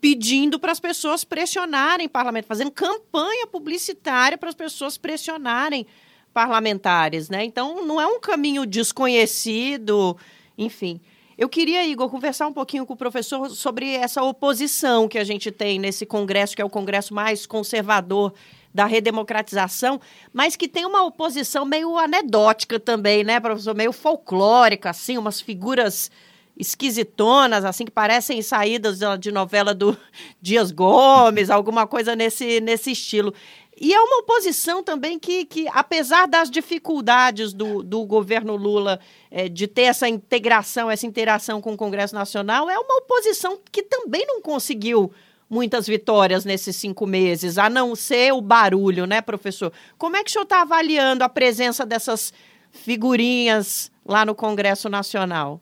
pedindo 0.00 0.58
para 0.58 0.72
as 0.72 0.80
pessoas 0.80 1.22
pressionarem 1.22 2.08
parlamento, 2.08 2.46
fazendo 2.46 2.70
campanha 2.70 3.46
publicitária 3.46 4.38
para 4.38 4.48
as 4.48 4.54
pessoas 4.54 4.96
pressionarem 4.96 5.86
parlamentares, 6.32 7.28
né? 7.28 7.44
Então, 7.44 7.84
não 7.84 8.00
é 8.00 8.06
um 8.06 8.18
caminho 8.18 8.64
desconhecido, 8.64 10.16
enfim. 10.56 10.98
Eu 11.36 11.48
queria, 11.48 11.84
Igor, 11.86 12.08
conversar 12.08 12.46
um 12.46 12.52
pouquinho 12.52 12.86
com 12.86 12.94
o 12.94 12.96
professor 12.96 13.50
sobre 13.50 13.92
essa 13.92 14.22
oposição 14.22 15.08
que 15.08 15.18
a 15.18 15.24
gente 15.24 15.50
tem 15.50 15.78
nesse 15.78 16.06
congresso, 16.06 16.54
que 16.54 16.62
é 16.62 16.64
o 16.64 16.70
congresso 16.70 17.12
mais 17.12 17.44
conservador 17.44 18.32
da 18.72 18.86
redemocratização, 18.86 20.00
mas 20.32 20.56
que 20.56 20.68
tem 20.68 20.84
uma 20.84 21.04
oposição 21.04 21.64
meio 21.64 21.96
anedótica 21.96 22.78
também, 22.78 23.22
né, 23.22 23.38
professor? 23.38 23.74
Meio 23.74 23.92
folclórica, 23.92 24.90
assim, 24.90 25.16
umas 25.16 25.40
figuras 25.40 26.10
esquisitonas, 26.56 27.64
assim, 27.64 27.84
que 27.84 27.90
parecem 27.90 28.40
saídas 28.40 29.00
de 29.18 29.32
novela 29.32 29.74
do 29.74 29.96
Dias 30.40 30.70
Gomes, 30.70 31.50
alguma 31.50 31.86
coisa 31.86 32.14
nesse, 32.14 32.60
nesse 32.60 32.92
estilo. 32.92 33.34
E 33.80 33.92
é 33.92 34.00
uma 34.00 34.18
oposição 34.18 34.82
também 34.82 35.18
que, 35.18 35.44
que 35.44 35.66
apesar 35.68 36.26
das 36.26 36.50
dificuldades 36.50 37.52
do, 37.52 37.82
do 37.82 38.04
governo 38.04 38.54
Lula 38.54 39.00
é, 39.30 39.48
de 39.48 39.66
ter 39.66 39.82
essa 39.82 40.08
integração, 40.08 40.90
essa 40.90 41.06
interação 41.06 41.60
com 41.60 41.74
o 41.74 41.76
Congresso 41.76 42.14
Nacional, 42.14 42.70
é 42.70 42.78
uma 42.78 42.98
oposição 42.98 43.58
que 43.72 43.82
também 43.82 44.24
não 44.26 44.40
conseguiu 44.40 45.12
muitas 45.50 45.86
vitórias 45.86 46.44
nesses 46.44 46.76
cinco 46.76 47.06
meses, 47.06 47.58
a 47.58 47.68
não 47.68 47.94
ser 47.94 48.32
o 48.32 48.40
barulho, 48.40 49.06
né, 49.06 49.20
professor? 49.20 49.72
Como 49.98 50.16
é 50.16 50.24
que 50.24 50.30
o 50.30 50.32
senhor 50.32 50.44
está 50.44 50.62
avaliando 50.62 51.22
a 51.22 51.28
presença 51.28 51.84
dessas 51.84 52.32
figurinhas 52.70 53.90
lá 54.04 54.24
no 54.24 54.34
Congresso 54.34 54.88
Nacional? 54.88 55.60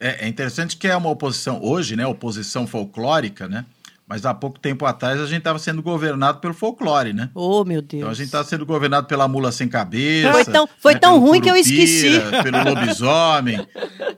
É, 0.00 0.26
é 0.26 0.28
interessante 0.28 0.76
que 0.76 0.86
é 0.86 0.96
uma 0.96 1.10
oposição 1.10 1.60
hoje, 1.62 1.96
né, 1.96 2.06
oposição 2.06 2.66
folclórica, 2.66 3.48
né? 3.48 3.64
Mas 4.08 4.24
há 4.24 4.32
pouco 4.32 4.58
tempo 4.58 4.86
atrás 4.86 5.20
a 5.20 5.26
gente 5.26 5.40
estava 5.40 5.58
sendo 5.58 5.82
governado 5.82 6.38
pelo 6.38 6.54
folclore, 6.54 7.12
né? 7.12 7.28
Oh, 7.34 7.62
meu 7.62 7.82
Deus. 7.82 8.00
Então 8.00 8.08
a 8.08 8.14
gente 8.14 8.26
estava 8.26 8.44
sendo 8.44 8.64
governado 8.64 9.06
pela 9.06 9.28
mula 9.28 9.52
sem 9.52 9.68
cabeça. 9.68 10.32
Foi 10.32 10.44
tão, 10.46 10.68
foi 10.78 10.94
né, 10.94 11.00
tão 11.00 11.18
ruim 11.18 11.42
que 11.42 11.50
eu 11.50 11.56
esqueci. 11.56 12.18
Pelo 12.42 12.64
lobisomem. 12.64 13.66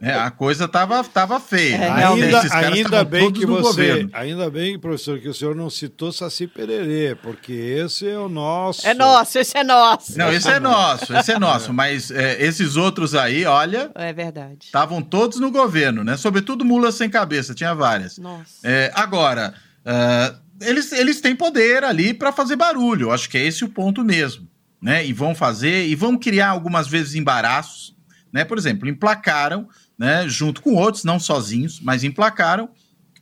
é, 0.01 0.15
a 0.15 0.31
coisa 0.31 0.67
estava 0.67 1.03
tava 1.03 1.41
feia. 1.41 1.77
É, 1.77 2.05
ainda 2.05 2.41
ainda 2.55 3.05
bem 3.05 3.33
que 3.33 3.45
você. 3.45 3.89
Governo. 3.89 4.11
Ainda 4.13 4.49
bem, 4.49 4.79
professor, 4.79 5.19
que 5.19 5.29
o 5.29 5.35
senhor 5.35 5.57
não 5.57 5.69
citou 5.69 6.13
Saci 6.13 6.47
Pererê, 6.47 7.17
porque 7.21 7.53
esse 7.53 8.09
é 8.09 8.17
o 8.17 8.29
nosso. 8.29 8.87
É 8.87 8.95
nosso, 8.95 9.39
esse 9.39 9.59
é 9.59 9.65
nosso. 9.65 10.17
Não, 10.17 10.33
esse 10.33 10.49
é 10.49 10.61
nosso, 10.61 11.17
esse 11.17 11.33
é 11.33 11.39
nosso. 11.39 11.73
Mas 11.73 12.13
é, 12.13 12.41
esses 12.41 12.77
outros 12.77 13.17
aí, 13.17 13.45
olha. 13.45 13.91
É 13.97 14.13
verdade. 14.13 14.67
Estavam 14.67 15.03
todos 15.03 15.41
no 15.41 15.51
governo, 15.51 16.05
né? 16.05 16.17
Sobretudo 16.17 16.65
mula 16.65 16.93
sem 16.93 17.11
cabeça, 17.11 17.55
tinha 17.55 17.75
várias. 17.75 18.19
Nossa. 18.19 18.45
É, 18.63 18.93
agora. 18.95 19.53
Uh, 19.91 20.39
eles, 20.61 20.93
eles 20.93 21.21
têm 21.21 21.35
poder 21.35 21.83
ali 21.83 22.15
para 22.15 22.31
fazer 22.31 22.55
barulho. 22.55 23.07
Eu 23.07 23.13
acho 23.13 23.29
que 23.29 23.37
é 23.37 23.45
esse 23.45 23.65
o 23.65 23.69
ponto 23.69 24.05
mesmo. 24.05 24.49
Né? 24.81 25.05
E 25.05 25.13
vão 25.13 25.35
fazer, 25.35 25.89
e 25.89 25.95
vão 25.95 26.17
criar 26.17 26.51
algumas 26.51 26.87
vezes 26.87 27.15
embaraços. 27.15 27.97
Né? 28.33 28.45
Por 28.45 28.57
exemplo, 28.57 28.89
emplacaram, 28.89 29.69
né, 29.99 30.27
junto 30.29 30.63
com 30.63 30.75
outros, 30.75 31.05
não 31.05 31.19
sozinhos, 31.19 31.81
mas 31.81 32.05
emplacaram 32.05 32.71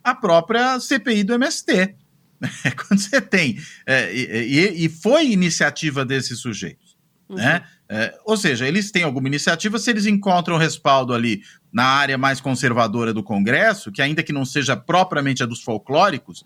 a 0.03 0.13
própria 0.13 0.79
CPI 0.79 1.23
do 1.23 1.33
MST. 1.33 1.95
Quando 2.87 2.99
você 2.99 3.19
tem. 3.19 3.59
É, 3.85 4.13
e, 4.13 4.85
e, 4.85 4.89
foi 4.89 5.27
iniciativa 5.27 6.05
desses 6.05 6.39
sujeitos. 6.39 6.97
Uhum. 7.27 7.35
Né? 7.35 7.63
É, 7.89 8.15
ou 8.23 8.37
seja, 8.37 8.67
eles 8.67 8.91
têm 8.91 9.03
alguma 9.03 9.27
iniciativa, 9.27 9.79
se 9.79 9.89
eles 9.89 10.05
encontram 10.05 10.57
respaldo 10.57 11.13
ali 11.13 11.41
na 11.71 11.83
área 11.83 12.17
mais 12.17 12.39
conservadora 12.39 13.13
do 13.13 13.23
Congresso, 13.23 13.91
que 13.91 14.01
ainda 14.01 14.23
que 14.23 14.31
não 14.31 14.45
seja 14.45 14.77
propriamente 14.77 15.43
a 15.43 15.45
dos 15.45 15.61
folclóricos, 15.61 16.43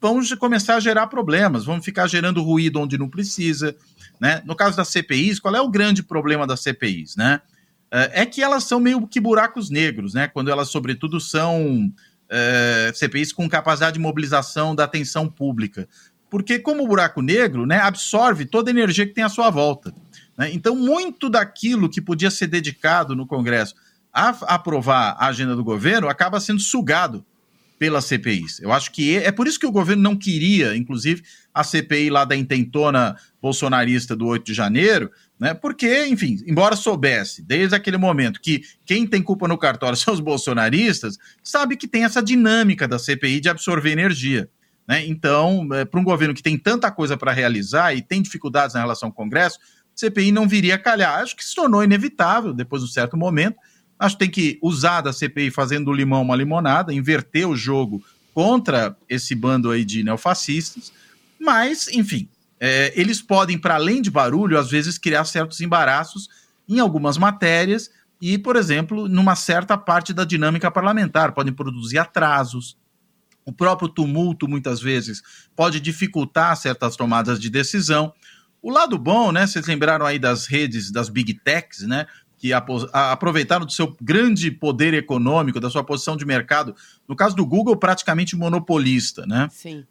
vão 0.00 0.20
começar 0.38 0.76
a 0.76 0.80
gerar 0.80 1.06
problemas, 1.08 1.64
vão 1.64 1.82
ficar 1.82 2.06
gerando 2.06 2.42
ruído 2.42 2.80
onde 2.80 2.96
não 2.96 3.08
precisa. 3.08 3.76
Né? 4.18 4.42
No 4.44 4.56
caso 4.56 4.76
das 4.76 4.88
CPIs, 4.88 5.38
qual 5.38 5.54
é 5.54 5.60
o 5.60 5.70
grande 5.70 6.02
problema 6.02 6.46
das 6.46 6.60
CPIs? 6.60 7.16
Né? 7.16 7.40
É, 7.90 8.22
é 8.22 8.26
que 8.26 8.42
elas 8.42 8.64
são 8.64 8.80
meio 8.80 9.06
que 9.06 9.20
buracos 9.20 9.68
negros, 9.68 10.14
né? 10.14 10.26
quando 10.28 10.50
elas, 10.50 10.68
sobretudo, 10.68 11.20
são 11.20 11.92
é, 12.28 12.90
CPIs 12.94 13.32
com 13.32 13.48
capacidade 13.48 13.94
de 13.94 14.00
mobilização 14.00 14.74
da 14.74 14.84
atenção 14.84 15.28
pública. 15.28 15.86
Porque, 16.30 16.60
como 16.60 16.84
o 16.84 16.86
buraco 16.86 17.20
negro, 17.20 17.66
né, 17.66 17.80
absorve 17.80 18.44
toda 18.46 18.70
a 18.70 18.72
energia 18.72 19.04
que 19.04 19.12
tem 19.12 19.24
à 19.24 19.28
sua 19.28 19.50
volta. 19.50 19.92
Né? 20.38 20.50
Então, 20.52 20.76
muito 20.76 21.28
daquilo 21.28 21.90
que 21.90 22.00
podia 22.00 22.30
ser 22.30 22.46
dedicado 22.46 23.16
no 23.16 23.26
Congresso 23.26 23.74
a 24.12 24.28
aprovar 24.54 25.16
a 25.18 25.26
agenda 25.26 25.56
do 25.56 25.64
governo 25.64 26.08
acaba 26.08 26.40
sendo 26.40 26.60
sugado 26.60 27.24
pelas 27.80 28.04
CPIs. 28.04 28.60
Eu 28.60 28.72
acho 28.72 28.92
que 28.92 29.16
é, 29.16 29.32
por 29.32 29.48
isso 29.48 29.58
que 29.58 29.64
o 29.64 29.72
governo 29.72 30.02
não 30.02 30.14
queria, 30.14 30.76
inclusive, 30.76 31.22
a 31.52 31.64
CPI 31.64 32.10
lá 32.10 32.26
da 32.26 32.36
intentona 32.36 33.16
bolsonarista 33.40 34.14
do 34.14 34.26
8 34.26 34.44
de 34.44 34.52
janeiro, 34.52 35.10
né? 35.38 35.54
Porque, 35.54 36.04
enfim, 36.04 36.36
embora 36.46 36.76
soubesse 36.76 37.42
desde 37.42 37.74
aquele 37.74 37.96
momento 37.96 38.38
que 38.38 38.64
quem 38.84 39.06
tem 39.06 39.22
culpa 39.22 39.48
no 39.48 39.56
cartório 39.56 39.96
são 39.96 40.12
os 40.12 40.20
bolsonaristas, 40.20 41.16
sabe 41.42 41.74
que 41.74 41.88
tem 41.88 42.04
essa 42.04 42.22
dinâmica 42.22 42.86
da 42.86 42.98
CPI 42.98 43.40
de 43.40 43.48
absorver 43.48 43.92
energia. 43.92 44.50
Né? 44.86 45.06
Então, 45.06 45.66
é, 45.72 45.86
para 45.86 45.98
um 45.98 46.04
governo 46.04 46.34
que 46.34 46.42
tem 46.42 46.58
tanta 46.58 46.90
coisa 46.90 47.16
para 47.16 47.32
realizar 47.32 47.94
e 47.94 48.02
tem 48.02 48.20
dificuldades 48.20 48.74
na 48.74 48.80
relação 48.82 49.10
com 49.10 49.22
o 49.22 49.24
Congresso, 49.24 49.58
CPI 49.94 50.32
não 50.32 50.46
viria 50.46 50.74
a 50.74 50.78
calhar. 50.78 51.18
Acho 51.18 51.34
que 51.34 51.42
se 51.42 51.54
tornou 51.54 51.82
inevitável 51.82 52.52
depois 52.52 52.82
de 52.82 52.90
um 52.90 52.92
certo 52.92 53.16
momento. 53.16 53.56
Acho 54.00 54.16
que 54.16 54.20
tem 54.20 54.30
que 54.30 54.58
usar 54.62 55.02
da 55.02 55.12
CPI 55.12 55.50
fazendo 55.50 55.84
do 55.84 55.92
limão 55.92 56.22
uma 56.22 56.34
limonada, 56.34 56.94
inverter 56.94 57.46
o 57.46 57.54
jogo 57.54 58.02
contra 58.32 58.96
esse 59.06 59.34
bando 59.34 59.70
aí 59.70 59.84
de 59.84 60.02
neofascistas. 60.02 60.90
Mas, 61.38 61.86
enfim, 61.88 62.26
é, 62.58 62.92
eles 62.98 63.20
podem, 63.20 63.58
para 63.58 63.74
além 63.74 64.00
de 64.00 64.10
barulho, 64.10 64.58
às 64.58 64.70
vezes 64.70 64.96
criar 64.96 65.26
certos 65.26 65.60
embaraços 65.60 66.28
em 66.66 66.78
algumas 66.80 67.18
matérias 67.18 67.90
e, 68.20 68.38
por 68.38 68.56
exemplo, 68.56 69.06
numa 69.06 69.36
certa 69.36 69.76
parte 69.76 70.14
da 70.14 70.24
dinâmica 70.24 70.70
parlamentar. 70.70 71.32
Podem 71.32 71.52
produzir 71.52 71.98
atrasos. 71.98 72.78
O 73.44 73.52
próprio 73.52 73.88
tumulto, 73.88 74.48
muitas 74.48 74.80
vezes, 74.80 75.22
pode 75.54 75.78
dificultar 75.78 76.56
certas 76.56 76.96
tomadas 76.96 77.38
de 77.38 77.50
decisão. 77.50 78.14
O 78.62 78.70
lado 78.70 78.96
bom, 78.98 79.30
né? 79.30 79.46
Vocês 79.46 79.66
lembraram 79.66 80.06
aí 80.06 80.18
das 80.18 80.46
redes, 80.46 80.90
das 80.90 81.10
big 81.10 81.34
techs, 81.34 81.80
né? 81.80 82.06
Que 82.40 82.54
aproveitaram 82.54 83.66
do 83.66 83.70
seu 83.70 83.94
grande 84.00 84.50
poder 84.50 84.94
econômico, 84.94 85.60
da 85.60 85.68
sua 85.68 85.84
posição 85.84 86.16
de 86.16 86.24
mercado, 86.24 86.74
no 87.06 87.14
caso 87.14 87.36
do 87.36 87.44
Google, 87.44 87.76
praticamente 87.76 88.34
monopolista, 88.34 89.26
né? 89.26 89.46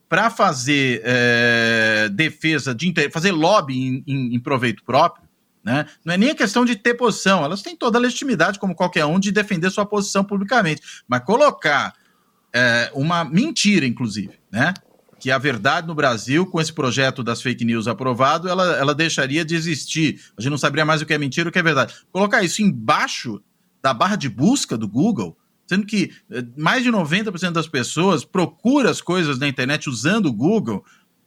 Para 0.10 0.32
fazer 0.32 1.02
é, 1.06 2.10
defesa, 2.12 2.74
de 2.74 2.92
fazer 3.12 3.32
lobby 3.32 3.78
em, 3.78 4.04
em, 4.08 4.36
em 4.36 4.40
proveito 4.40 4.84
próprio, 4.84 5.30
né? 5.64 5.86
Não 6.04 6.16
é 6.16 6.18
nem 6.18 6.32
a 6.32 6.36
questão 6.36 6.66
de 6.66 6.76
ter 6.76 6.96
posição, 6.96 7.44
elas 7.44 7.62
têm 7.62 7.76
toda 7.76 8.00
a 8.00 8.02
legitimidade, 8.02 8.58
como 8.58 8.74
qualquer 8.74 9.06
um, 9.06 9.20
de 9.20 9.32
defender 9.32 9.70
sua 9.70 9.86
posição 9.86 10.24
publicamente. 10.24 10.82
Mas 11.08 11.24
colocar 11.24 11.94
é, 12.52 12.92
uma 12.96 13.24
mentira, 13.24 13.86
inclusive, 13.86 14.40
né? 14.52 14.74
Que 15.20 15.32
a 15.32 15.38
verdade 15.38 15.88
no 15.88 15.94
Brasil, 15.94 16.46
com 16.46 16.62
esse 16.62 16.72
projeto 16.72 17.24
das 17.24 17.42
fake 17.42 17.66
news 17.66 17.88
aprovado, 17.88 18.48
ela, 18.48 18.78
ela 18.78 18.96
deixaria 18.96 19.44
de 19.44 19.56
existir. 19.56 20.22
A 20.38 20.42
gente 20.42 20.52
não 20.52 20.58
saberia 20.58 20.86
mais 20.86 21.02
o 21.02 21.06
que 21.06 21.14
é 21.14 21.18
mentira 21.18 21.48
e 21.48 21.50
o 21.50 21.52
que 21.52 21.60
é 21.60 21.64
verdade. 21.64 21.94
Colocar 22.12 22.42
isso 22.42 22.62
embaixo 22.62 23.42
da 23.82 23.94
barra 23.94 24.16
de 24.16 24.30
busca 24.30 24.78
do 24.78 24.88
Google, 24.88 25.38
sendo 25.68 25.86
que 25.86 26.12
eh, 26.32 26.44
mais 26.58 26.84
de 26.84 26.90
90% 26.90 27.52
das 27.52 27.68
pessoas 27.68 28.24
procura 28.24 28.90
as 28.90 29.02
coisas 29.02 29.38
na 29.38 29.48
internet 29.48 29.90
usando 29.90 30.28
o 30.28 30.34
Google, 30.34 30.84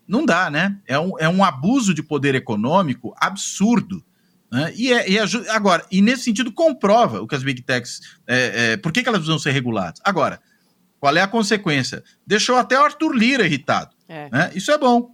não 0.07 0.27
dá, 0.27 0.51
né? 0.51 0.79
É 0.87 0.99
um, 0.99 1.19
é 1.19 1.29
um 1.29 1.45
abuso 1.45 1.95
de 1.95 2.03
poder 2.03 2.35
econômico 2.35 3.15
absurdo. 3.19 4.05
Né? 4.51 4.73
E, 4.77 4.93
é, 4.93 5.11
e 5.11 5.19
agora, 5.49 5.87
e 5.91 6.03
nesse 6.03 6.25
sentido 6.25 6.53
comprova 6.53 7.23
o 7.23 7.27
que 7.27 7.35
as 7.35 7.43
big 7.43 7.63
techs, 7.63 8.01
é, 8.27 8.77
por 8.77 8.93
que, 8.93 9.03
que 9.03 9.09
elas 9.09 9.21
precisam 9.21 9.39
ser 9.39 9.53
reguladas? 9.53 10.01
Agora, 10.05 10.41
qual 11.03 11.17
é 11.17 11.21
a 11.21 11.27
consequência? 11.27 12.05
Deixou 12.25 12.55
até 12.55 12.79
o 12.79 12.85
Arthur 12.85 13.13
Lira 13.13 13.45
irritado. 13.45 13.91
É. 14.09 14.29
Né? 14.31 14.53
Isso 14.55 14.71
é 14.71 14.79
bom. 14.79 15.13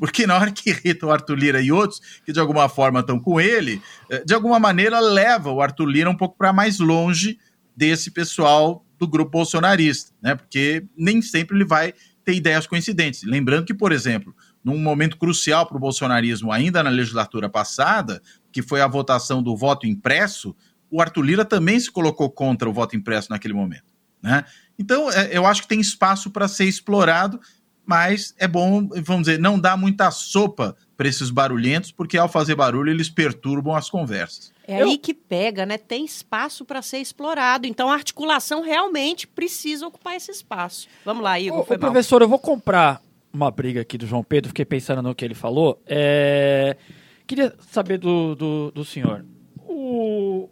Porque 0.00 0.26
na 0.26 0.34
hora 0.34 0.50
que 0.50 0.70
irrita 0.70 1.04
o 1.04 1.10
Arthur 1.10 1.34
Lira 1.34 1.60
e 1.60 1.70
outros 1.70 2.00
que 2.24 2.32
de 2.32 2.40
alguma 2.40 2.70
forma 2.70 3.00
estão 3.00 3.20
com 3.20 3.38
ele, 3.38 3.82
eh, 4.10 4.24
de 4.24 4.32
alguma 4.32 4.58
maneira 4.58 4.98
leva 4.98 5.50
o 5.50 5.60
Arthur 5.60 5.84
Lira 5.84 6.08
um 6.08 6.16
pouco 6.16 6.38
para 6.38 6.54
mais 6.54 6.78
longe 6.78 7.38
desse 7.76 8.10
pessoal 8.10 8.82
do 8.98 9.06
grupo 9.06 9.32
bolsonarista, 9.32 10.10
né? 10.22 10.34
Porque 10.34 10.86
nem 10.96 11.20
sempre 11.20 11.54
ele 11.54 11.66
vai 11.66 11.92
ter 12.24 12.32
ideias 12.32 12.66
coincidentes. 12.66 13.22
Lembrando 13.22 13.66
que, 13.66 13.74
por 13.74 13.92
exemplo, 13.92 14.34
num 14.64 14.78
momento 14.78 15.18
crucial 15.18 15.66
para 15.66 15.76
o 15.76 15.80
bolsonarismo, 15.80 16.50
ainda 16.50 16.82
na 16.82 16.88
legislatura 16.88 17.50
passada, 17.50 18.22
que 18.50 18.62
foi 18.62 18.80
a 18.80 18.88
votação 18.88 19.42
do 19.42 19.54
voto 19.54 19.86
impresso, 19.86 20.56
o 20.90 20.98
Arthur 20.98 21.22
Lira 21.22 21.44
também 21.44 21.78
se 21.78 21.90
colocou 21.90 22.30
contra 22.30 22.66
o 22.66 22.72
voto 22.72 22.96
impresso 22.96 23.28
naquele 23.28 23.52
momento. 23.52 23.95
Né? 24.22 24.44
Então, 24.78 25.10
é, 25.10 25.36
eu 25.36 25.46
acho 25.46 25.62
que 25.62 25.68
tem 25.68 25.80
espaço 25.80 26.30
para 26.30 26.48
ser 26.48 26.64
explorado 26.64 27.40
mas 27.86 28.34
é 28.36 28.48
bom, 28.48 28.88
vamos 28.88 29.26
dizer, 29.26 29.38
não 29.38 29.58
dar 29.58 29.76
muita 29.78 30.10
sopa 30.10 30.76
para 30.96 31.06
esses 31.06 31.30
barulhentos, 31.30 31.92
porque 31.92 32.18
ao 32.18 32.28
fazer 32.28 32.56
barulho 32.56 32.90
eles 32.90 33.08
perturbam 33.08 33.76
as 33.76 33.88
conversas. 33.88 34.52
É 34.66 34.82
Eu... 34.82 34.88
aí 34.88 34.98
que 34.98 35.14
pega, 35.14 35.64
né? 35.64 35.78
Tem 35.78 36.04
espaço 36.04 36.64
para 36.64 36.82
ser 36.82 36.98
explorado. 36.98 37.66
Então 37.66 37.88
a 37.88 37.94
articulação 37.94 38.60
realmente 38.62 39.26
precisa 39.28 39.86
ocupar 39.86 40.16
esse 40.16 40.32
espaço. 40.32 40.88
Vamos 41.04 41.22
lá, 41.22 41.38
Igor. 41.38 41.58
Ô, 41.58 41.74
ô 41.74 41.78
professor, 41.78 42.20
eu 42.22 42.28
vou 42.28 42.40
comprar 42.40 43.00
uma 43.32 43.50
briga 43.52 43.82
aqui 43.82 43.96
do 43.96 44.06
João 44.06 44.24
Pedro, 44.24 44.48
fiquei 44.48 44.64
pensando 44.64 45.00
no 45.00 45.14
que 45.14 45.24
ele 45.24 45.34
falou. 45.34 45.80
É... 45.86 46.76
Queria 47.24 47.54
saber 47.70 47.98
do, 47.98 48.34
do, 48.34 48.70
do 48.72 48.84
senhor. 48.84 49.24
O, 49.68 50.48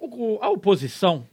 o, 0.00 0.38
a 0.40 0.48
oposição 0.48 1.26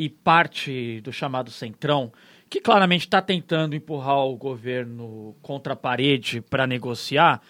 e 0.00 0.08
parte 0.08 1.02
do 1.02 1.12
chamado 1.12 1.50
Centrão 1.50 2.10
que 2.48 2.58
claramente 2.58 3.02
está 3.02 3.20
tentando 3.20 3.76
empurrar 3.76 4.24
o 4.24 4.34
governo 4.34 5.36
contra 5.42 5.74
a 5.74 5.76
parede 5.76 6.40
para 6.40 6.66
negociar. 6.66 7.42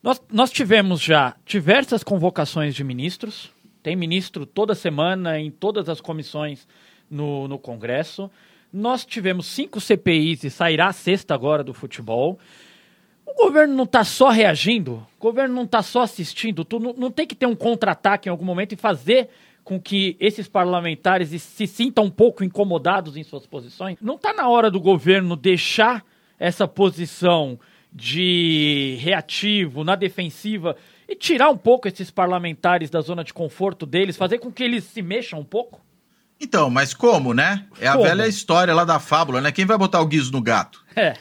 Nós, 0.00 0.22
nós 0.32 0.52
tivemos 0.52 1.00
já 1.00 1.34
diversas 1.44 2.04
convocações 2.04 2.76
de 2.76 2.84
ministros, 2.84 3.50
tem 3.82 3.96
ministro 3.96 4.46
toda 4.46 4.76
semana 4.76 5.40
em 5.40 5.50
todas 5.50 5.88
as 5.88 6.00
comissões 6.00 6.68
no, 7.10 7.48
no 7.48 7.58
Congresso. 7.58 8.30
Nós 8.72 9.04
tivemos 9.04 9.46
cinco 9.46 9.80
CPIs 9.80 10.44
e 10.44 10.50
sairá 10.50 10.86
a 10.86 10.92
sexta 10.92 11.34
agora 11.34 11.64
do 11.64 11.74
futebol. 11.74 12.38
O 13.26 13.34
governo 13.34 13.74
não 13.74 13.84
está 13.84 14.04
só 14.04 14.28
reagindo, 14.28 15.04
o 15.18 15.20
governo 15.20 15.52
não 15.52 15.64
está 15.64 15.82
só 15.82 16.02
assistindo, 16.02 16.64
tu 16.64 16.78
não, 16.78 16.92
não 16.92 17.10
tem 17.10 17.26
que 17.26 17.34
ter 17.34 17.46
um 17.46 17.56
contra-ataque 17.56 18.28
em 18.28 18.30
algum 18.30 18.44
momento 18.44 18.72
e 18.72 18.76
fazer 18.76 19.30
com 19.64 19.80
que 19.80 20.16
esses 20.18 20.48
parlamentares 20.48 21.30
se 21.40 21.66
sintam 21.66 22.04
um 22.04 22.10
pouco 22.10 22.44
incomodados 22.44 23.16
em 23.16 23.22
suas 23.22 23.46
posições? 23.46 23.98
Não 24.00 24.16
está 24.16 24.32
na 24.32 24.48
hora 24.48 24.70
do 24.70 24.80
governo 24.80 25.36
deixar 25.36 26.04
essa 26.38 26.66
posição 26.66 27.58
de 27.92 28.96
reativo, 29.00 29.84
na 29.84 29.94
defensiva, 29.94 30.76
e 31.08 31.14
tirar 31.14 31.50
um 31.50 31.56
pouco 31.56 31.86
esses 31.86 32.10
parlamentares 32.10 32.90
da 32.90 33.00
zona 33.00 33.22
de 33.22 33.34
conforto 33.34 33.84
deles, 33.84 34.16
fazer 34.16 34.38
com 34.38 34.50
que 34.50 34.64
eles 34.64 34.84
se 34.84 35.02
mexam 35.02 35.40
um 35.40 35.44
pouco? 35.44 35.80
Então, 36.40 36.68
mas 36.68 36.92
como, 36.92 37.32
né? 37.32 37.66
É 37.78 37.86
a 37.86 37.92
como? 37.92 38.04
velha 38.04 38.26
história 38.26 38.74
lá 38.74 38.84
da 38.84 38.98
fábula, 38.98 39.40
né? 39.40 39.52
Quem 39.52 39.64
vai 39.64 39.78
botar 39.78 40.00
o 40.00 40.06
guiso 40.06 40.32
no 40.32 40.40
gato? 40.40 40.84
É. 40.96 41.14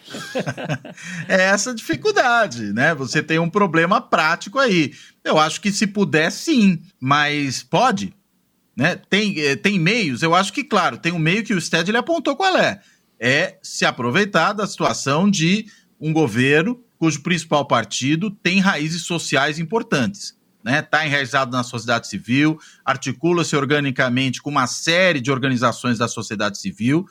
é 1.30 1.44
essa 1.44 1.76
dificuldade, 1.76 2.74
né? 2.74 2.96
Você 2.96 3.22
tem 3.22 3.38
um 3.38 3.50
problema 3.50 4.02
prático 4.02 4.58
aí. 4.58 4.94
Eu 5.24 5.38
acho 5.38 5.62
que 5.62 5.72
se 5.72 5.86
puder, 5.86 6.32
sim, 6.32 6.82
mas 7.00 7.62
pode? 7.62 8.16
Né? 8.82 8.96
Tem, 8.96 9.40
eh, 9.40 9.56
tem 9.56 9.78
meios, 9.78 10.24
eu 10.24 10.34
acho 10.34 10.52
que, 10.52 10.64
claro, 10.64 10.98
tem 10.98 11.12
um 11.12 11.20
meio 11.20 11.44
que 11.44 11.54
o 11.54 11.62
Sted 11.62 11.92
ele 11.92 12.00
apontou 12.00 12.36
qual 12.36 12.58
é. 12.58 12.82
É 13.20 13.60
se 13.62 13.86
aproveitar 13.86 14.54
da 14.54 14.66
situação 14.66 15.30
de 15.30 15.68
um 16.00 16.12
governo 16.12 16.84
cujo 16.98 17.22
principal 17.22 17.68
partido 17.68 18.32
tem 18.32 18.60
raízes 18.60 19.04
sociais 19.04 19.60
importantes. 19.60 20.36
Está 20.58 20.72
né? 20.72 20.82
Tá 20.82 21.06
enraizado 21.06 21.52
na 21.52 21.62
sociedade 21.62 22.08
civil, 22.08 22.58
articula-se 22.84 23.56
organicamente 23.56 24.42
com 24.42 24.50
uma 24.50 24.66
série 24.66 25.22
de 25.22 25.32
organizações 25.32 26.00
da 26.00 26.08
sociedade 26.08 26.58
civil, 26.58 27.06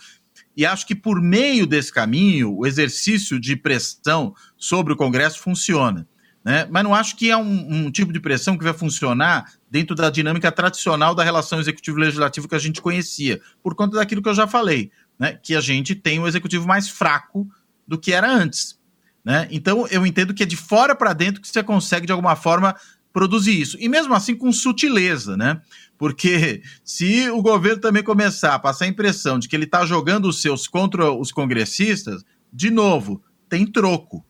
e 0.57 0.67
acho 0.67 0.85
que 0.85 0.97
por 0.97 1.23
meio 1.23 1.69
desse 1.69 1.93
caminho, 1.93 2.53
o 2.53 2.67
exercício 2.67 3.39
de 3.39 3.55
pressão 3.55 4.35
sobre 4.57 4.93
o 4.93 4.97
Congresso 4.97 5.39
funciona. 5.39 6.05
Né? 6.45 6.67
Mas 6.71 6.83
não 6.83 6.95
acho 6.95 7.17
que 7.17 7.31
é 7.31 7.37
um, 7.37 7.87
um, 7.87 7.91
tipo 7.91 8.13
de 8.13 8.21
pressão 8.21 8.57
que 8.57 8.65
vai 8.65 8.73
funcionar 8.73 9.53
dentro 9.71 9.95
da 9.95 10.09
dinâmica 10.09 10.51
tradicional 10.51 11.15
da 11.15 11.23
relação 11.23 11.61
executivo-legislativo 11.61 12.49
que 12.49 12.55
a 12.55 12.59
gente 12.59 12.81
conhecia, 12.81 13.41
por 13.63 13.75
conta 13.75 13.97
daquilo 13.97 14.23
que 14.23 14.29
eu 14.29 14.35
já 14.35 14.47
falei, 14.47 14.91
né? 15.19 15.39
que 15.43 15.55
a 15.55 15.61
gente 15.61 15.95
tem 15.95 16.19
um 16.19 16.27
executivo 16.27 16.67
mais 16.67 16.89
fraco 16.89 17.47
do 17.87 17.99
que 17.99 18.13
era 18.13 18.31
antes. 18.31 18.79
Né? 19.23 19.49
Então, 19.51 19.87
eu 19.89 20.07
entendo 20.07 20.33
que 20.33 20.43
é 20.43 20.47
de 20.47 20.57
fora 20.57 20.95
para 20.95 21.13
dentro 21.13 21.43
que 21.43 21.49
você 21.49 21.63
consegue, 21.63 22.07
de 22.07 22.13
alguma 22.13 22.35
forma, 22.35 22.75
produzir 23.13 23.61
isso. 23.61 23.77
E 23.79 23.89
mesmo 23.89 24.15
assim, 24.15 24.35
com 24.35 24.51
sutileza, 24.51 25.37
né? 25.37 25.61
Porque 25.99 26.63
se 26.83 27.29
o 27.29 27.43
governo 27.43 27.81
também 27.81 28.03
começar 28.03 28.55
a 28.55 28.59
passar 28.59 28.87
a 28.87 28.89
impressão 28.89 29.39
de 29.39 29.49
que 29.49 29.55
ele 29.55 29.65
está 29.65 29.85
jogando 29.85 30.27
os 30.27 30.41
seus 30.41 30.67
contra 30.67 31.13
os 31.13 31.31
congressistas, 31.31 32.25
de 32.51 32.71
novo, 32.71 33.23
tem 33.49 33.67
troco 33.67 34.25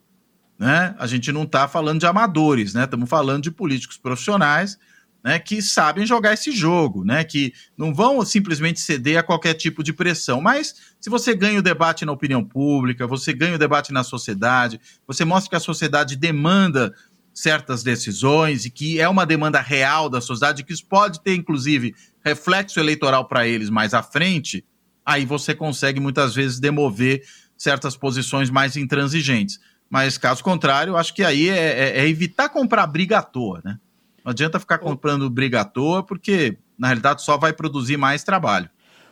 né? 0.61 0.95
A 0.99 1.07
gente 1.07 1.33
não 1.33 1.45
está 1.45 1.67
falando 1.67 2.01
de 2.01 2.07
amadores, 2.07 2.75
né? 2.75 2.85
Estamos 2.85 3.09
falando 3.09 3.45
de 3.45 3.51
políticos 3.51 3.97
profissionais, 3.97 4.79
né? 5.25 5.39
Que 5.39 5.63
sabem 5.63 6.05
jogar 6.05 6.35
esse 6.35 6.53
jogo, 6.53 7.03
né? 7.03 7.25
Que 7.25 7.55
não 7.79 7.95
vão 7.95 8.23
simplesmente 8.27 8.79
ceder 8.79 9.19
a 9.19 9.23
qualquer 9.23 9.55
tipo 9.55 9.83
de 9.83 9.95
pressão. 9.95 10.39
Mas 10.39 10.75
se 11.01 11.09
você 11.09 11.35
ganha 11.35 11.61
o 11.61 11.63
debate 11.63 12.05
na 12.05 12.13
opinião 12.13 12.45
pública, 12.45 13.07
você 13.07 13.33
ganha 13.33 13.55
o 13.55 13.59
debate 13.59 13.91
na 13.91 14.05
sociedade, 14.05 14.79
você 15.07 15.25
mostra 15.25 15.49
que 15.49 15.57
a 15.57 15.61
sociedade 15.61 16.15
demanda 16.15 16.95
certas 17.33 17.83
decisões 17.83 18.67
e 18.67 18.71
que 18.71 19.01
é 19.01 19.09
uma 19.09 19.25
demanda 19.25 19.63
real 19.63 20.11
da 20.11 20.21
sociedade, 20.21 20.63
que 20.63 20.75
isso 20.75 20.85
pode 20.85 21.23
ter, 21.23 21.35
inclusive, 21.35 21.95
reflexo 22.23 22.79
eleitoral 22.79 23.27
para 23.27 23.49
eles 23.49 23.71
mais 23.71 23.95
à 23.95 24.03
frente, 24.03 24.63
aí 25.07 25.25
você 25.25 25.55
consegue 25.55 26.01
muitas 26.01 26.35
vezes 26.35 26.61
demover 26.61 27.23
certas 27.57 27.97
posições 27.97 28.51
mais 28.51 28.77
intransigentes. 28.77 29.59
Mas 29.91 30.17
caso 30.17 30.45
contrário, 30.45 30.97
acho 30.97 31.13
que 31.13 31.25
aí 31.25 31.49
é, 31.49 31.57
é, 31.57 31.99
é, 31.99 32.09
evitar 32.09 32.49
comprar 32.49 32.87
briga 32.87 33.19
à 33.19 33.23
toa, 33.23 33.61
né? 33.65 33.79
Não 34.25 34.31
adianta 34.31 34.61
ficar 34.61 34.79
comprando 34.79 35.29
briga 35.29 35.63
à 35.63 35.65
toa, 35.65 36.05
porque 36.05 36.57
na 36.79 36.87
realidade 36.87 37.23
só 37.23 37.37
vai 37.37 37.53
produzir 37.53 37.97
mais 37.97 38.23
trabalho. 38.23 38.71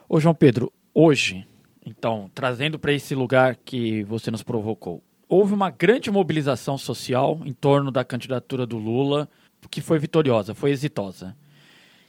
Ô 0.08 0.20
João 0.20 0.34
Pedro, 0.34 0.72
hoje, 0.94 1.44
então, 1.84 2.30
trazendo 2.32 2.78
para 2.78 2.92
esse 2.92 3.14
lugar 3.14 3.56
que 3.56 4.04
você 4.04 4.30
nos 4.30 4.44
provocou, 4.44 5.02
houve 5.28 5.52
uma 5.52 5.68
grande 5.68 6.10
mobilização 6.10 6.78
social 6.78 7.40
em 7.44 7.52
torno 7.52 7.90
da 7.90 8.04
candidatura 8.04 8.64
do 8.64 8.78
Lula, 8.78 9.28
que 9.70 9.80
foi 9.80 9.98
vitoriosa, 9.98 10.54
foi 10.54 10.70
exitosa. 10.70 11.36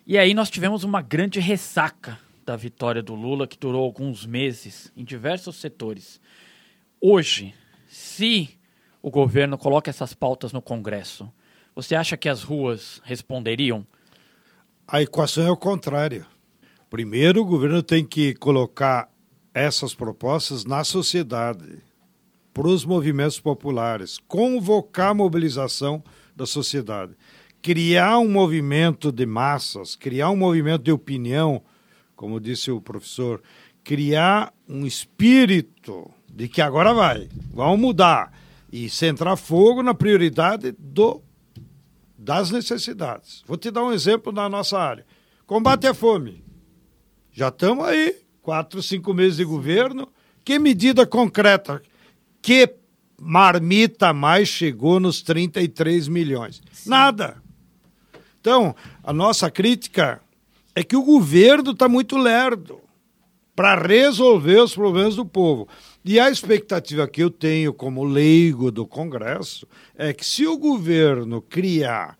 E 0.05 0.17
aí 0.17 0.33
nós 0.33 0.49
tivemos 0.49 0.83
uma 0.83 1.01
grande 1.01 1.39
ressaca 1.39 2.19
da 2.45 2.55
vitória 2.55 3.01
do 3.01 3.15
Lula, 3.15 3.47
que 3.47 3.57
durou 3.57 3.83
alguns 3.83 4.25
meses 4.25 4.91
em 4.95 5.03
diversos 5.03 5.55
setores. 5.55 6.21
Hoje, 7.01 7.53
se 7.87 8.58
o 9.01 9.09
governo 9.09 9.57
coloca 9.57 9.89
essas 9.89 10.13
pautas 10.13 10.51
no 10.51 10.61
Congresso, 10.61 11.31
você 11.75 11.95
acha 11.95 12.17
que 12.17 12.27
as 12.27 12.43
ruas 12.43 13.01
responderiam? 13.03 13.85
A 14.87 15.01
equação 15.01 15.45
é 15.45 15.51
o 15.51 15.57
contrário. 15.57 16.25
Primeiro, 16.89 17.41
o 17.41 17.45
governo 17.45 17.81
tem 17.81 18.03
que 18.03 18.33
colocar 18.33 19.09
essas 19.53 19.93
propostas 19.93 20.65
na 20.65 20.83
sociedade, 20.83 21.81
para 22.53 22.67
os 22.67 22.83
movimentos 22.83 23.39
populares, 23.39 24.17
convocar 24.27 25.11
a 25.11 25.13
mobilização 25.13 26.03
da 26.35 26.45
sociedade, 26.45 27.13
criar 27.61 28.19
um 28.19 28.29
movimento 28.29 29.11
de 29.11 29.25
massas, 29.25 29.95
criar 29.95 30.29
um 30.31 30.35
movimento 30.35 30.83
de 30.83 30.91
opinião, 30.91 31.61
como 32.15 32.39
disse 32.39 32.71
o 32.71 32.81
professor, 32.81 33.41
criar 33.83 34.53
um 34.67 34.85
espírito 34.85 36.11
de 36.27 36.49
que 36.49 36.61
agora 36.61 36.93
vai, 36.93 37.29
vamos 37.53 37.79
mudar 37.79 38.31
e 38.71 38.89
centrar 38.89 39.35
fogo 39.37 39.81
na 39.81 39.93
prioridade 39.93 40.73
do, 40.77 41.21
das 42.17 42.51
necessidades. 42.51 43.43
Vou 43.47 43.57
te 43.57 43.71
dar 43.71 43.83
um 43.83 43.91
exemplo 43.91 44.31
na 44.31 44.47
nossa 44.47 44.77
área. 44.77 45.05
Combate 45.45 45.87
à 45.87 45.93
fome. 45.93 46.43
Já 47.31 47.47
estamos 47.47 47.85
aí, 47.85 48.15
quatro, 48.41 48.81
cinco 48.83 49.13
meses 49.13 49.37
de 49.37 49.45
governo. 49.45 50.07
Que 50.43 50.59
medida 50.59 51.05
concreta? 51.05 51.81
Que 52.41 52.75
marmita 53.19 54.13
mais 54.13 54.47
chegou 54.47 54.99
nos 54.99 55.21
33 55.21 56.07
milhões? 56.07 56.61
Sim. 56.71 56.89
Nada. 56.89 57.41
Então, 58.39 58.75
a 59.03 59.11
nossa 59.11 59.49
crítica 59.51 60.21
é 60.75 60.83
que 60.83 60.95
o 60.95 61.03
governo 61.03 61.71
está 61.71 61.89
muito 61.89 62.17
lerdo. 62.17 62.79
para 63.55 63.75
resolver 63.75 64.61
os 64.61 64.73
problemas 64.73 65.17
do 65.17 65.25
povo. 65.25 65.67
E 66.03 66.19
a 66.19 66.29
expectativa 66.29 67.07
que 67.07 67.21
eu 67.21 67.29
tenho 67.29 67.73
como 67.73 68.03
leigo 68.03 68.71
do 68.71 68.87
Congresso 68.87 69.67
é 69.97 70.13
que 70.13 70.25
se 70.25 70.47
o 70.47 70.57
governo 70.57 71.41
criar 71.41 72.17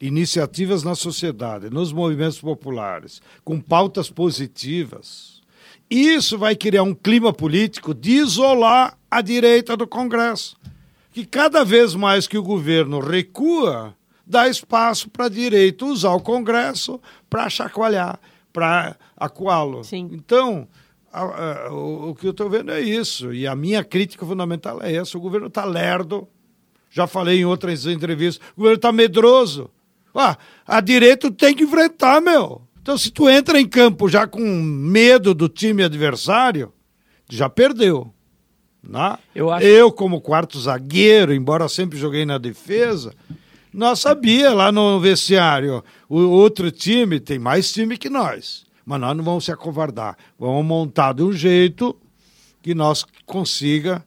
iniciativas 0.00 0.82
na 0.82 0.94
sociedade, 0.94 1.70
nos 1.70 1.92
movimentos 1.92 2.40
populares, 2.40 3.22
com 3.44 3.60
pautas 3.60 4.10
positivas, 4.10 5.40
isso 5.88 6.36
vai 6.36 6.56
criar 6.56 6.82
um 6.82 6.94
clima 6.94 7.32
político 7.32 7.94
de 7.94 8.12
isolar 8.12 8.98
a 9.10 9.20
direita 9.20 9.76
do 9.76 9.86
Congresso. 9.86 10.56
Que 11.12 11.24
cada 11.24 11.64
vez 11.64 11.94
mais 11.94 12.26
que 12.26 12.36
o 12.36 12.42
governo 12.42 12.98
recua, 12.98 13.94
dá 14.26 14.48
espaço 14.48 15.08
para 15.08 15.26
a 15.26 15.28
direita 15.28 15.84
usar 15.84 16.14
o 16.14 16.20
Congresso 16.20 17.00
para 17.28 17.48
chacoalhar, 17.48 18.18
para 18.52 18.96
acuá-lo. 19.16 19.82
Então, 19.92 20.66
o, 21.70 22.14
que 22.14 22.26
eu 22.26 22.30
estou 22.30 22.48
vendo 22.48 22.72
é 22.72 22.80
isso. 22.80 23.32
E 23.32 23.46
a 23.46 23.54
minha 23.54 23.84
crítica 23.84 24.24
fundamental 24.24 24.80
é 24.82 24.94
essa. 24.94 25.18
O 25.18 25.20
governo 25.20 25.48
está 25.48 25.64
lerdo. 25.64 26.26
Já 26.90 27.06
falei 27.06 27.40
em 27.40 27.44
outras 27.44 27.86
entrevistas. 27.86 28.44
O 28.56 28.60
governo 28.60 28.76
está 28.76 28.92
medroso. 28.92 29.70
Ah, 30.14 30.36
a 30.66 30.80
direita 30.80 31.30
tem 31.30 31.54
que 31.54 31.64
enfrentar, 31.64 32.20
meu. 32.20 32.62
Então, 32.80 32.98
se 32.98 33.10
tu 33.10 33.28
entra 33.28 33.60
em 33.60 33.66
campo 33.66 34.08
já 34.08 34.26
com 34.26 34.40
medo 34.40 35.34
do 35.34 35.48
time 35.48 35.82
adversário, 35.82 36.72
já 37.30 37.48
perdeu. 37.48 38.12
Né? 38.82 39.16
Eu, 39.34 39.50
acho... 39.50 39.64
eu, 39.64 39.92
como 39.92 40.20
quarto 40.20 40.58
zagueiro, 40.58 41.32
embora 41.32 41.68
sempre 41.68 41.98
joguei 41.98 42.26
na 42.26 42.38
defesa, 42.38 43.14
nós 43.72 44.00
sabia 44.00 44.52
lá 44.52 44.72
no 44.72 45.00
vestiário, 45.00 45.82
o 46.08 46.18
outro 46.18 46.70
time 46.70 47.20
tem 47.20 47.38
mais 47.38 47.72
time 47.72 47.96
que 47.96 48.10
nós, 48.10 48.64
mas 48.84 49.00
nós 49.00 49.16
não 49.16 49.24
vamos 49.24 49.44
se 49.44 49.52
acovardar. 49.52 50.16
Vamos 50.38 50.64
montar 50.64 51.12
de 51.14 51.22
um 51.22 51.32
jeito 51.32 51.96
que 52.62 52.74
nós 52.74 53.04
consiga 53.26 54.04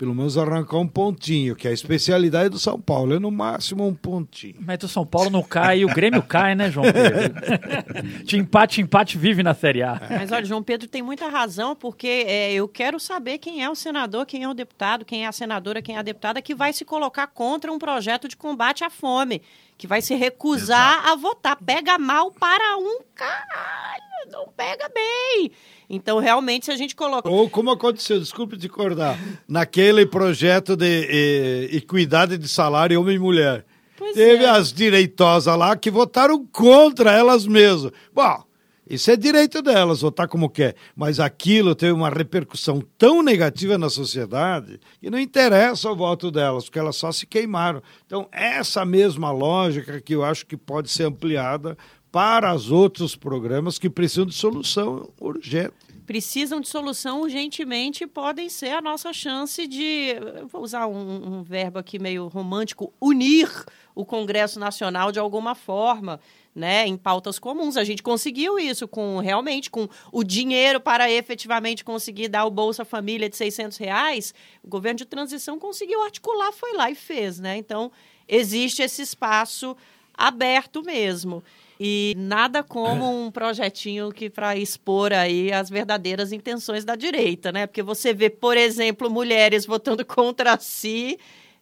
pelo 0.00 0.14
menos 0.14 0.38
arrancar 0.38 0.78
um 0.78 0.88
pontinho, 0.88 1.54
que 1.54 1.68
é 1.68 1.70
a 1.70 1.74
especialidade 1.74 2.48
do 2.48 2.58
São 2.58 2.80
Paulo, 2.80 3.14
é 3.14 3.18
no 3.18 3.30
máximo 3.30 3.86
um 3.86 3.94
pontinho. 3.94 4.54
Mas 4.58 4.82
o 4.82 4.88
São 4.88 5.04
Paulo 5.04 5.28
não 5.28 5.42
cai 5.42 5.80
e 5.80 5.84
o 5.84 5.88
Grêmio 5.88 6.22
cai, 6.22 6.54
né, 6.54 6.70
João 6.70 6.86
Pedro? 6.90 7.34
de 8.24 8.38
empate, 8.38 8.80
empate 8.80 9.18
vive 9.18 9.42
na 9.42 9.52
Série 9.52 9.82
A. 9.82 10.00
Mas 10.08 10.32
olha, 10.32 10.46
João 10.46 10.62
Pedro 10.62 10.88
tem 10.88 11.02
muita 11.02 11.28
razão, 11.28 11.76
porque 11.76 12.24
é, 12.26 12.50
eu 12.50 12.66
quero 12.66 12.98
saber 12.98 13.36
quem 13.36 13.62
é 13.62 13.68
o 13.68 13.74
senador, 13.74 14.24
quem 14.24 14.42
é 14.42 14.48
o 14.48 14.54
deputado, 14.54 15.04
quem 15.04 15.26
é 15.26 15.28
a 15.28 15.32
senadora, 15.32 15.82
quem 15.82 15.96
é 15.96 15.98
a 15.98 16.02
deputada 16.02 16.40
que 16.40 16.54
vai 16.54 16.72
se 16.72 16.82
colocar 16.82 17.26
contra 17.26 17.70
um 17.70 17.78
projeto 17.78 18.26
de 18.26 18.38
combate 18.38 18.82
à 18.82 18.88
fome, 18.88 19.42
que 19.80 19.86
vai 19.86 20.02
se 20.02 20.14
recusar 20.14 20.98
Exato. 20.98 21.08
a 21.08 21.16
votar. 21.16 21.56
Pega 21.56 21.98
mal 21.98 22.30
para 22.30 22.76
um 22.76 23.00
caralho, 23.14 24.30
não 24.30 24.46
pega 24.54 24.90
bem. 24.90 25.50
Então, 25.88 26.18
realmente, 26.18 26.66
se 26.66 26.70
a 26.70 26.76
gente 26.76 26.94
coloca. 26.94 27.26
Ou 27.30 27.48
como 27.48 27.70
aconteceu, 27.70 28.20
desculpe 28.20 28.58
te 28.58 28.66
acordar, 28.66 29.18
naquele 29.48 30.04
projeto 30.04 30.76
de 30.76 30.84
eh, 30.84 31.76
equidade 31.76 32.36
de 32.36 32.46
salário 32.46 33.00
homem 33.00 33.16
e 33.16 33.18
mulher. 33.18 33.64
Pois 33.96 34.14
Teve 34.14 34.44
é. 34.44 34.50
as 34.50 34.70
direitosas 34.70 35.56
lá 35.56 35.74
que 35.74 35.90
votaram 35.90 36.46
contra 36.52 37.10
elas 37.12 37.46
mesmas. 37.46 37.90
Bom, 38.12 38.44
isso 38.90 39.08
é 39.08 39.16
direito 39.16 39.62
delas, 39.62 40.00
votar 40.00 40.26
como 40.26 40.50
quer. 40.50 40.74
Mas 40.96 41.20
aquilo 41.20 41.76
teve 41.76 41.92
uma 41.92 42.10
repercussão 42.10 42.82
tão 42.98 43.22
negativa 43.22 43.78
na 43.78 43.88
sociedade 43.88 44.80
que 45.00 45.08
não 45.08 45.18
interessa 45.18 45.88
o 45.88 45.94
voto 45.94 46.28
delas, 46.28 46.64
porque 46.64 46.78
elas 46.80 46.96
só 46.96 47.12
se 47.12 47.24
queimaram. 47.24 47.80
Então, 48.04 48.28
essa 48.32 48.84
mesma 48.84 49.30
lógica 49.30 50.00
que 50.00 50.12
eu 50.12 50.24
acho 50.24 50.44
que 50.44 50.56
pode 50.56 50.90
ser 50.90 51.04
ampliada 51.04 51.78
para 52.10 52.52
os 52.52 52.72
outros 52.72 53.14
programas 53.14 53.78
que 53.78 53.88
precisam 53.88 54.26
de 54.26 54.34
solução 54.34 55.08
urgente. 55.20 55.72
Precisam 56.04 56.60
de 56.60 56.66
solução 56.66 57.20
urgentemente 57.20 58.04
podem 58.04 58.48
ser 58.48 58.70
a 58.70 58.82
nossa 58.82 59.12
chance 59.12 59.68
de, 59.68 60.16
vou 60.50 60.62
usar 60.62 60.88
um, 60.88 61.36
um 61.38 61.42
verbo 61.44 61.78
aqui 61.78 62.00
meio 62.00 62.26
romântico, 62.26 62.92
unir 63.00 63.48
o 63.94 64.04
Congresso 64.04 64.58
Nacional 64.58 65.12
de 65.12 65.20
alguma 65.20 65.54
forma. 65.54 66.18
Né, 66.60 66.86
em 66.86 66.94
pautas 66.94 67.38
comuns. 67.38 67.78
A 67.78 67.84
gente 67.84 68.02
conseguiu 68.02 68.58
isso 68.58 68.86
com 68.86 69.18
realmente 69.18 69.70
com 69.70 69.88
o 70.12 70.22
dinheiro 70.22 70.78
para 70.78 71.10
efetivamente 71.10 71.82
conseguir 71.82 72.28
dar 72.28 72.44
o 72.44 72.50
Bolsa 72.50 72.84
Família 72.84 73.30
de 73.30 73.36
600 73.38 73.78
reais. 73.78 74.34
O 74.62 74.68
governo 74.68 74.98
de 74.98 75.06
transição 75.06 75.58
conseguiu 75.58 76.02
articular, 76.02 76.52
foi 76.52 76.74
lá 76.74 76.90
e 76.90 76.94
fez. 76.94 77.40
Né? 77.40 77.56
Então, 77.56 77.90
existe 78.28 78.82
esse 78.82 79.00
espaço 79.00 79.74
aberto 80.12 80.82
mesmo. 80.82 81.42
E 81.80 82.14
nada 82.18 82.62
como 82.62 83.24
um 83.24 83.30
projetinho 83.30 84.12
que 84.12 84.28
para 84.28 84.54
expor 84.54 85.14
aí 85.14 85.50
as 85.50 85.70
verdadeiras 85.70 86.30
intenções 86.30 86.84
da 86.84 86.94
direita, 86.94 87.50
né? 87.50 87.66
Porque 87.66 87.82
você 87.82 88.12
vê, 88.12 88.28
por 88.28 88.54
exemplo, 88.54 89.08
mulheres 89.08 89.64
votando 89.64 90.04
contra 90.04 90.58
si, 90.58 91.18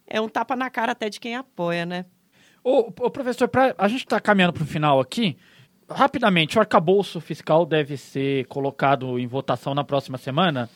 é 0.09 0.21
um 0.21 0.29
tapa 0.29 0.57
na 0.57 0.69
cara 0.69 0.91
até 0.91 1.09
de 1.09 1.21
quem 1.21 1.37
apoia, 1.37 1.87
né? 1.87 2.05
Ô, 2.69 2.93
ô 3.01 3.11
professor, 3.11 3.49
pra, 3.49 3.75
a 3.79 3.89
gente 3.89 4.01
está 4.01 4.21
caminhando 4.21 4.53
para 4.53 4.63
o 4.63 4.67
final 4.67 5.01
aqui. 5.01 5.39
Rapidamente, 5.89 6.59
o 6.59 6.61
arcabouço 6.61 7.19
fiscal 7.19 7.65
deve 7.65 7.97
ser 7.97 8.45
colocado 8.45 9.19
em 9.19 9.27
votação 9.27 9.75
na 9.75 9.83
próxima 9.83 10.19
semana. 10.19 10.69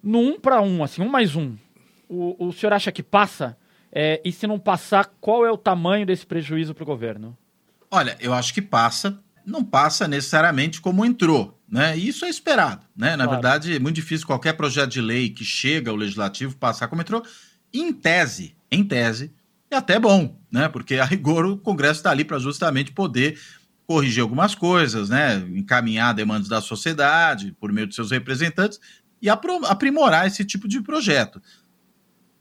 No 0.00 0.20
um 0.20 0.38
para 0.38 0.62
um, 0.62 0.84
assim, 0.84 1.02
um 1.02 1.08
mais 1.08 1.34
um. 1.34 1.56
O, 2.08 2.46
o 2.46 2.52
senhor 2.52 2.72
acha 2.72 2.92
que 2.92 3.02
passa? 3.02 3.58
É, 3.90 4.20
e 4.24 4.30
se 4.30 4.46
não 4.46 4.60
passar, 4.60 5.12
qual 5.20 5.44
é 5.44 5.50
o 5.50 5.56
tamanho 5.56 6.06
desse 6.06 6.24
prejuízo 6.24 6.72
para 6.72 6.84
o 6.84 6.86
governo? 6.86 7.36
Olha, 7.90 8.16
eu 8.20 8.32
acho 8.32 8.54
que 8.54 8.62
passa, 8.62 9.18
não 9.44 9.64
passa 9.64 10.06
necessariamente 10.06 10.80
como 10.80 11.04
entrou, 11.04 11.60
né? 11.68 11.98
E 11.98 12.06
isso 12.06 12.24
é 12.26 12.28
esperado, 12.28 12.86
né? 12.96 13.16
Na 13.16 13.24
claro. 13.24 13.30
verdade, 13.30 13.74
é 13.74 13.80
muito 13.80 13.96
difícil 13.96 14.24
qualquer 14.24 14.52
projeto 14.52 14.90
de 14.90 15.00
lei 15.00 15.30
que 15.30 15.44
chega 15.44 15.90
ao 15.90 15.96
legislativo 15.96 16.54
passar 16.56 16.86
como 16.86 17.02
entrou. 17.02 17.24
Em 17.74 17.92
tese, 17.92 18.54
em 18.70 18.84
tese, 18.84 19.32
é 19.70 19.76
até 19.76 19.98
bom, 19.98 20.38
né? 20.50 20.68
Porque 20.68 20.96
a 20.96 21.04
rigor 21.04 21.44
o 21.44 21.58
Congresso 21.58 22.00
está 22.00 22.10
ali 22.10 22.24
para 22.24 22.38
justamente 22.38 22.92
poder 22.92 23.38
corrigir 23.86 24.22
algumas 24.22 24.54
coisas, 24.54 25.08
né? 25.08 25.36
Encaminhar 25.54 26.14
demandas 26.14 26.48
da 26.48 26.60
sociedade 26.60 27.56
por 27.58 27.72
meio 27.72 27.86
de 27.86 27.94
seus 27.94 28.10
representantes 28.10 28.78
e 29.20 29.28
aprimorar 29.28 30.26
esse 30.26 30.44
tipo 30.44 30.68
de 30.68 30.80
projeto. 30.80 31.40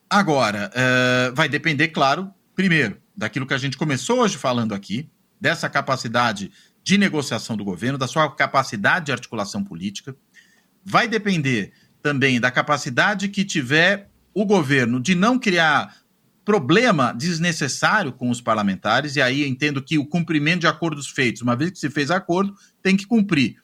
Agora, 0.10 0.72
uh, 0.72 1.36
vai 1.36 1.50
depender, 1.50 1.90
claro, 1.90 2.32
primeiro, 2.56 2.98
daquilo 3.16 3.46
que 3.46 3.54
a 3.54 3.58
gente 3.58 3.78
começou 3.78 4.20
hoje 4.20 4.38
falando 4.38 4.74
aqui, 4.74 5.10
dessa 5.40 5.70
capacidade 5.70 6.52
de 6.84 6.98
negociação 6.98 7.58
do 7.58 7.66
governo, 7.66 7.98
da 7.98 8.08
sua 8.08 8.34
capacidade 8.34 9.08
de 9.08 9.12
articulação 9.12 9.64
política. 9.64 10.16
Vai 10.84 11.08
depender 11.08 11.74
também 12.02 12.40
da 12.40 12.50
capacidade 12.50 13.28
que 13.28 13.44
tiver 13.44 14.10
o 14.34 14.46
governo 14.46 15.00
de 15.02 15.14
não 15.14 15.38
criar 15.38 15.96
problema 16.48 17.12
desnecessário 17.12 18.14
com 18.14 18.30
os 18.30 18.40
parlamentares, 18.40 19.18
e 19.18 19.22
aí 19.22 19.46
entendo 19.46 19.84
que 19.84 19.98
o 19.98 20.06
cumprimento 20.06 20.62
de 20.62 20.68
acordos 20.68 21.10
feitos, 21.10 21.42
uma 21.42 21.58
vez 21.58 21.72
que 21.72 21.78
se 21.78 21.90
fez 21.90 22.10
acordo, 22.10 22.56
tem 22.82 22.96
que 22.96 23.06
cumprir. 23.06 23.58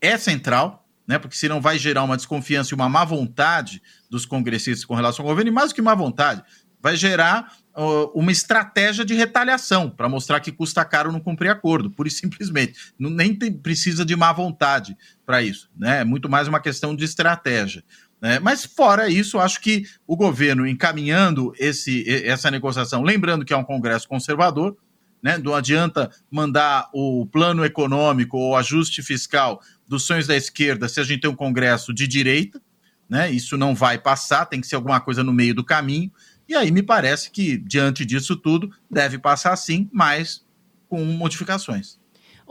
É 0.00 0.16
central, 0.16 0.88
né, 1.04 1.18
porque 1.18 1.36
senão 1.36 1.60
vai 1.60 1.76
gerar 1.80 2.04
uma 2.04 2.16
desconfiança 2.16 2.72
e 2.72 2.76
uma 2.76 2.88
má 2.88 3.04
vontade 3.04 3.82
dos 4.08 4.24
congressistas 4.24 4.84
com 4.84 4.94
relação 4.94 5.24
ao 5.24 5.30
governo, 5.30 5.50
e 5.50 5.52
mais 5.52 5.70
do 5.70 5.74
que 5.74 5.82
má 5.82 5.96
vontade, 5.96 6.44
vai 6.80 6.96
gerar 6.96 7.56
uh, 7.76 8.16
uma 8.16 8.30
estratégia 8.30 9.04
de 9.04 9.14
retaliação 9.14 9.90
para 9.90 10.08
mostrar 10.08 10.38
que 10.38 10.52
custa 10.52 10.84
caro 10.84 11.10
não 11.10 11.18
cumprir 11.18 11.48
acordo, 11.48 11.90
pura 11.90 12.08
e 12.08 12.12
simplesmente. 12.12 12.78
Não, 12.96 13.10
nem 13.10 13.34
tem, 13.34 13.52
precisa 13.52 14.04
de 14.04 14.14
má 14.14 14.32
vontade 14.32 14.96
para 15.26 15.42
isso, 15.42 15.68
né? 15.76 16.02
É 16.02 16.04
muito 16.04 16.28
mais 16.28 16.46
uma 16.46 16.60
questão 16.60 16.94
de 16.94 17.04
estratégia. 17.04 17.82
Né? 18.22 18.38
Mas 18.38 18.64
fora 18.64 19.08
isso, 19.08 19.40
acho 19.40 19.60
que 19.60 19.84
o 20.06 20.16
governo 20.16 20.64
encaminhando 20.64 21.52
esse, 21.58 22.08
essa 22.24 22.52
negociação, 22.52 23.02
lembrando 23.02 23.44
que 23.44 23.52
é 23.52 23.56
um 23.56 23.64
Congresso 23.64 24.06
conservador, 24.06 24.76
né? 25.20 25.38
Não 25.38 25.54
adianta 25.54 26.10
mandar 26.30 26.88
o 26.92 27.26
plano 27.26 27.64
econômico 27.64 28.36
ou 28.36 28.56
ajuste 28.56 29.02
fiscal 29.02 29.60
dos 29.86 30.04
sonhos 30.04 30.26
da 30.26 30.36
esquerda 30.36 30.88
se 30.88 31.00
a 31.00 31.04
gente 31.04 31.20
tem 31.20 31.30
um 31.30 31.36
Congresso 31.36 31.92
de 31.92 32.06
direita, 32.06 32.62
né? 33.08 33.30
Isso 33.30 33.56
não 33.56 33.74
vai 33.74 33.98
passar, 33.98 34.46
tem 34.46 34.60
que 34.60 34.66
ser 34.68 34.76
alguma 34.76 35.00
coisa 35.00 35.24
no 35.24 35.32
meio 35.32 35.54
do 35.54 35.64
caminho. 35.64 36.10
E 36.48 36.54
aí 36.54 36.70
me 36.70 36.82
parece 36.82 37.30
que, 37.30 37.56
diante 37.56 38.04
disso 38.04 38.36
tudo, 38.36 38.70
deve 38.90 39.18
passar 39.18 39.54
sim, 39.56 39.88
mas 39.92 40.44
com 40.88 41.04
modificações. 41.04 41.98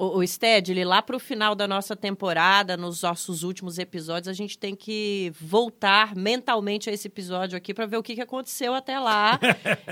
O, 0.02 0.18
o 0.18 0.28
Stedley, 0.28 0.84
lá 0.84 0.99
para 0.99 1.16
o 1.16 1.20
final 1.20 1.54
da 1.54 1.68
nossa 1.68 1.95
temporada, 1.95 2.76
nos 2.76 3.04
nossos 3.04 3.43
últimos 3.43 3.78
episódios, 3.78 4.28
a 4.28 4.34
gente 4.34 4.58
tem 4.58 4.76
que 4.76 5.32
voltar 5.39 6.16
mentalmente 6.16 6.89
a 6.89 6.93
esse 6.93 7.08
episódio 7.08 7.56
aqui 7.56 7.72
para 7.72 7.86
ver 7.86 7.97
o 7.97 8.02
que, 8.02 8.16
que 8.16 8.22
aconteceu 8.22 8.74
até 8.74 8.97
lá 8.97 9.39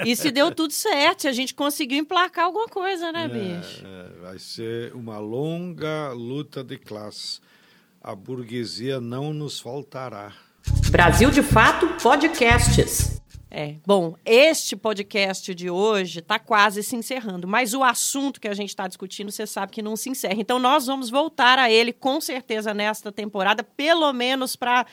e 0.03 0.16
se 0.16 0.32
deu 0.32 0.51
tudo 0.51 0.74
certo, 0.74 1.22
se 1.22 1.28
a 1.28 1.32
gente 1.32 1.53
conseguiu 1.53 1.99
emplacar 1.99 2.45
alguma 2.45 2.68
coisa, 2.68 3.12
né, 3.12 3.26
é, 3.26 3.28
bicho? 3.28 3.86
É, 3.86 4.22
vai 4.22 4.39
ser 4.39 4.95
uma 4.95 5.20
longa 5.20 6.12
luta 6.12 6.64
de 6.64 6.80
classe. 6.80 7.39
A 8.01 8.16
burguesia 8.16 8.99
não 8.99 9.32
nos 9.32 9.60
faltará. 9.60 10.34
Brasil 10.89 11.30
de 11.30 11.43
Fato 11.43 11.88
Podcasts. 12.01 13.22
É, 13.51 13.77
bom, 13.83 14.15
este 14.23 14.75
podcast 14.75 15.55
de 15.55 15.71
hoje 15.71 16.19
está 16.19 16.37
quase 16.37 16.83
se 16.83 16.95
encerrando, 16.95 17.47
mas 17.47 17.73
o 17.73 17.83
assunto 17.83 18.39
que 18.39 18.47
a 18.47 18.53
gente 18.53 18.69
está 18.69 18.87
discutindo, 18.87 19.31
você 19.31 19.47
sabe 19.47 19.71
que 19.71 19.81
não 19.81 19.95
se 19.95 20.07
encerra. 20.07 20.35
Então, 20.37 20.59
nós 20.59 20.85
vamos 20.85 21.09
voltar 21.09 21.57
a 21.57 21.71
ele 21.71 21.91
com 21.91 22.21
certeza 22.21 22.75
nesta 22.75 23.11
temporada, 23.11 23.63
pelo 23.63 24.13
menos 24.13 24.55
para 24.55 24.85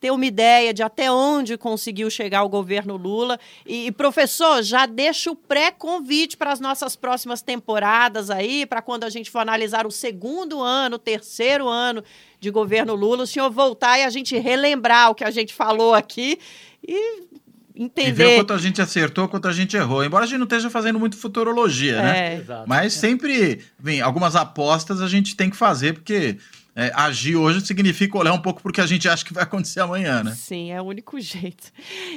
ter 0.00 0.10
uma 0.10 0.24
ideia 0.24 0.74
de 0.74 0.82
até 0.82 1.12
onde 1.12 1.56
conseguiu 1.56 2.10
chegar 2.10 2.42
o 2.42 2.48
governo 2.48 2.96
Lula. 2.96 3.38
E, 3.64 3.92
professor, 3.92 4.62
já 4.62 4.86
deixa 4.86 5.30
o 5.30 5.36
pré-convite 5.36 6.36
para 6.36 6.50
as 6.50 6.58
nossas 6.58 6.96
próximas 6.96 7.42
temporadas 7.42 8.30
aí, 8.30 8.64
para 8.64 8.82
quando 8.82 9.04
a 9.04 9.10
gente 9.10 9.30
for 9.30 9.40
analisar 9.40 9.86
o 9.86 9.92
segundo 9.92 10.60
ano, 10.60 10.96
o 10.96 10.98
terceiro 10.98 11.68
ano 11.68 12.02
de 12.40 12.50
governo 12.50 12.94
Lula, 12.94 13.22
o 13.22 13.26
senhor 13.26 13.50
voltar 13.50 13.98
e 13.98 14.02
a 14.02 14.10
gente 14.10 14.36
relembrar 14.36 15.10
o 15.10 15.14
que 15.14 15.22
a 15.22 15.30
gente 15.30 15.54
falou 15.54 15.94
aqui 15.94 16.36
e 16.82 17.31
entender. 17.74 18.08
E 18.08 18.12
ver 18.12 18.36
quanto 18.36 18.52
a 18.52 18.58
gente 18.58 18.80
acertou, 18.80 19.28
quanto 19.28 19.48
a 19.48 19.52
gente 19.52 19.76
errou. 19.76 20.04
Embora 20.04 20.24
a 20.24 20.26
gente 20.26 20.38
não 20.38 20.44
esteja 20.44 20.70
fazendo 20.70 20.98
muito 20.98 21.16
futurologia, 21.16 21.96
é. 21.96 22.02
né? 22.02 22.36
Exato. 22.36 22.68
Mas 22.68 22.92
sempre, 22.94 23.60
vem, 23.78 24.00
algumas 24.00 24.36
apostas 24.36 25.00
a 25.00 25.08
gente 25.08 25.36
tem 25.36 25.50
que 25.50 25.56
fazer, 25.56 25.94
porque 25.94 26.36
é, 26.74 26.90
agir 26.94 27.36
hoje 27.36 27.60
significa 27.60 28.16
olhar 28.16 28.32
um 28.32 28.40
pouco 28.40 28.62
porque 28.62 28.80
a 28.80 28.86
gente 28.86 29.06
acha 29.06 29.22
que 29.22 29.32
vai 29.32 29.42
acontecer 29.42 29.80
amanhã, 29.80 30.22
né? 30.24 30.34
Sim, 30.34 30.72
é 30.72 30.80
o 30.80 30.84
único 30.84 31.18
jeito. 31.20 31.70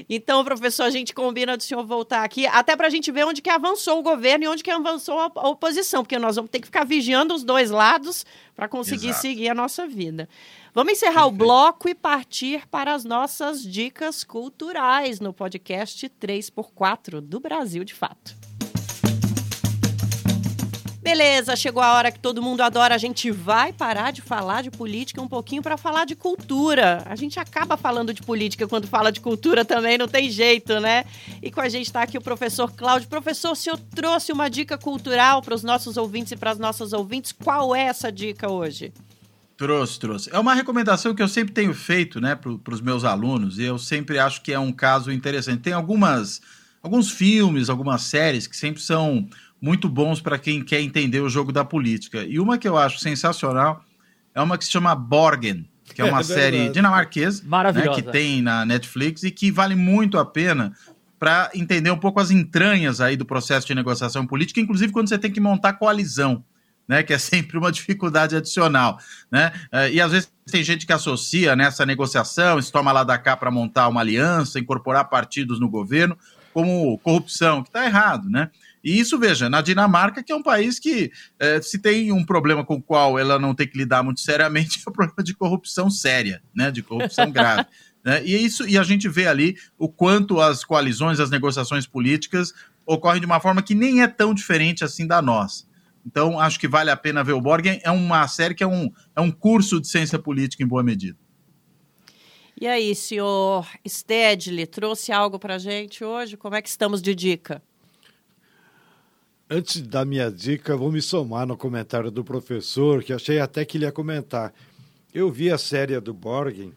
Então, 0.10 0.44
professor, 0.46 0.84
a 0.84 0.90
gente 0.90 1.14
combina 1.14 1.58
do 1.58 1.64
senhor 1.64 1.86
voltar 1.86 2.24
aqui, 2.24 2.48
até 2.48 2.76
para 2.76 2.88
a 2.88 2.90
gente 2.90 3.12
ver 3.12 3.26
onde 3.26 3.42
que 3.42 3.50
avançou 3.50 4.00
o 4.00 4.04
governo 4.04 4.46
e 4.46 4.48
onde 4.48 4.64
que 4.64 4.72
avançou 4.72 5.20
a 5.20 5.50
oposição, 5.50 6.04
porque 6.04 6.18
nós 6.18 6.38
vamos 6.38 6.50
ter 6.50 6.60
que 6.60 6.68
ficar 6.68 6.86
vigiando 6.86 7.34
os 7.34 7.44
dois 7.44 7.70
lados 7.70 8.26
para 8.56 8.70
conseguir 8.70 9.10
Exato. 9.10 9.22
seguir 9.22 9.50
a 9.50 9.54
nossa 9.54 9.86
vida. 9.88 10.30
Vamos 10.74 10.94
encerrar 10.94 11.24
Perfeito. 11.24 11.36
o 11.36 11.38
bloco 11.38 11.90
e 11.90 11.96
partir 11.96 12.66
para 12.68 12.94
as 12.94 13.04
nossas 13.04 13.62
dicas 13.62 14.24
culturais 14.24 15.20
no 15.20 15.34
podcast 15.34 16.10
3x4 16.10 17.20
do 17.20 17.42
Brasil 17.42 17.84
de 17.84 17.94
Fato. 17.94 18.45
Beleza, 21.06 21.56
chegou 21.56 21.84
a 21.84 21.94
hora 21.94 22.12
que 22.12 22.18
todo 22.18 22.42
mundo 22.42 22.62
adora. 22.62 22.96
A 22.96 22.98
gente 22.98 23.30
vai 23.30 23.72
parar 23.72 24.10
de 24.10 24.24
falar 24.24 24.64
de 24.64 24.72
política 24.72 25.22
um 25.22 25.28
pouquinho 25.28 25.62
para 25.62 25.78
falar 25.78 26.04
de 26.04 26.16
cultura. 26.16 27.04
A 27.06 27.16
gente 27.16 27.40
acaba 27.40 27.78
falando 27.78 28.12
de 28.12 28.24
política 28.24 28.68
quando 28.68 28.88
fala 28.88 29.12
de 29.12 29.20
cultura 29.20 29.64
também, 29.64 30.00
não 30.00 30.08
tem 30.08 30.32
jeito, 30.32 30.80
né? 30.80 31.06
E 31.44 31.52
com 31.52 31.62
a 31.62 31.70
gente 31.70 31.86
está 31.86 32.02
aqui 32.02 32.18
o 32.18 32.22
professor 32.22 32.72
Cláudio. 32.72 33.08
Professor, 33.08 33.52
o 33.52 33.56
senhor 33.56 33.78
trouxe 33.94 34.32
uma 34.32 34.50
dica 34.50 34.80
cultural 34.80 35.44
para 35.44 35.54
os 35.54 35.62
nossos 35.62 35.96
ouvintes 35.96 36.32
e 36.32 36.36
para 36.36 36.50
as 36.50 36.58
nossas 36.58 36.92
ouvintes. 36.92 37.32
Qual 37.32 37.76
é 37.76 37.84
essa 37.84 38.12
dica 38.12 38.52
hoje? 38.52 38.92
Trouxe, 39.56 40.00
trouxe. 40.00 40.30
É 40.34 40.40
uma 40.40 40.56
recomendação 40.56 41.14
que 41.14 41.22
eu 41.22 41.28
sempre 41.28 41.54
tenho 41.54 41.76
feito, 41.76 42.20
né, 42.20 42.34
para 42.34 42.74
os 42.74 42.82
meus 42.82 43.04
alunos, 43.04 43.60
e 43.60 43.64
eu 43.64 43.78
sempre 43.78 44.18
acho 44.18 44.42
que 44.42 44.52
é 44.52 44.58
um 44.58 44.72
caso 44.72 45.12
interessante. 45.12 45.62
Tem 45.62 45.74
algumas, 45.74 46.42
alguns 46.82 47.12
filmes, 47.12 47.70
algumas 47.70 48.02
séries 48.02 48.48
que 48.48 48.58
sempre 48.58 48.82
são 48.82 49.30
muito 49.62 49.90
bons 49.90 50.22
para 50.22 50.38
quem 50.38 50.64
quer 50.64 50.82
entender 50.82 51.22
o 51.22 51.30
jogo 51.30 51.52
da 51.52 51.64
política. 51.64 52.24
E 52.24 52.40
uma 52.40 52.58
que 52.58 52.68
eu 52.68 52.78
acho 52.78 53.00
sensacional 53.00 53.84
é 54.34 54.42
uma 54.42 54.58
que 54.58 54.66
se 54.66 54.72
chama 54.72 54.94
Borgen, 54.94 55.68
que 55.84 56.02
é 56.02 56.06
uma 56.10 56.20
é 56.20 56.24
série 56.24 56.70
dinamarquesa 56.70 57.44
né, 57.44 57.88
que 57.96 58.02
tem 58.02 58.42
na 58.42 58.66
Netflix 58.66 59.24
e 59.24 59.32
que 59.32 59.52
vale 59.52 59.76
muito 59.76 60.18
a 60.18 60.26
pena 60.26 60.74
para 61.18 61.50
entender 61.56 61.90
um 61.90 61.98
pouco 61.98 62.20
as 62.20 62.30
entranhas 62.30 63.00
aí 63.00 63.16
do 63.16 63.26
processo 63.26 63.66
de 63.66 63.74
negociação 63.74 64.28
política, 64.28 64.60
inclusive 64.60 64.92
quando 64.92 65.08
você 65.08 65.18
tem 65.18 65.32
que 65.32 65.40
montar 65.40 65.74
coalizão. 65.74 66.44
Né, 66.88 67.02
que 67.02 67.12
é 67.12 67.18
sempre 67.18 67.58
uma 67.58 67.72
dificuldade 67.74 68.36
adicional. 68.36 69.00
Né? 69.32 69.52
Eh, 69.72 69.94
e 69.94 70.00
às 70.00 70.12
vezes 70.12 70.32
tem 70.46 70.64
gente 70.64 70.86
que 70.86 70.94
associa 70.94 71.56
nessa 71.56 71.84
negociação, 71.84 72.62
se 72.62 72.72
toma 72.72 72.92
lá 72.92 73.04
da 73.04 73.18
cá 73.18 73.36
para 73.36 73.50
montar 73.50 73.88
uma 73.88 74.02
aliança, 74.02 74.60
incorporar 74.60 75.10
partidos 75.10 75.60
no 75.60 75.68
governo, 75.68 76.16
como 76.54 77.00
corrupção, 77.00 77.64
que 77.64 77.70
está 77.70 77.88
errado. 77.88 78.30
Né? 78.30 78.52
E 78.86 79.00
isso, 79.00 79.18
veja, 79.18 79.50
na 79.50 79.62
Dinamarca, 79.62 80.22
que 80.22 80.32
é 80.32 80.36
um 80.36 80.44
país 80.44 80.78
que, 80.78 81.12
é, 81.40 81.60
se 81.60 81.80
tem 81.80 82.12
um 82.12 82.24
problema 82.24 82.64
com 82.64 82.76
o 82.76 82.82
qual 82.82 83.18
ela 83.18 83.40
não 83.40 83.56
tem 83.56 83.68
que 83.68 83.76
lidar 83.76 84.04
muito 84.04 84.22
seriamente, 84.22 84.78
é 84.86 84.90
o 84.90 84.94
problema 84.94 85.24
de 85.24 85.34
corrupção 85.34 85.90
séria, 85.90 86.44
né? 86.56 86.70
De 86.70 86.84
corrupção 86.84 87.32
grave. 87.32 87.66
Né? 88.06 88.24
E, 88.24 88.36
isso, 88.36 88.68
e 88.68 88.78
a 88.78 88.84
gente 88.84 89.10
vê 89.10 89.26
ali 89.26 89.58
o 89.80 89.90
quanto 89.90 90.40
as 90.40 90.64
coalizões, 90.64 91.20
as 91.20 91.32
negociações 91.32 91.88
políticas 91.88 92.54
ocorrem 92.86 93.20
de 93.20 93.26
uma 93.26 93.40
forma 93.40 93.64
que 93.64 93.74
nem 93.74 94.04
é 94.04 94.08
tão 94.08 94.32
diferente 94.32 94.84
assim 94.84 95.08
da 95.08 95.24
nossa. 95.24 95.66
Então, 96.06 96.40
acho 96.40 96.60
que 96.60 96.68
vale 96.68 96.92
a 96.92 96.96
pena 96.96 97.24
ver 97.24 97.34
o 97.34 97.42
Borgen. 97.42 97.82
É 97.84 97.90
uma 97.90 98.28
série 98.28 98.54
que 98.54 98.64
é 98.64 98.68
um, 98.68 98.92
é 99.16 99.22
um 99.22 99.32
curso 99.32 99.82
de 99.82 99.88
ciência 99.88 100.20
política 100.20 100.62
em 100.62 100.68
boa 100.68 100.84
medida. 100.84 101.18
E 102.62 102.68
aí, 102.68 102.94
senhor 102.94 103.68
Stedley, 103.88 104.68
trouxe 104.68 105.12
algo 105.12 105.40
para 105.40 105.58
gente 105.58 106.04
hoje? 106.04 106.38
Como 106.38 106.54
é 106.54 106.62
que 106.62 106.70
estamos 106.70 107.02
de 107.02 107.16
dica? 107.16 107.60
Antes 109.50 109.82
da 109.82 110.04
minha 110.04 110.32
dica, 110.32 110.76
vou 110.76 110.92
me 110.92 111.02
somar 111.02 111.46
no 111.46 111.56
comentário 111.56 112.10
do 112.10 112.24
professor, 112.24 113.04
que 113.04 113.14
achei 113.14 113.40
até 113.40 113.64
que 113.64 113.78
ele 113.78 113.86
ia 113.86 113.92
comentar. 113.92 114.52
Eu 115.14 115.32
vi 115.32 115.52
a 115.52 115.58
série 115.58 116.00
do 116.00 116.14
Borgen, 116.14 116.74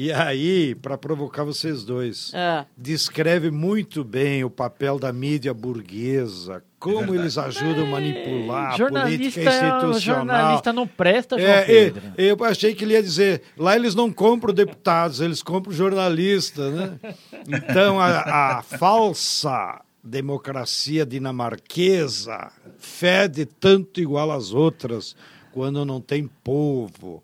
e 0.00 0.12
aí, 0.12 0.76
para 0.76 0.96
provocar 0.96 1.42
vocês 1.42 1.82
dois, 1.82 2.30
ah. 2.32 2.64
descreve 2.76 3.50
muito 3.50 4.04
bem 4.04 4.44
o 4.44 4.48
papel 4.48 4.96
da 4.96 5.12
mídia 5.12 5.52
burguesa, 5.52 6.62
como 6.78 7.14
é 7.14 7.18
eles 7.18 7.36
ajudam 7.36 7.84
a 7.84 7.90
manipular 7.90 8.74
a 8.74 8.88
política 8.88 9.42
institucional. 9.42 9.98
Jornalista 9.98 10.72
não 10.72 10.86
presta, 10.86 11.36
João 11.36 11.50
é, 11.50 11.64
Pedro. 11.64 12.02
Eu, 12.16 12.36
eu 12.36 12.44
achei 12.44 12.76
que 12.76 12.84
ele 12.84 12.94
ia 12.94 13.02
dizer, 13.02 13.42
lá 13.56 13.74
eles 13.74 13.96
não 13.96 14.12
compram 14.12 14.54
deputados, 14.54 15.20
eles 15.20 15.42
compram 15.42 15.72
jornalista, 15.72 16.70
né? 16.70 16.98
Então, 17.48 17.98
a, 17.98 18.58
a 18.58 18.62
falsa 18.62 19.80
democracia 20.02 21.04
dinamarquesa 21.04 22.52
fede 22.78 23.44
tanto 23.44 24.00
igual 24.00 24.30
às 24.30 24.52
outras 24.52 25.16
quando 25.52 25.84
não 25.84 26.00
tem 26.00 26.28
povo. 26.44 27.22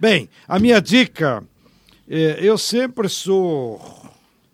Bem, 0.00 0.28
a 0.46 0.58
minha 0.58 0.80
dica, 0.80 1.42
é, 2.08 2.38
eu 2.40 2.56
sempre 2.56 3.08
sou, 3.08 3.80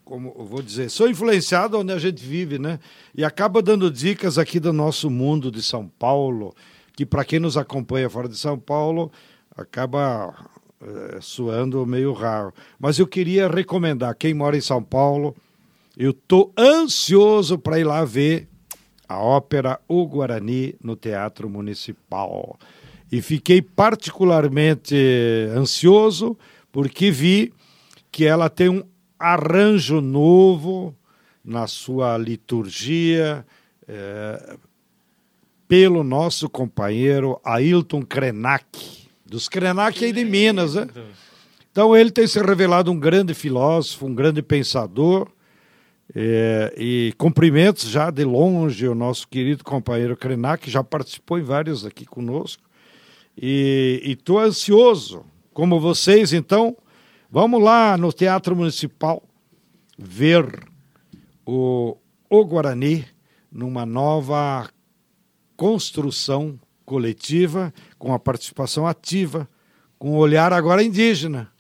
como 0.05 0.33
vou 0.45 0.63
dizer, 0.63 0.91
sou 0.91 1.09
influenciado 1.09 1.79
onde 1.79 1.93
a 1.93 1.99
gente 1.99 2.25
vive, 2.25 2.59
né? 2.59 2.81
E 3.15 3.25
acaba 3.25 3.63
dando 3.63 3.91
dicas 3.91 4.39
aqui 4.39 4.59
do 4.59 4.73
nosso 4.73 5.11
mundo 5.11 5.51
de 5.51 5.63
São 5.63 5.87
Paulo, 5.87 6.55
que 6.97 7.07
para 7.07 7.25
quem 7.25 7.39
nos 7.39 7.57
acompanha 7.57 8.11
fora 8.11 8.29
de 8.29 8.37
São 8.37 8.59
Paulo, 8.59 9.13
acaba 9.57 10.35
é, 10.83 11.21
soando 11.21 11.87
meio 11.87 12.13
raro. 12.13 12.53
Mas 12.79 12.99
eu 12.99 13.07
queria 13.07 13.49
recomendar 13.49 14.15
quem 14.17 14.35
mora 14.35 14.57
em 14.57 14.61
São 14.61 14.83
Paulo, 14.83 15.37
eu 15.97 16.13
tô 16.13 16.53
ansioso 16.59 17.59
para 17.59 17.79
ir 17.79 17.85
lá 17.85 18.05
ver 18.05 18.49
a 19.09 19.19
ópera 19.19 19.81
O 19.87 20.07
Guarani 20.07 20.75
no 20.83 20.97
Teatro 20.97 21.49
Municipal. 21.49 22.59
E 23.13 23.23
fiquei 23.23 23.63
particularmente 23.63 24.97
ansioso 25.55 26.37
porque 26.73 27.11
vi 27.11 27.53
que 28.11 28.25
ela 28.25 28.49
tem 28.49 28.69
um 28.69 28.83
arranjo 29.19 30.01
novo 30.01 30.95
na 31.45 31.67
sua 31.67 32.17
liturgia 32.19 33.47
é, 33.87 34.57
pelo 35.69 36.03
nosso 36.03 36.49
companheiro 36.49 37.41
Ailton 37.45 38.03
Krenak, 38.03 39.09
dos 39.25 39.49
Krenak 39.49 40.05
aí 40.05 40.13
de 40.13 40.25
Minas, 40.25 40.75
né? 40.75 40.89
Então 41.71 41.97
ele 41.97 42.11
tem 42.11 42.27
se 42.27 42.41
revelado 42.41 42.91
um 42.91 42.99
grande 42.99 43.35
filósofo, 43.35 44.07
um 44.07 44.15
grande 44.15 44.43
pensador, 44.43 45.29
é, 46.15 46.73
e 46.77 47.13
cumprimentos 47.19 47.89
já 47.89 48.11
de 48.11 48.25
longe 48.25 48.87
o 48.87 48.95
nosso 48.95 49.27
querido 49.27 49.65
companheiro 49.65 50.17
Krenak, 50.17 50.65
que 50.65 50.71
já 50.71 50.85
participou 50.85 51.39
em 51.39 51.43
vários 51.43 51.85
aqui 51.85 52.07
conosco. 52.07 52.63
E 53.37 54.01
estou 54.05 54.39
ansioso, 54.39 55.25
como 55.53 55.81
vocês, 55.81 56.33
então, 56.33 56.77
vamos 57.29 57.61
lá 57.61 57.97
no 57.97 58.13
Teatro 58.13 58.55
Municipal 58.55 59.23
ver 59.99 60.47
o, 61.45 61.97
o 62.31 62.45
Guarani 62.45 63.05
numa 63.51 63.85
nova 63.85 64.69
construção 65.57 66.59
coletiva, 66.85 67.73
com 67.99 68.13
a 68.13 68.19
participação 68.19 68.87
ativa, 68.87 69.49
com 69.99 70.11
o 70.11 70.17
olhar 70.19 70.53
agora 70.53 70.83
indígena 70.83 71.54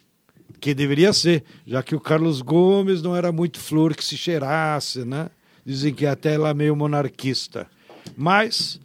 que 0.64 0.72
deveria 0.72 1.12
ser, 1.12 1.44
já 1.66 1.82
que 1.82 1.94
o 1.94 2.00
Carlos 2.00 2.40
Gomes 2.40 3.02
não 3.02 3.14
era 3.14 3.30
muito 3.30 3.60
flor 3.60 3.94
que 3.94 4.02
se 4.02 4.16
cheirasse, 4.16 5.04
né? 5.04 5.28
Dizem 5.62 5.92
que 5.92 6.06
até 6.06 6.32
ela 6.32 6.48
é 6.48 6.54
meio 6.54 6.74
monarquista. 6.74 7.66
Mas 8.16 8.80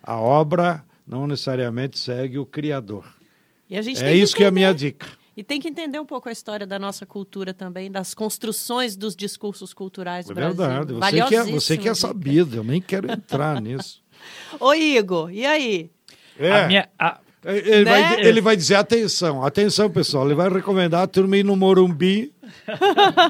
a 0.00 0.20
obra 0.20 0.84
não 1.04 1.26
necessariamente 1.26 1.98
segue 1.98 2.38
o 2.38 2.46
criador. 2.46 3.04
é 3.68 4.14
isso 4.14 4.34
que, 4.34 4.38
que 4.38 4.44
é 4.44 4.46
a 4.46 4.50
minha 4.52 4.72
dica. 4.72 5.04
E 5.36 5.42
tem 5.42 5.60
que 5.60 5.66
entender 5.66 5.98
um 5.98 6.06
pouco 6.06 6.28
a 6.28 6.32
história 6.32 6.64
da 6.64 6.78
nossa 6.78 7.04
cultura 7.04 7.52
também, 7.52 7.90
das 7.90 8.14
construções 8.14 8.96
dos 8.96 9.16
discursos 9.16 9.74
culturais 9.74 10.26
do 10.26 10.32
é 10.32 10.34
Brasil. 10.36 10.54
Verdade, 10.56 10.92
você 10.92 11.26
que, 11.26 11.34
é, 11.34 11.42
você 11.42 11.76
que 11.76 11.88
é 11.88 11.94
sabido, 11.94 12.54
eu 12.58 12.62
nem 12.62 12.80
quero 12.80 13.10
entrar 13.10 13.60
nisso. 13.60 14.00
Ô 14.60 14.72
Igor, 14.72 15.32
e 15.32 15.44
aí? 15.44 15.90
É. 16.38 16.52
A 16.52 16.66
minha, 16.68 16.88
a, 16.96 17.18
Ele, 17.46 17.84
Né? 17.84 17.90
vai, 17.90 18.20
ele 18.20 18.40
vai 18.40 18.56
dizer, 18.56 18.74
atenção, 18.74 19.44
atenção, 19.44 19.88
pessoal. 19.90 20.26
Ele 20.26 20.34
vai 20.34 20.48
recomendar 20.50 21.02
a 21.02 21.06
turma 21.06 21.36
ir 21.36 21.44
no 21.44 21.54
Morumbi. 21.56 22.32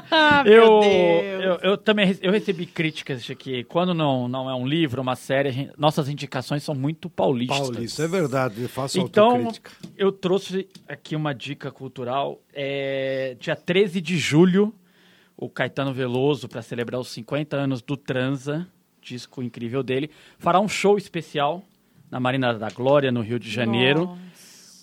Ah, 0.09 0.43
eu, 0.45 0.81
eu, 0.83 1.55
eu 1.61 1.77
também 1.77 2.15
eu 2.21 2.31
recebi 2.31 2.65
críticas 2.65 3.23
de 3.23 3.35
que 3.35 3.63
quando 3.63 3.93
não, 3.93 4.27
não 4.27 4.49
é 4.49 4.55
um 4.55 4.65
livro, 4.65 5.01
uma 5.01 5.15
série, 5.15 5.49
a 5.49 5.51
gente- 5.51 5.71
nossas 5.77 6.07
indicações 6.09 6.63
são 6.63 6.73
muito 6.75 7.09
paulistas. 7.09 7.57
Paulista, 7.69 8.03
é 8.03 8.07
verdade, 8.07 8.67
faça 8.67 8.99
Então, 8.99 9.31
autocrítica. 9.31 9.71
eu 9.97 10.11
trouxe 10.11 10.67
aqui 10.87 11.15
uma 11.15 11.33
dica 11.33 11.71
cultural. 11.71 12.39
É, 12.53 13.35
dia 13.39 13.55
13 13.55 14.01
de 14.01 14.17
julho, 14.17 14.73
o 15.35 15.49
Caetano 15.49 15.93
Veloso, 15.93 16.47
para 16.47 16.61
celebrar 16.61 16.99
os 16.99 17.09
50 17.09 17.55
anos 17.57 17.81
do 17.81 17.95
Transa, 17.97 18.67
disco 19.01 19.41
incrível 19.43 19.83
dele, 19.83 20.09
fará 20.39 20.59
um 20.59 20.67
show 20.67 20.97
especial 20.97 21.63
na 22.09 22.19
Marina 22.19 22.53
da 22.53 22.69
Glória, 22.69 23.11
no 23.11 23.21
Rio 23.21 23.39
de 23.39 23.49
Janeiro, 23.49 24.17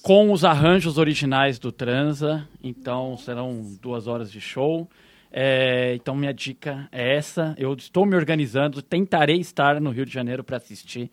com 0.02 0.32
os 0.32 0.44
arranjos 0.44 0.98
originais 0.98 1.58
do 1.58 1.72
Transa. 1.72 2.48
Então, 2.62 3.16
serão 3.16 3.76
duas 3.80 4.06
horas 4.06 4.30
de 4.30 4.40
show. 4.40 4.88
É, 5.32 5.94
então, 5.94 6.14
minha 6.14 6.32
dica 6.32 6.88
é 6.92 7.16
essa. 7.16 7.54
Eu 7.58 7.72
estou 7.74 8.06
me 8.06 8.14
organizando, 8.14 8.82
tentarei 8.82 9.40
estar 9.40 9.80
no 9.80 9.90
Rio 9.90 10.06
de 10.06 10.12
Janeiro 10.12 10.44
para 10.44 10.58
assistir 10.58 11.10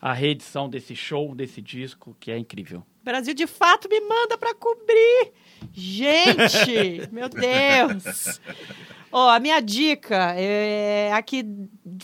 a 0.00 0.12
reedição 0.12 0.68
desse 0.68 0.94
show, 0.94 1.34
desse 1.34 1.62
disco, 1.62 2.16
que 2.20 2.30
é 2.30 2.38
incrível. 2.38 2.84
Brasil 3.04 3.34
de 3.34 3.46
fato 3.46 3.88
me 3.88 4.00
manda 4.00 4.38
pra 4.38 4.54
cobrir. 4.54 5.32
Gente, 5.72 7.08
meu 7.12 7.28
Deus. 7.28 8.40
Ó, 9.12 9.30
a 9.30 9.38
minha 9.38 9.60
dica 9.60 10.34
é 10.36 11.12
a 11.12 11.22
que 11.22 11.46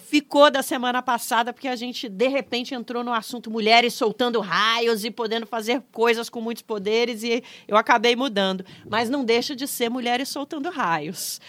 ficou 0.01 0.49
da 0.49 0.63
semana 0.63 1.03
passada, 1.03 1.53
porque 1.53 1.67
a 1.67 1.75
gente 1.75 2.09
de 2.09 2.29
repente 2.29 2.73
entrou 2.73 3.03
no 3.03 3.13
assunto 3.13 3.51
mulheres 3.51 3.95
soltando 3.95 4.39
raios 4.39 5.05
e 5.05 5.11
podendo 5.11 5.45
fazer 5.45 5.83
coisas 5.91 6.31
com 6.31 6.41
muitos 6.41 6.63
poderes 6.63 7.25
e 7.25 7.43
eu 7.67 7.77
acabei 7.77 8.15
mudando. 8.15 8.65
Mas 8.89 9.11
não 9.11 9.25
deixa 9.25 9.57
de 9.57 9.67
ser 9.67 9.89
mulheres 9.89 10.29
soltando 10.29 10.71
raios. 10.71 11.41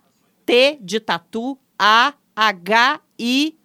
de 0.81 1.01
tatu, 1.01 1.59
A-H-I-R-I-N-E. 1.79 3.59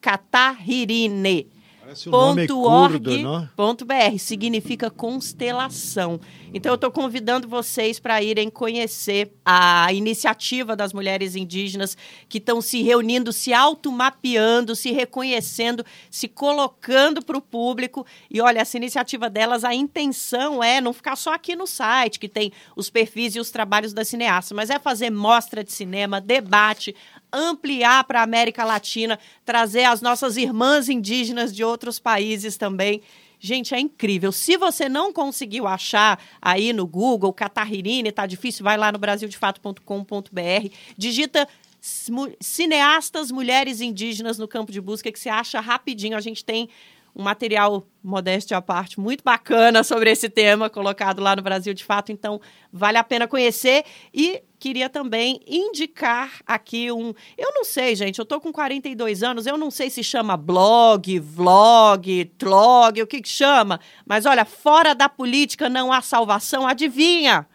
Catarririne 0.00 1.48
Parece 1.86 2.08
um 2.08 2.12
nome 2.12 2.48
curdo, 2.48 3.18
não? 3.18 3.48
ponto 3.54 3.84
.br 3.84 4.18
significa 4.18 4.90
constelação. 4.90 6.18
Então 6.52 6.72
eu 6.72 6.76
estou 6.76 6.90
convidando 6.90 7.48
vocês 7.48 7.98
para 7.98 8.22
irem 8.22 8.48
conhecer 8.48 9.32
a 9.44 9.92
iniciativa 9.92 10.76
das 10.76 10.92
mulheres 10.92 11.34
indígenas 11.36 11.96
que 12.28 12.38
estão 12.38 12.60
se 12.60 12.82
reunindo, 12.82 13.32
se 13.32 13.52
automapeando, 13.52 14.76
se 14.76 14.92
reconhecendo, 14.92 15.84
se 16.10 16.28
colocando 16.28 17.24
para 17.24 17.36
o 17.36 17.42
público. 17.42 18.06
E 18.30 18.40
olha, 18.40 18.60
essa 18.60 18.76
iniciativa 18.76 19.28
delas, 19.28 19.64
a 19.64 19.74
intenção 19.74 20.62
é 20.62 20.80
não 20.80 20.92
ficar 20.92 21.16
só 21.16 21.34
aqui 21.34 21.56
no 21.56 21.66
site, 21.66 22.18
que 22.18 22.28
tem 22.28 22.52
os 22.74 22.90
perfis 22.90 23.36
e 23.36 23.40
os 23.40 23.50
trabalhos 23.50 23.92
das 23.92 24.08
cineastas, 24.08 24.54
mas 24.54 24.70
é 24.70 24.78
fazer 24.78 25.10
mostra 25.10 25.64
de 25.64 25.72
cinema, 25.72 26.20
debate, 26.20 26.94
ampliar 27.32 28.04
para 28.04 28.20
a 28.20 28.24
América 28.24 28.64
Latina, 28.64 29.18
trazer 29.44 29.84
as 29.84 30.00
nossas 30.00 30.36
irmãs 30.36 30.88
indígenas 30.88 31.54
de 31.54 31.64
outros 31.64 31.98
países 31.98 32.56
também. 32.56 33.02
Gente, 33.46 33.76
é 33.76 33.78
incrível. 33.78 34.32
Se 34.32 34.56
você 34.56 34.88
não 34.88 35.12
conseguiu 35.12 35.68
achar 35.68 36.20
aí 36.42 36.72
no 36.72 36.84
Google, 36.84 37.32
Catarririne, 37.32 38.10
tá 38.10 38.26
difícil, 38.26 38.64
vai 38.64 38.76
lá 38.76 38.90
no 38.90 38.98
brasildefato.com.br, 38.98 40.68
digita 40.98 41.46
cineastas 42.40 43.30
mulheres 43.30 43.80
indígenas 43.80 44.36
no 44.36 44.48
campo 44.48 44.72
de 44.72 44.80
busca 44.80 45.12
que 45.12 45.20
você 45.20 45.28
acha 45.28 45.60
rapidinho. 45.60 46.16
A 46.16 46.20
gente 46.20 46.44
tem 46.44 46.68
um 47.16 47.22
material, 47.22 47.86
modéstia 48.04 48.58
à 48.58 48.62
parte, 48.62 49.00
muito 49.00 49.24
bacana 49.24 49.82
sobre 49.82 50.10
esse 50.10 50.28
tema, 50.28 50.68
colocado 50.68 51.22
lá 51.22 51.34
no 51.34 51.40
Brasil 51.40 51.72
de 51.72 51.82
Fato, 51.82 52.12
então 52.12 52.38
vale 52.70 52.98
a 52.98 53.02
pena 53.02 53.26
conhecer. 53.26 53.84
E 54.12 54.42
queria 54.58 54.90
também 54.90 55.40
indicar 55.46 56.42
aqui 56.46 56.92
um. 56.92 57.14
Eu 57.38 57.52
não 57.54 57.64
sei, 57.64 57.96
gente, 57.96 58.18
eu 58.18 58.26
tô 58.26 58.38
com 58.38 58.52
42 58.52 59.22
anos, 59.22 59.46
eu 59.46 59.56
não 59.56 59.70
sei 59.70 59.88
se 59.88 60.04
chama 60.04 60.36
blog, 60.36 61.18
vlog, 61.18 62.26
tlog, 62.36 63.00
o 63.00 63.06
que, 63.06 63.22
que 63.22 63.28
chama, 63.28 63.80
mas 64.04 64.26
olha, 64.26 64.44
fora 64.44 64.94
da 64.94 65.08
política 65.08 65.70
não 65.70 65.90
há 65.90 66.02
salvação, 66.02 66.66
adivinha? 66.66 67.46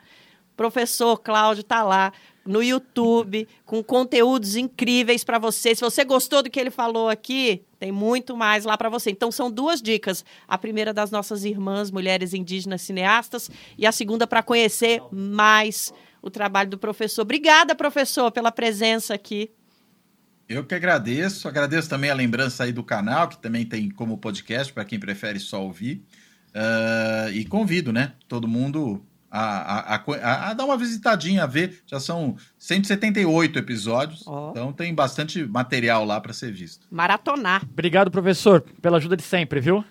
Professor 0.58 1.18
Cláudio 1.18 1.64
tá 1.64 1.84
lá 1.84 2.12
no 2.46 2.64
YouTube 2.64 3.48
com 3.66 3.84
conteúdos 3.84 4.56
incríveis 4.56 5.24
para 5.24 5.38
você. 5.38 5.76
Se 5.76 5.82
você 5.82 6.04
gostou 6.04 6.44
do 6.44 6.50
que 6.50 6.60
ele 6.60 6.72
falou 6.72 7.10
aqui, 7.10 7.64
tem 7.80 7.92
muito 7.92 8.36
mais 8.36 8.66
lá 8.66 8.78
para 8.78 8.90
você. 8.90 9.12
Então 9.12 9.32
são 9.32 9.52
duas 9.52 9.82
dicas. 9.82 10.26
A 10.48 10.58
primeira 10.58 10.94
das 10.94 11.12
nossas 11.12 11.44
irmãs 11.44 11.92
mulheres 11.92 12.34
indígenas 12.34 12.82
cineastas 12.82 13.50
e 13.78 13.86
a 13.86 13.92
segunda 13.92 14.26
para 14.26 14.44
conhecer 14.44 15.02
mais 15.12 15.94
o 16.22 16.30
trabalho 16.30 16.70
do 16.70 16.78
professor. 16.78 17.22
Obrigada, 17.22 17.76
professor, 17.76 18.32
pela 18.32 18.52
presença 18.52 19.14
aqui. 19.14 19.52
Eu 20.48 20.66
que 20.66 20.76
agradeço. 20.76 21.48
Agradeço 21.48 21.90
também 21.90 22.10
a 22.10 22.16
lembrança 22.16 22.64
aí 22.66 22.74
do 22.74 22.84
canal, 22.84 23.30
que 23.30 23.42
também 23.42 23.66
tem 23.66 23.90
como 23.90 24.18
podcast, 24.18 24.72
para 24.74 24.84
quem 24.84 25.00
prefere 25.00 25.40
só 25.40 25.64
ouvir. 25.64 26.04
Ah, 26.54 27.30
e 27.32 27.46
convido, 27.46 27.94
né? 27.94 28.14
Todo 28.28 28.48
mundo 28.48 29.06
a, 29.32 29.96
a, 29.96 29.96
a, 29.96 30.50
a- 30.50 30.54
dar 30.54 30.66
uma 30.66 30.78
visitadinha, 30.78 31.44
a 31.44 31.48
ver. 31.48 31.82
Já 31.88 32.00
são 32.00 32.36
178 32.58 33.58
episódios, 33.58 34.24
Ó. 34.28 34.52
então 34.52 34.74
tem 34.74 34.94
bastante 34.94 35.44
material 35.46 36.04
lá 36.06 36.20
para 36.20 36.34
ser 36.34 36.52
visto. 36.52 36.86
Maratonar. 36.92 37.64
Obrigado, 37.64 38.12
professor, 38.12 38.62
pela 38.82 38.98
ajuda 38.98 39.16
de 39.16 39.24
sempre, 39.24 39.60
viu? 39.62 39.84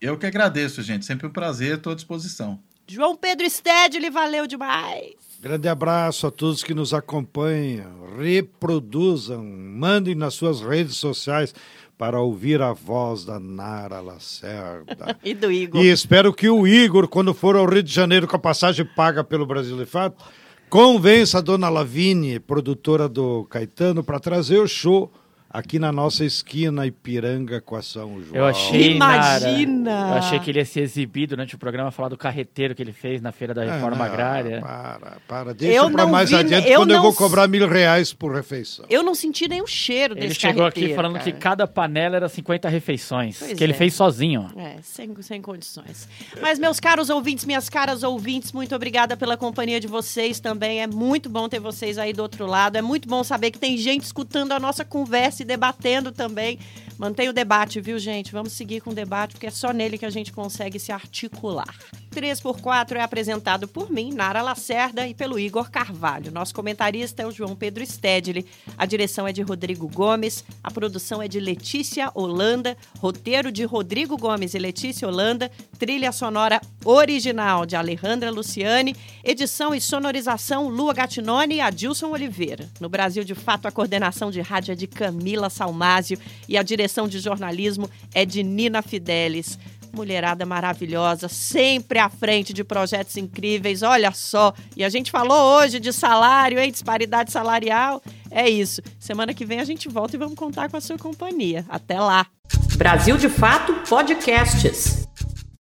Eu 0.00 0.18
que 0.18 0.26
agradeço, 0.26 0.82
gente. 0.82 1.04
Sempre 1.04 1.26
um 1.26 1.30
prazer, 1.30 1.76
estou 1.76 1.92
à 1.92 1.96
disposição. 1.96 2.58
João 2.88 3.16
Pedro 3.16 3.48
Stedley, 3.48 4.10
valeu 4.10 4.46
demais. 4.48 5.14
Grande 5.40 5.68
abraço 5.68 6.26
a 6.26 6.30
todos 6.30 6.62
que 6.64 6.74
nos 6.74 6.92
acompanham. 6.92 8.16
Reproduzam, 8.18 9.44
mandem 9.44 10.14
nas 10.14 10.34
suas 10.34 10.60
redes 10.60 10.96
sociais 10.96 11.54
para 11.96 12.20
ouvir 12.20 12.60
a 12.60 12.72
voz 12.72 13.24
da 13.24 13.38
Nara 13.38 14.00
Lacerda. 14.00 15.16
E 15.22 15.34
do 15.34 15.50
Igor. 15.52 15.80
E 15.80 15.88
espero 15.88 16.32
que 16.32 16.48
o 16.48 16.66
Igor, 16.66 17.06
quando 17.08 17.32
for 17.32 17.56
ao 17.56 17.66
Rio 17.66 17.82
de 17.82 17.92
Janeiro 17.92 18.26
com 18.26 18.36
a 18.36 18.38
passagem 18.38 18.84
paga 18.84 19.22
pelo 19.22 19.46
Brasil 19.46 19.76
de 19.76 19.86
Fato, 19.86 20.24
convença 20.68 21.38
a 21.38 21.40
dona 21.40 21.68
Lavigne, 21.68 22.40
produtora 22.40 23.08
do 23.08 23.44
Caetano, 23.44 24.02
para 24.02 24.18
trazer 24.18 24.58
o 24.58 24.66
show 24.66 25.12
aqui 25.52 25.78
na 25.78 25.92
nossa 25.92 26.24
esquina 26.24 26.86
Ipiranga 26.86 27.60
com 27.60 27.76
a 27.76 27.82
São 27.82 28.20
João. 28.22 28.34
Eu 28.34 28.46
achei, 28.46 28.92
Imagina! 28.94 29.90
Nara, 29.90 30.10
eu 30.14 30.18
achei 30.18 30.38
que 30.40 30.50
ele 30.50 30.58
ia 30.60 30.64
se 30.64 30.80
exibir 30.80 31.26
durante 31.26 31.54
o 31.54 31.58
programa, 31.58 31.90
falar 31.90 32.08
do 32.08 32.16
carreteiro 32.16 32.74
que 32.74 32.82
ele 32.82 32.92
fez 32.92 33.20
na 33.20 33.32
Feira 33.32 33.52
da 33.54 33.62
Ah, 33.62 33.74
Reforma 33.74 33.96
não, 33.96 34.04
Agrária. 34.04 34.60
Para, 34.60 35.16
para. 35.28 35.54
Deixa 35.54 35.76
Eu 35.76 35.90
para 35.90 36.04
não 36.04 36.10
mais 36.12 36.30
vi, 36.30 36.36
adiante, 36.36 36.68
eu 36.68 36.78
quando 36.80 36.90
eu 36.90 36.96
não 36.96 37.02
vou 37.02 37.10
s- 37.10 37.18
cobrar 37.18 37.46
mil 37.48 37.68
reais 37.68 38.12
por 38.12 38.34
refeição. 38.34 38.84
Eu 38.88 39.02
não 39.02 39.14
senti 39.14 39.46
nenhum 39.48 39.66
cheiro 39.66 40.14
Ele 40.14 40.28
desse 40.28 40.40
chegou 40.40 40.64
aqui 40.64 40.80
carreteiro, 40.80 40.94
falando 40.96 41.12
cara. 41.18 41.24
que 41.24 41.32
cada 41.32 41.66
panela 41.66 42.16
era 42.16 42.28
50 42.28 42.68
refeições, 42.68 43.38
Pois 43.38 43.52
que 43.52 43.62
ele 43.64 43.72
é. 43.72 43.76
fez 43.76 43.94
sozinho. 43.94 44.50
É, 44.56 44.76
sem, 44.82 45.14
sem 45.22 45.42
condições. 45.42 46.08
Mas, 46.40 46.58
meus 46.58 46.80
caros 46.80 47.10
ouvintes, 47.10 47.44
minhas 47.44 47.68
caras 47.68 48.02
ouvintes, 48.02 48.52
muito 48.52 48.74
obrigada 48.74 49.16
pela 49.16 49.36
companhia 49.36 49.80
de 49.80 49.86
vocês 49.86 50.40
também. 50.40 50.80
É 50.82 50.86
muito 50.86 51.28
bom 51.28 51.48
ter 51.48 51.60
vocês 51.60 51.98
aí 51.98 52.12
do 52.12 52.22
outro 52.22 52.46
lado. 52.46 52.76
É 52.76 52.82
muito 52.82 53.08
bom 53.08 53.22
saber 53.22 53.50
que 53.50 53.58
tem 53.58 53.76
gente 53.76 54.02
escutando 54.04 54.52
a 54.52 54.60
nossa 54.60 54.84
conversa 54.84 55.41
e 55.42 55.44
debatendo 55.44 56.10
também. 56.10 56.58
Mantenha 56.98 57.30
o 57.30 57.32
debate, 57.32 57.80
viu, 57.80 57.98
gente? 57.98 58.30
Vamos 58.32 58.52
seguir 58.52 58.80
com 58.80 58.90
o 58.90 58.94
debate, 58.94 59.32
porque 59.32 59.46
é 59.46 59.50
só 59.50 59.72
nele 59.72 59.98
que 59.98 60.06
a 60.06 60.10
gente 60.10 60.32
consegue 60.32 60.78
se 60.78 60.92
articular. 60.92 61.74
3x4 62.12 62.96
é 62.96 63.00
apresentado 63.00 63.66
por 63.66 63.90
mim, 63.90 64.12
Nara 64.12 64.42
Lacerda, 64.42 65.08
e 65.08 65.14
pelo 65.14 65.38
Igor 65.38 65.70
Carvalho. 65.70 66.30
Nosso 66.30 66.54
comentarista 66.54 67.22
é 67.22 67.26
o 67.26 67.32
João 67.32 67.56
Pedro 67.56 67.84
Stedley. 67.84 68.46
A 68.76 68.86
direção 68.86 69.26
é 69.26 69.32
de 69.32 69.42
Rodrigo 69.42 69.88
Gomes, 69.88 70.44
a 70.62 70.70
produção 70.70 71.22
é 71.22 71.26
de 71.26 71.40
Letícia 71.40 72.10
Holanda, 72.14 72.76
roteiro 72.98 73.50
de 73.50 73.64
Rodrigo 73.64 74.16
Gomes 74.16 74.54
e 74.54 74.58
Letícia 74.58 75.08
Holanda, 75.08 75.50
trilha 75.78 76.12
sonora 76.12 76.60
original 76.84 77.64
de 77.64 77.74
Alejandra 77.74 78.30
Luciane, 78.30 78.94
edição 79.24 79.74
e 79.74 79.80
sonorização 79.80 80.68
Lua 80.68 80.92
Gatinone 80.92 81.56
e 81.56 81.60
Adilson 81.60 82.10
Oliveira. 82.10 82.68
No 82.78 82.88
Brasil, 82.88 83.24
de 83.24 83.34
fato, 83.34 83.66
a 83.66 83.72
coordenação 83.72 84.30
de 84.30 84.40
rádio 84.40 84.72
é 84.72 84.74
de 84.74 84.86
Camila 85.32 85.48
Salmásio 85.48 86.18
e 86.46 86.58
a 86.58 86.62
direção 86.62 87.08
de 87.08 87.18
jornalismo 87.18 87.88
é 88.14 88.26
de 88.26 88.42
Nina 88.42 88.82
Fidelis 88.82 89.58
mulherada 89.94 90.46
maravilhosa, 90.46 91.28
sempre 91.28 91.98
à 91.98 92.08
frente 92.08 92.54
de 92.54 92.64
projetos 92.64 93.14
incríveis, 93.18 93.82
olha 93.82 94.10
só. 94.10 94.54
E 94.74 94.82
a 94.82 94.88
gente 94.88 95.10
falou 95.10 95.58
hoje 95.58 95.78
de 95.78 95.92
salário, 95.92 96.58
hein? 96.58 96.72
Disparidade 96.72 97.30
salarial. 97.30 98.02
É 98.30 98.48
isso. 98.48 98.80
Semana 98.98 99.34
que 99.34 99.44
vem 99.44 99.60
a 99.60 99.64
gente 99.64 99.90
volta 99.90 100.16
e 100.16 100.18
vamos 100.18 100.34
contar 100.34 100.70
com 100.70 100.78
a 100.78 100.80
sua 100.80 100.96
companhia. 100.96 101.66
Até 101.68 102.00
lá. 102.00 102.26
Brasil 102.74 103.18
de 103.18 103.28
Fato 103.28 103.74
Podcasts. 103.86 105.06